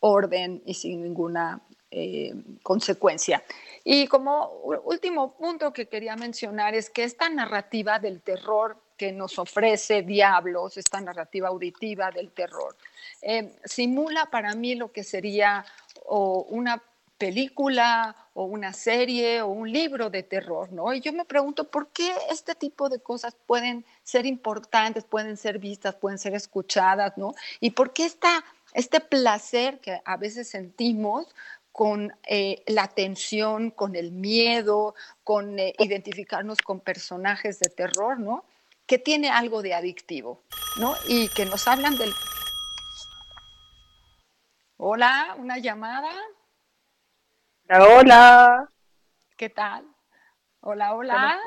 orden 0.00 0.62
y 0.64 0.72
sin 0.72 1.02
ninguna 1.02 1.60
eh, 1.94 2.32
consecuencia. 2.62 3.44
Y 3.84 4.06
como 4.06 4.48
último 4.84 5.34
punto 5.34 5.72
que 5.72 5.88
quería 5.88 6.16
mencionar 6.16 6.74
es 6.74 6.88
que 6.88 7.04
esta 7.04 7.28
narrativa 7.28 7.98
del 7.98 8.22
terror 8.22 8.78
que 8.96 9.12
nos 9.12 9.38
ofrece 9.38 10.00
Diablos, 10.02 10.78
esta 10.78 11.02
narrativa 11.02 11.48
auditiva 11.48 12.10
del 12.10 12.32
terror, 12.32 12.76
eh, 13.20 13.52
simula 13.64 14.30
para 14.30 14.54
mí 14.54 14.74
lo 14.74 14.90
que 14.90 15.04
sería 15.04 15.66
una 16.08 16.82
película 17.18 18.16
o 18.34 18.46
una 18.46 18.72
serie 18.72 19.42
o 19.42 19.48
un 19.48 19.70
libro 19.70 20.10
de 20.10 20.22
terror, 20.22 20.72
¿no? 20.72 20.92
Y 20.92 21.00
yo 21.00 21.12
me 21.12 21.24
pregunto 21.24 21.70
por 21.70 21.88
qué 21.92 22.12
este 22.30 22.56
tipo 22.56 22.88
de 22.88 22.98
cosas 23.00 23.36
pueden 23.46 23.84
ser 24.02 24.26
importantes, 24.26 25.04
pueden 25.04 25.36
ser 25.36 25.60
vistas, 25.60 25.94
pueden 25.94 26.18
ser 26.18 26.34
escuchadas, 26.34 27.16
¿no? 27.16 27.34
Y 27.60 27.70
por 27.70 27.92
qué 27.92 28.06
esta, 28.06 28.44
este 28.74 28.98
placer 28.98 29.78
que 29.78 30.00
a 30.04 30.16
veces 30.16 30.48
sentimos 30.48 31.28
con 31.72 32.12
eh, 32.28 32.62
la 32.66 32.88
tensión, 32.88 33.70
con 33.70 33.96
el 33.96 34.12
miedo, 34.12 34.94
con 35.24 35.58
eh, 35.58 35.74
identificarnos 35.78 36.58
con 36.58 36.80
personajes 36.80 37.58
de 37.58 37.70
terror, 37.70 38.20
¿no? 38.20 38.44
Que 38.86 38.98
tiene 38.98 39.30
algo 39.30 39.62
de 39.62 39.74
adictivo, 39.74 40.44
¿no? 40.78 40.94
Y 41.08 41.28
que 41.30 41.46
nos 41.46 41.66
hablan 41.66 41.96
del... 41.96 42.12
Hola, 44.76 45.34
una 45.38 45.58
llamada. 45.58 46.10
Hola. 47.70 48.70
¿Qué 49.36 49.48
tal? 49.48 49.86
Hola, 50.60 50.94
hola. 50.94 51.40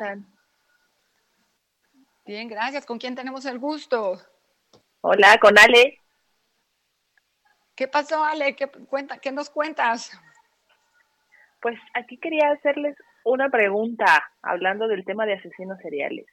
Bien, 2.26 2.48
gracias. 2.48 2.86
¿Con 2.86 2.98
quién 2.98 3.14
tenemos 3.14 3.46
el 3.46 3.60
gusto? 3.60 4.20
Hola, 5.02 5.38
con 5.40 5.58
Ale. 5.60 6.00
¿Qué 7.76 7.88
pasó, 7.88 8.24
Ale? 8.24 8.56
¿Qué, 8.56 8.68
cuenta, 8.68 9.18
¿Qué 9.18 9.32
nos 9.32 9.50
cuentas? 9.50 10.12
Pues 11.62 11.78
aquí 11.94 12.18
quería 12.18 12.52
hacerles 12.52 12.96
una 13.24 13.50
pregunta 13.50 14.32
hablando 14.42 14.88
del 14.88 15.04
tema 15.04 15.26
de 15.26 15.34
asesinos 15.34 15.80
seriales. 15.82 16.26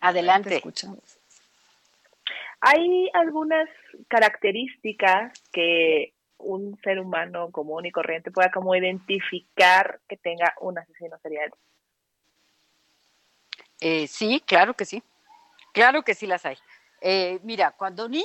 Adelante. 0.00 0.56
escuchamos. 0.56 1.18
Hay 2.60 3.10
algunas 3.12 3.68
características 4.08 5.32
que 5.52 6.14
un 6.38 6.78
ser 6.82 6.98
humano 6.98 7.50
común 7.50 7.86
y 7.86 7.92
corriente 7.92 8.30
pueda 8.30 8.50
como 8.50 8.74
identificar 8.74 10.00
que 10.08 10.16
tenga 10.16 10.54
un 10.60 10.78
asesino 10.78 11.18
serial. 11.18 11.50
Eh, 13.80 14.06
sí, 14.06 14.42
claro 14.44 14.74
que 14.74 14.84
sí. 14.84 15.02
Claro 15.72 16.02
que 16.02 16.14
sí 16.14 16.26
las 16.26 16.44
hay. 16.46 16.56
Eh, 17.00 17.38
mira, 17.42 17.72
cuando 17.72 18.08
niño, 18.08 18.24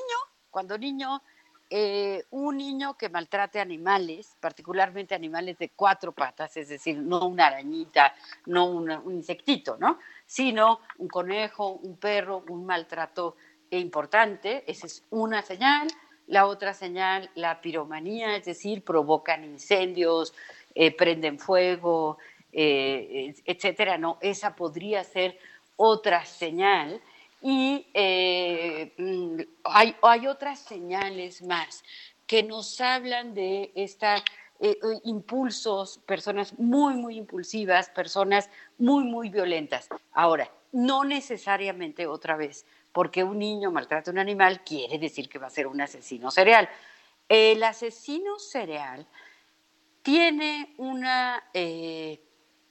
cuando 0.53 0.77
niño, 0.77 1.23
eh, 1.67 2.23
un 2.29 2.57
niño 2.57 2.95
que 2.95 3.09
maltrate 3.09 3.59
animales, 3.59 4.37
particularmente 4.39 5.15
animales 5.15 5.57
de 5.57 5.69
cuatro 5.69 6.11
patas, 6.11 6.55
es 6.57 6.69
decir, 6.69 6.99
no 6.99 7.25
una 7.25 7.47
arañita, 7.47 8.13
no 8.45 8.67
un 8.67 9.15
insectito, 9.15 9.77
¿no? 9.79 9.97
Sino 10.27 10.81
un 10.99 11.07
conejo, 11.07 11.71
un 11.71 11.97
perro, 11.97 12.43
un 12.49 12.67
maltrato 12.67 13.35
importante, 13.71 14.63
esa 14.67 14.85
es 14.85 15.03
una 15.09 15.41
señal. 15.41 15.87
La 16.27 16.45
otra 16.45 16.73
señal, 16.73 17.31
la 17.33 17.59
piromanía, 17.59 18.35
es 18.35 18.45
decir, 18.45 18.83
provocan 18.83 19.43
incendios, 19.43 20.33
eh, 20.75 20.95
prenden 20.95 21.39
fuego, 21.39 22.17
eh, 22.51 23.33
etcétera, 23.45 23.97
¿no? 23.97 24.19
Esa 24.21 24.55
podría 24.55 25.03
ser 25.03 25.37
otra 25.75 26.23
señal. 26.25 27.01
Y 27.43 27.87
eh, 27.93 28.93
mm, 28.97 29.41
hay, 29.65 29.95
hay 30.01 30.27
otras 30.27 30.59
señales 30.59 31.41
más 31.41 31.83
que 32.25 32.41
nos 32.41 32.79
hablan 32.79 33.33
de 33.33 33.73
esta 33.75 34.15
eh, 34.15 34.23
eh, 34.61 34.77
impulsos, 35.03 35.97
personas 35.97 36.57
muy, 36.57 36.95
muy 36.95 37.17
impulsivas, 37.17 37.89
personas 37.89 38.49
muy, 38.77 39.03
muy 39.03 39.27
violentas. 39.27 39.89
Ahora, 40.13 40.49
no 40.71 41.03
necesariamente 41.03 42.07
otra 42.07 42.37
vez, 42.37 42.65
porque 42.93 43.25
un 43.25 43.39
niño 43.39 43.71
maltrata 43.71 44.09
a 44.09 44.13
un 44.13 44.19
animal 44.19 44.63
quiere 44.63 44.97
decir 44.97 45.27
que 45.27 45.37
va 45.37 45.47
a 45.47 45.49
ser 45.49 45.67
un 45.67 45.81
asesino 45.81 46.31
serial. 46.31 46.69
El 47.27 47.61
asesino 47.61 48.39
serial 48.39 49.05
tiene 50.01 50.73
una, 50.77 51.43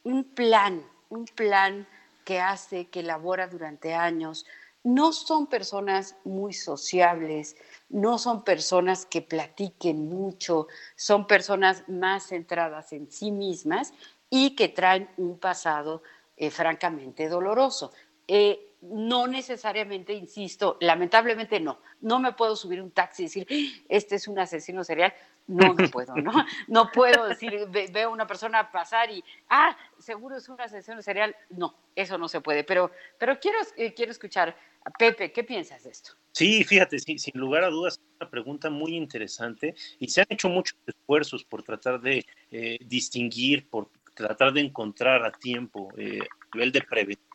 un 0.05 0.25
plan, 0.35 0.83
un 1.11 1.27
plan 1.27 1.87
que 2.25 2.41
hace, 2.41 2.87
que 2.89 3.01
elabora 3.01 3.47
durante 3.49 3.95
años. 3.95 4.47
No 4.85 5.12
son 5.12 5.47
personas 5.47 6.16
muy 6.24 6.53
sociables, 6.53 7.57
no 7.89 8.18
son 8.18 8.43
personas 8.43 9.07
que 9.07 9.22
platiquen 9.22 10.09
mucho, 10.09 10.66
son 10.97 11.26
personas 11.26 11.89
más 11.89 12.28
centradas 12.28 12.93
en 12.93 13.11
sí 13.11 13.30
mismas 13.30 13.93
y 14.28 14.57
que 14.57 14.68
traen 14.68 15.09
un 15.18 15.39
pasado 15.39 16.03
eh, 16.37 16.51
francamente 16.51 17.28
doloroso. 17.28 17.93
Eh, 18.26 18.72
no 18.83 19.26
necesariamente, 19.28 20.12
insisto, 20.12 20.76
lamentablemente 20.80 21.61
no. 21.61 21.80
No 22.01 22.18
me 22.18 22.33
puedo 22.33 22.57
subir 22.57 22.83
un 22.83 22.91
taxi 22.91 23.22
y 23.22 23.26
decir, 23.26 23.47
"Ah, 23.51 23.85
este 23.89 24.16
es 24.16 24.28
un 24.28 24.39
asesino 24.39 24.83
serial. 24.85 25.14
No, 25.47 25.72
no 25.74 25.89
puedo, 25.91 26.14
¿no? 26.16 26.33
No 26.68 26.91
puedo 26.93 27.26
decir, 27.26 27.66
ve- 27.68 27.89
veo 27.93 28.09
a 28.09 28.12
una 28.12 28.26
persona 28.26 28.70
pasar 28.70 29.11
y, 29.11 29.22
ah, 29.49 29.76
seguro 29.99 30.37
es 30.37 30.49
un 30.49 30.61
asesino 30.61 31.01
serial. 31.03 31.35
No, 31.51 31.74
eso 31.97 32.16
no 32.18 32.28
se 32.28 32.41
puede. 32.41 32.64
Pero, 32.64 32.91
pero 33.18 33.39
quiero, 33.41 33.59
eh, 33.76 33.93
quiero 33.95 34.12
escuchar 34.12 34.57
a 34.85 34.91
Pepe, 34.91 35.33
¿qué 35.33 35.45
piensas 35.45 35.83
de 35.85 35.91
esto? 35.91 36.12
Sí, 36.33 36.64
fíjate, 36.64 36.99
sí, 36.99 37.18
sin 37.18 37.39
lugar 37.41 37.62
a 37.64 37.68
dudas, 37.70 37.95
es 37.95 38.01
una 38.20 38.30
pregunta 38.30 38.70
muy 38.70 38.97
interesante 38.97 39.74
y 39.99 40.09
se 40.09 40.22
han 40.22 40.26
hecho 40.30 40.49
muchos 40.49 40.76
esfuerzos 40.87 41.45
por 41.45 41.62
tratar 41.62 42.01
de 42.01 42.24
eh, 42.51 42.78
distinguir, 42.85 43.68
por 43.68 43.91
tratar 44.14 44.53
de 44.53 44.61
encontrar 44.62 45.24
a 45.24 45.30
tiempo, 45.33 45.93
eh, 45.97 46.20
a 46.22 46.57
nivel 46.57 46.72
de 46.72 46.80
prevención, 46.83 47.26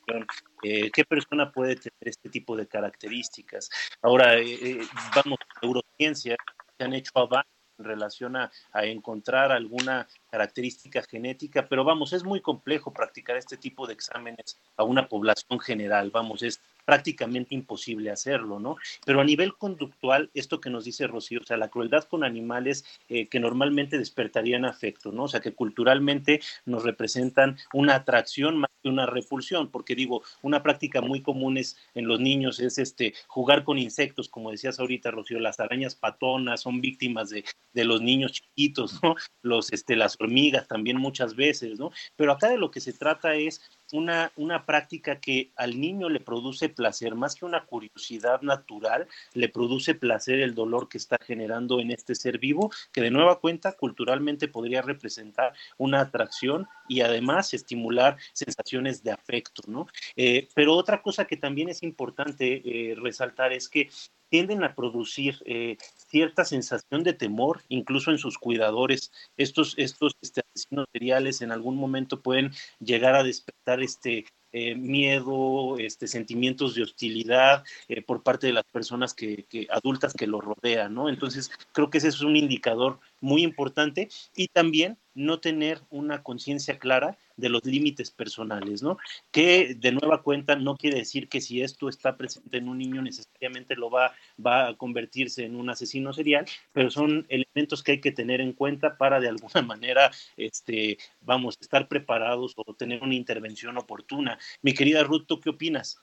eh, 0.63 0.89
qué 0.91 1.05
persona 1.05 1.51
puede 1.51 1.75
tener 1.75 1.93
este 2.01 2.29
tipo 2.29 2.55
de 2.55 2.67
características. 2.67 3.69
Ahora, 4.01 4.35
eh, 4.35 4.57
eh, 4.61 4.79
vamos, 5.15 5.39
neurociencia, 5.61 6.35
se 6.77 6.83
han 6.83 6.93
hecho 6.93 7.11
avances 7.15 7.51
en 7.77 7.85
relación 7.85 8.35
a, 8.35 8.51
a 8.71 8.85
encontrar 8.85 9.51
alguna 9.51 10.07
característica 10.29 11.01
genética, 11.03 11.67
pero 11.67 11.83
vamos, 11.83 12.13
es 12.13 12.23
muy 12.23 12.41
complejo 12.41 12.93
practicar 12.93 13.37
este 13.37 13.57
tipo 13.57 13.87
de 13.87 13.93
exámenes 13.93 14.59
a 14.75 14.83
una 14.83 15.07
población 15.07 15.59
general, 15.59 16.11
vamos, 16.11 16.43
es 16.43 16.61
prácticamente 16.87 17.53
imposible 17.53 18.11
hacerlo, 18.11 18.61
¿no? 18.61 18.77
Pero 19.05 19.19
a 19.19 19.25
nivel 19.25 19.55
conductual, 19.55 20.31
esto 20.33 20.61
que 20.61 20.69
nos 20.69 20.85
dice 20.85 21.05
Rocío, 21.05 21.41
o 21.41 21.43
sea, 21.43 21.57
la 21.57 21.67
crueldad 21.67 22.05
con 22.05 22.23
animales 22.23 22.85
eh, 23.09 23.27
que 23.27 23.41
normalmente 23.41 23.97
despertarían 23.97 24.63
afecto, 24.63 25.11
¿no? 25.11 25.23
O 25.23 25.27
sea, 25.27 25.41
que 25.41 25.53
culturalmente 25.53 26.39
nos 26.65 26.83
representan 26.83 27.57
una 27.73 27.95
atracción 27.95 28.57
más 28.57 28.71
que 28.81 28.87
una 28.87 29.05
repulsión, 29.05 29.69
porque 29.69 29.95
digo, 29.95 30.23
una 30.41 30.63
práctica 30.63 31.01
muy 31.01 31.21
común 31.21 31.57
es 31.57 31.75
en 31.93 32.07
los 32.07 32.21
niños 32.21 32.61
es 32.61 32.77
este 32.77 33.13
jugar 33.27 33.65
con 33.65 33.77
insectos, 33.77 34.29
como 34.29 34.51
decías 34.51 34.79
ahorita, 34.79 35.11
Rocío, 35.11 35.41
las 35.41 35.59
arañas 35.59 35.95
patonas 35.95 36.61
son 36.61 36.79
víctimas 36.79 37.29
de, 37.29 37.43
de 37.73 37.83
los 37.83 38.01
niños 38.01 38.31
chiquitos, 38.31 39.03
¿no? 39.03 39.15
Los, 39.41 39.73
este, 39.73 39.97
las 39.97 40.15
hormigas 40.27 40.67
también 40.67 40.97
muchas 40.97 41.35
veces, 41.35 41.79
¿no? 41.79 41.91
Pero 42.15 42.31
acá 42.31 42.49
de 42.49 42.57
lo 42.57 42.69
que 42.69 42.81
se 42.81 42.93
trata 42.93 43.35
es 43.35 43.61
una, 43.93 44.31
una 44.35 44.65
práctica 44.65 45.19
que 45.19 45.51
al 45.55 45.79
niño 45.79 46.09
le 46.09 46.19
produce 46.19 46.67
placer, 46.67 47.15
más 47.15 47.35
que 47.35 47.45
una 47.45 47.65
curiosidad 47.65 48.41
natural, 48.41 49.07
le 49.33 49.47
produce 49.47 49.95
placer 49.95 50.41
el 50.41 50.53
dolor 50.53 50.89
que 50.89 50.97
está 50.97 51.17
generando 51.25 51.79
en 51.79 51.91
este 51.91 52.13
ser 52.15 52.37
vivo, 52.37 52.69
que 52.91 53.01
de 53.01 53.11
nueva 53.11 53.39
cuenta 53.39 53.71
culturalmente 53.73 54.49
podría 54.49 54.81
representar 54.81 55.53
una 55.77 56.01
atracción 56.01 56.67
y 56.89 57.01
además 57.01 57.53
estimular 57.53 58.17
sensaciones 58.33 59.03
de 59.03 59.11
afecto, 59.11 59.61
¿no? 59.67 59.87
Eh, 60.17 60.49
pero 60.53 60.75
otra 60.75 61.01
cosa 61.01 61.25
que 61.25 61.37
también 61.37 61.69
es 61.69 61.83
importante 61.83 62.61
eh, 62.65 62.95
resaltar 62.95 63.53
es 63.53 63.69
que 63.69 63.89
tienden 64.29 64.63
a 64.63 64.75
producir 64.75 65.41
eh, 65.45 65.77
cierta 65.95 66.45
sensación 66.45 67.03
de 67.03 67.13
temor, 67.13 67.61
incluso 67.69 68.11
en 68.11 68.17
sus 68.17 68.37
cuidadores. 68.37 69.11
Estos, 69.37 69.73
estos 69.77 70.13
este, 70.21 70.41
asesinos 70.41 70.87
seriales 70.91 71.41
en 71.41 71.51
algún 71.51 71.75
momento 71.77 72.21
pueden 72.21 72.51
llegar 72.79 73.15
a 73.15 73.23
despertar 73.23 73.81
este 73.81 74.25
eh, 74.53 74.75
miedo, 74.75 75.77
este, 75.77 76.07
sentimientos 76.07 76.73
de 76.73 76.83
hostilidad 76.83 77.63
eh, 77.89 78.01
por 78.01 78.23
parte 78.23 78.47
de 78.47 78.53
las 78.53 78.63
personas 78.63 79.13
que, 79.13 79.45
que, 79.49 79.67
adultas 79.69 80.13
que 80.13 80.25
lo 80.25 80.39
rodean, 80.39 80.93
¿no? 80.93 81.09
Entonces, 81.09 81.51
creo 81.73 81.89
que 81.89 81.97
ese 81.97 82.07
es 82.07 82.21
un 82.21 82.35
indicador 82.37 82.99
muy 83.19 83.43
importante 83.43 84.09
y 84.35 84.47
también 84.47 84.97
no 85.13 85.39
tener 85.41 85.81
una 85.89 86.23
conciencia 86.23 86.79
clara 86.79 87.17
de 87.37 87.49
los 87.49 87.63
límites 87.65 88.11
personales, 88.11 88.81
¿no? 88.81 88.97
Que 89.31 89.75
de 89.75 89.91
nueva 89.91 90.23
cuenta 90.23 90.55
no 90.55 90.75
quiere 90.75 90.97
decir 90.97 91.29
que 91.29 91.39
si 91.39 91.61
esto 91.61 91.87
está 91.87 92.17
presente 92.17 92.57
en 92.57 92.67
un 92.67 92.79
niño 92.79 93.01
necesariamente 93.01 93.75
lo 93.75 93.89
va, 93.89 94.13
va 94.43 94.69
a 94.69 94.77
convertirse 94.77 95.45
en 95.45 95.55
un 95.55 95.69
asesino 95.69 96.11
serial, 96.11 96.45
pero 96.73 96.89
son 96.89 97.25
elementos 97.29 97.83
que 97.83 97.93
hay 97.93 98.01
que 98.01 98.11
tener 98.11 98.41
en 98.41 98.53
cuenta 98.53 98.97
para 98.97 99.19
de 99.19 99.29
alguna 99.29 99.61
manera, 99.61 100.11
este, 100.35 100.97
vamos, 101.21 101.57
estar 101.61 101.87
preparados 101.87 102.53
o 102.57 102.73
tener 102.73 103.01
una 103.03 103.15
intervención 103.15 103.77
oportuna. 103.77 104.37
Mi 104.61 104.73
querida 104.73 105.03
Ruth, 105.03 105.25
¿tú 105.27 105.39
qué 105.39 105.51
opinas? 105.51 106.01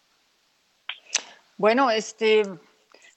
Bueno, 1.57 1.91
este, 1.91 2.43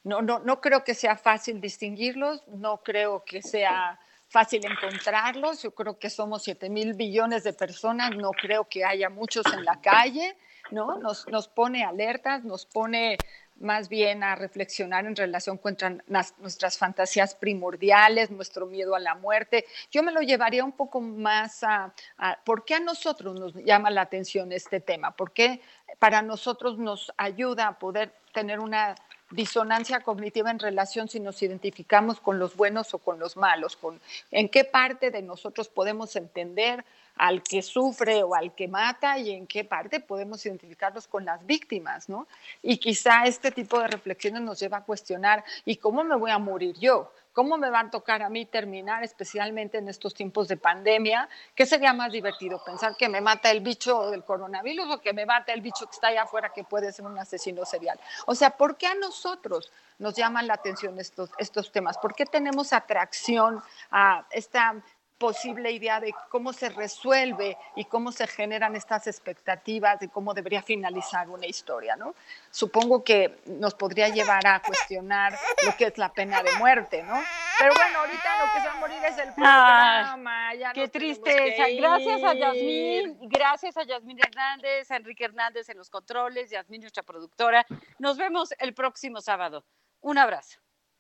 no, 0.03 0.21
no, 0.21 0.39
no 0.39 0.59
creo 0.59 0.83
que 0.83 0.95
sea 0.95 1.17
fácil 1.17 1.61
distinguirlos, 1.61 2.47
no 2.47 2.81
creo 2.83 3.23
que 3.25 3.41
sea 3.41 3.99
fácil 4.37 4.63
encontrarlos. 4.67 5.63
Yo 5.63 5.71
creo 5.71 5.97
que 5.97 6.11
somos 6.11 6.43
7 6.43 6.69
mil 6.69 6.93
billones 6.93 7.43
de 7.43 7.53
personas, 7.53 8.15
no 8.15 8.29
creo 8.29 8.65
que 8.65 8.85
haya 8.85 9.09
muchos 9.09 9.43
en 9.51 9.65
la 9.65 9.81
calle, 9.81 10.37
¿no? 10.69 10.99
Nos, 10.99 11.27
nos 11.27 11.47
pone 11.47 11.83
alertas, 11.83 12.43
nos 12.43 12.67
pone 12.67 13.17
más 13.59 13.89
bien 13.89 14.23
a 14.23 14.35
reflexionar 14.35 15.07
en 15.07 15.15
relación 15.15 15.57
con 15.57 15.75
nuestras 16.05 16.77
fantasías 16.77 17.33
primordiales, 17.33 18.29
nuestro 18.29 18.67
miedo 18.67 18.93
a 18.93 18.99
la 18.99 19.15
muerte. 19.15 19.65
Yo 19.89 20.03
me 20.03 20.11
lo 20.11 20.21
llevaría 20.21 20.63
un 20.63 20.73
poco 20.73 21.01
más 21.01 21.63
a, 21.63 21.91
a 22.19 22.37
¿por 22.45 22.63
qué 22.63 22.75
a 22.75 22.79
nosotros 22.79 23.39
nos 23.39 23.55
llama 23.55 23.89
la 23.89 24.01
atención 24.01 24.51
este 24.51 24.79
tema? 24.79 25.15
¿Por 25.15 25.31
qué 25.31 25.61
para 25.97 26.21
nosotros 26.21 26.77
nos 26.77 27.11
ayuda 27.17 27.69
a 27.69 27.79
poder 27.79 28.13
tener 28.33 28.59
una 28.59 28.93
disonancia 29.31 30.01
cognitiva 30.01 30.51
en 30.51 30.59
relación 30.59 31.09
si 31.09 31.19
nos 31.19 31.41
identificamos 31.41 32.19
con 32.19 32.39
los 32.39 32.55
buenos 32.55 32.93
o 32.93 32.99
con 32.99 33.19
los 33.19 33.37
malos, 33.37 33.75
con 33.75 33.99
en 34.31 34.49
qué 34.49 34.63
parte 34.63 35.11
de 35.11 35.21
nosotros 35.21 35.67
podemos 35.67 36.15
entender 36.15 36.85
al 37.17 37.43
que 37.43 37.61
sufre 37.61 38.23
o 38.23 38.35
al 38.35 38.53
que 38.53 38.67
mata 38.67 39.17
y 39.17 39.31
en 39.31 39.47
qué 39.47 39.63
parte 39.63 39.99
podemos 39.99 40.45
identificarnos 40.45 41.07
con 41.07 41.25
las 41.25 41.45
víctimas, 41.45 42.09
¿no? 42.09 42.27
Y 42.61 42.77
quizá 42.77 43.25
este 43.25 43.51
tipo 43.51 43.79
de 43.79 43.87
reflexiones 43.87 44.41
nos 44.41 44.59
lleva 44.59 44.77
a 44.77 44.83
cuestionar, 44.83 45.43
¿y 45.65 45.77
cómo 45.77 46.03
me 46.03 46.15
voy 46.15 46.31
a 46.31 46.39
morir 46.39 46.75
yo? 46.77 47.11
¿Cómo 47.37 47.59
me 47.59 47.69
va 47.69 47.81
a 47.81 47.89
tocar 47.91 48.23
a 48.23 48.29
mí 48.29 48.47
terminar, 48.47 49.03
especialmente 49.03 49.77
en 49.77 49.87
estos 49.89 50.15
tiempos 50.15 50.47
de 50.47 50.57
pandemia? 50.57 51.29
¿Qué 51.53 51.67
sería 51.67 51.93
más 51.93 52.11
divertido? 52.11 52.59
¿Pensar 52.65 52.95
que 52.95 53.09
me 53.09 53.21
mata 53.21 53.51
el 53.51 53.59
bicho 53.59 54.09
del 54.09 54.23
coronavirus 54.23 54.95
o 54.95 55.01
que 55.01 55.13
me 55.13 55.23
mata 55.23 55.53
el 55.53 55.61
bicho 55.61 55.85
que 55.85 55.91
está 55.91 56.07
allá 56.07 56.23
afuera 56.23 56.51
que 56.51 56.63
puede 56.63 56.91
ser 56.91 57.05
un 57.05 57.19
asesino 57.19 57.63
serial? 57.63 57.99
O 58.25 58.33
sea, 58.33 58.57
¿por 58.57 58.75
qué 58.75 58.87
a 58.87 58.95
nosotros 58.95 59.71
nos 59.99 60.15
llaman 60.15 60.47
la 60.47 60.55
atención 60.55 60.99
estos, 60.99 61.29
estos 61.37 61.71
temas? 61.71 61.99
¿Por 61.99 62.15
qué 62.15 62.25
tenemos 62.25 62.73
atracción 62.73 63.61
a 63.91 64.25
esta 64.31 64.81
posible 65.17 65.71
idea 65.71 65.99
de 65.99 66.13
cómo 66.29 66.53
se 66.53 66.69
resuelve 66.69 67.57
y 67.75 67.85
cómo 67.85 68.11
se 68.11 68.27
generan 68.27 68.75
estas 68.75 69.07
expectativas 69.07 69.99
de 69.99 70.09
cómo 70.09 70.33
debería 70.33 70.61
finalizar 70.61 71.29
una 71.29 71.45
historia, 71.45 71.95
¿no? 71.95 72.15
Supongo 72.51 73.03
que 73.03 73.39
nos 73.45 73.73
podría 73.73 74.09
llevar 74.09 74.45
a 74.47 74.61
cuestionar 74.61 75.37
lo 75.65 75.75
que 75.75 75.85
es 75.85 75.97
la 75.97 76.13
pena 76.13 76.41
de 76.43 76.51
muerte, 76.53 77.03
¿no? 77.03 77.21
Pero 77.59 77.73
bueno, 77.75 77.99
ahorita 77.99 78.45
lo 78.45 78.53
que 78.53 78.61
se 78.61 78.67
va 78.67 78.73
a 78.73 78.79
morir 78.79 78.97
es 79.03 79.17
el 79.17 79.33
programa. 79.33 80.53
ya 80.55 80.73
Qué 80.73 80.87
tristeza. 80.87 81.63
Gracias 81.75 82.23
a. 82.23 82.33
Yasmín, 82.37 83.17
gracias 83.21 83.77
a 83.77 83.83
Yasmín 83.83 84.19
Hernández, 84.19 84.91
a 84.91 84.95
Enrique 84.95 85.25
Hernández 85.25 85.69
en 85.69 85.77
los 85.77 85.89
controles, 85.89 86.49
Yasmín, 86.49 86.81
nuestra 86.81 87.03
productora. 87.03 87.65
Nos 87.99 88.17
vemos 88.17 88.53
el 88.59 88.73
próximo 88.73 89.21
sábado. 89.21 89.65
Un 90.01 90.17
abrazo. 90.17 90.59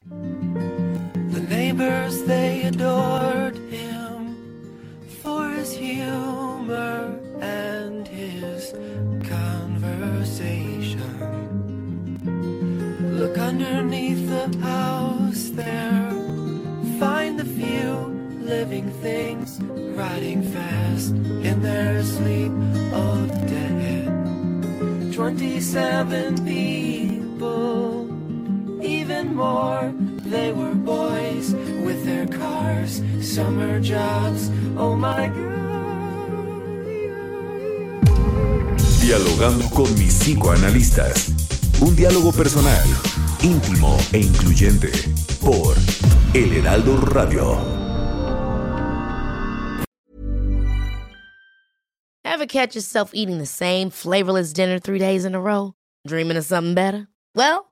The 0.09 1.45
neighbors 1.47 2.23
they 2.23 2.63
adored 2.63 3.55
him 3.69 4.06
his 5.67 5.77
humor 5.77 7.19
and 7.41 8.07
his 8.07 8.71
conversation. 9.27 11.01
Look 13.17 13.37
underneath 13.37 14.27
the 14.29 14.57
house 14.59 15.49
there, 15.49 16.11
find 16.99 17.37
the 17.39 17.45
few 17.45 17.93
living 18.39 18.89
things 19.01 19.59
riding 19.61 20.41
fast 20.41 21.11
in 21.11 21.61
their 21.61 22.01
sleep. 22.03 22.51
Oh, 22.93 23.27
dead. 23.47 25.13
Twenty-seven 25.13 26.45
people 26.45 28.07
even 28.83 29.35
more. 29.35 29.93
They 30.29 30.51
were 30.51 30.75
boys 30.75 31.53
with 31.85 32.03
their 32.03 32.27
cars, 32.27 33.01
summer 33.21 33.79
jobs. 33.79 34.49
Oh 34.75 34.93
my 34.93 35.27
god. 35.29 35.55
Dialogando 38.99 39.69
con 39.73 39.87
mis 39.97 40.19
psicoanalistas. 40.19 41.29
Un 41.79 41.95
diálogo 41.95 42.33
personal, 42.33 42.85
íntimo 43.41 43.97
e 44.11 44.19
incluyente. 44.19 44.91
Por 45.39 45.75
El 46.33 46.51
Heraldo 46.51 46.97
Radio. 46.97 47.57
Ever 52.25 52.45
catch 52.47 52.75
yourself 52.75 53.11
eating 53.13 53.37
the 53.37 53.45
same 53.45 53.89
flavorless 53.89 54.51
dinner 54.51 54.77
three 54.77 54.99
days 54.99 55.23
in 55.23 55.35
a 55.35 55.39
row? 55.39 55.73
Dreaming 56.05 56.35
of 56.35 56.43
something 56.43 56.75
better? 56.75 57.07
Well, 57.33 57.71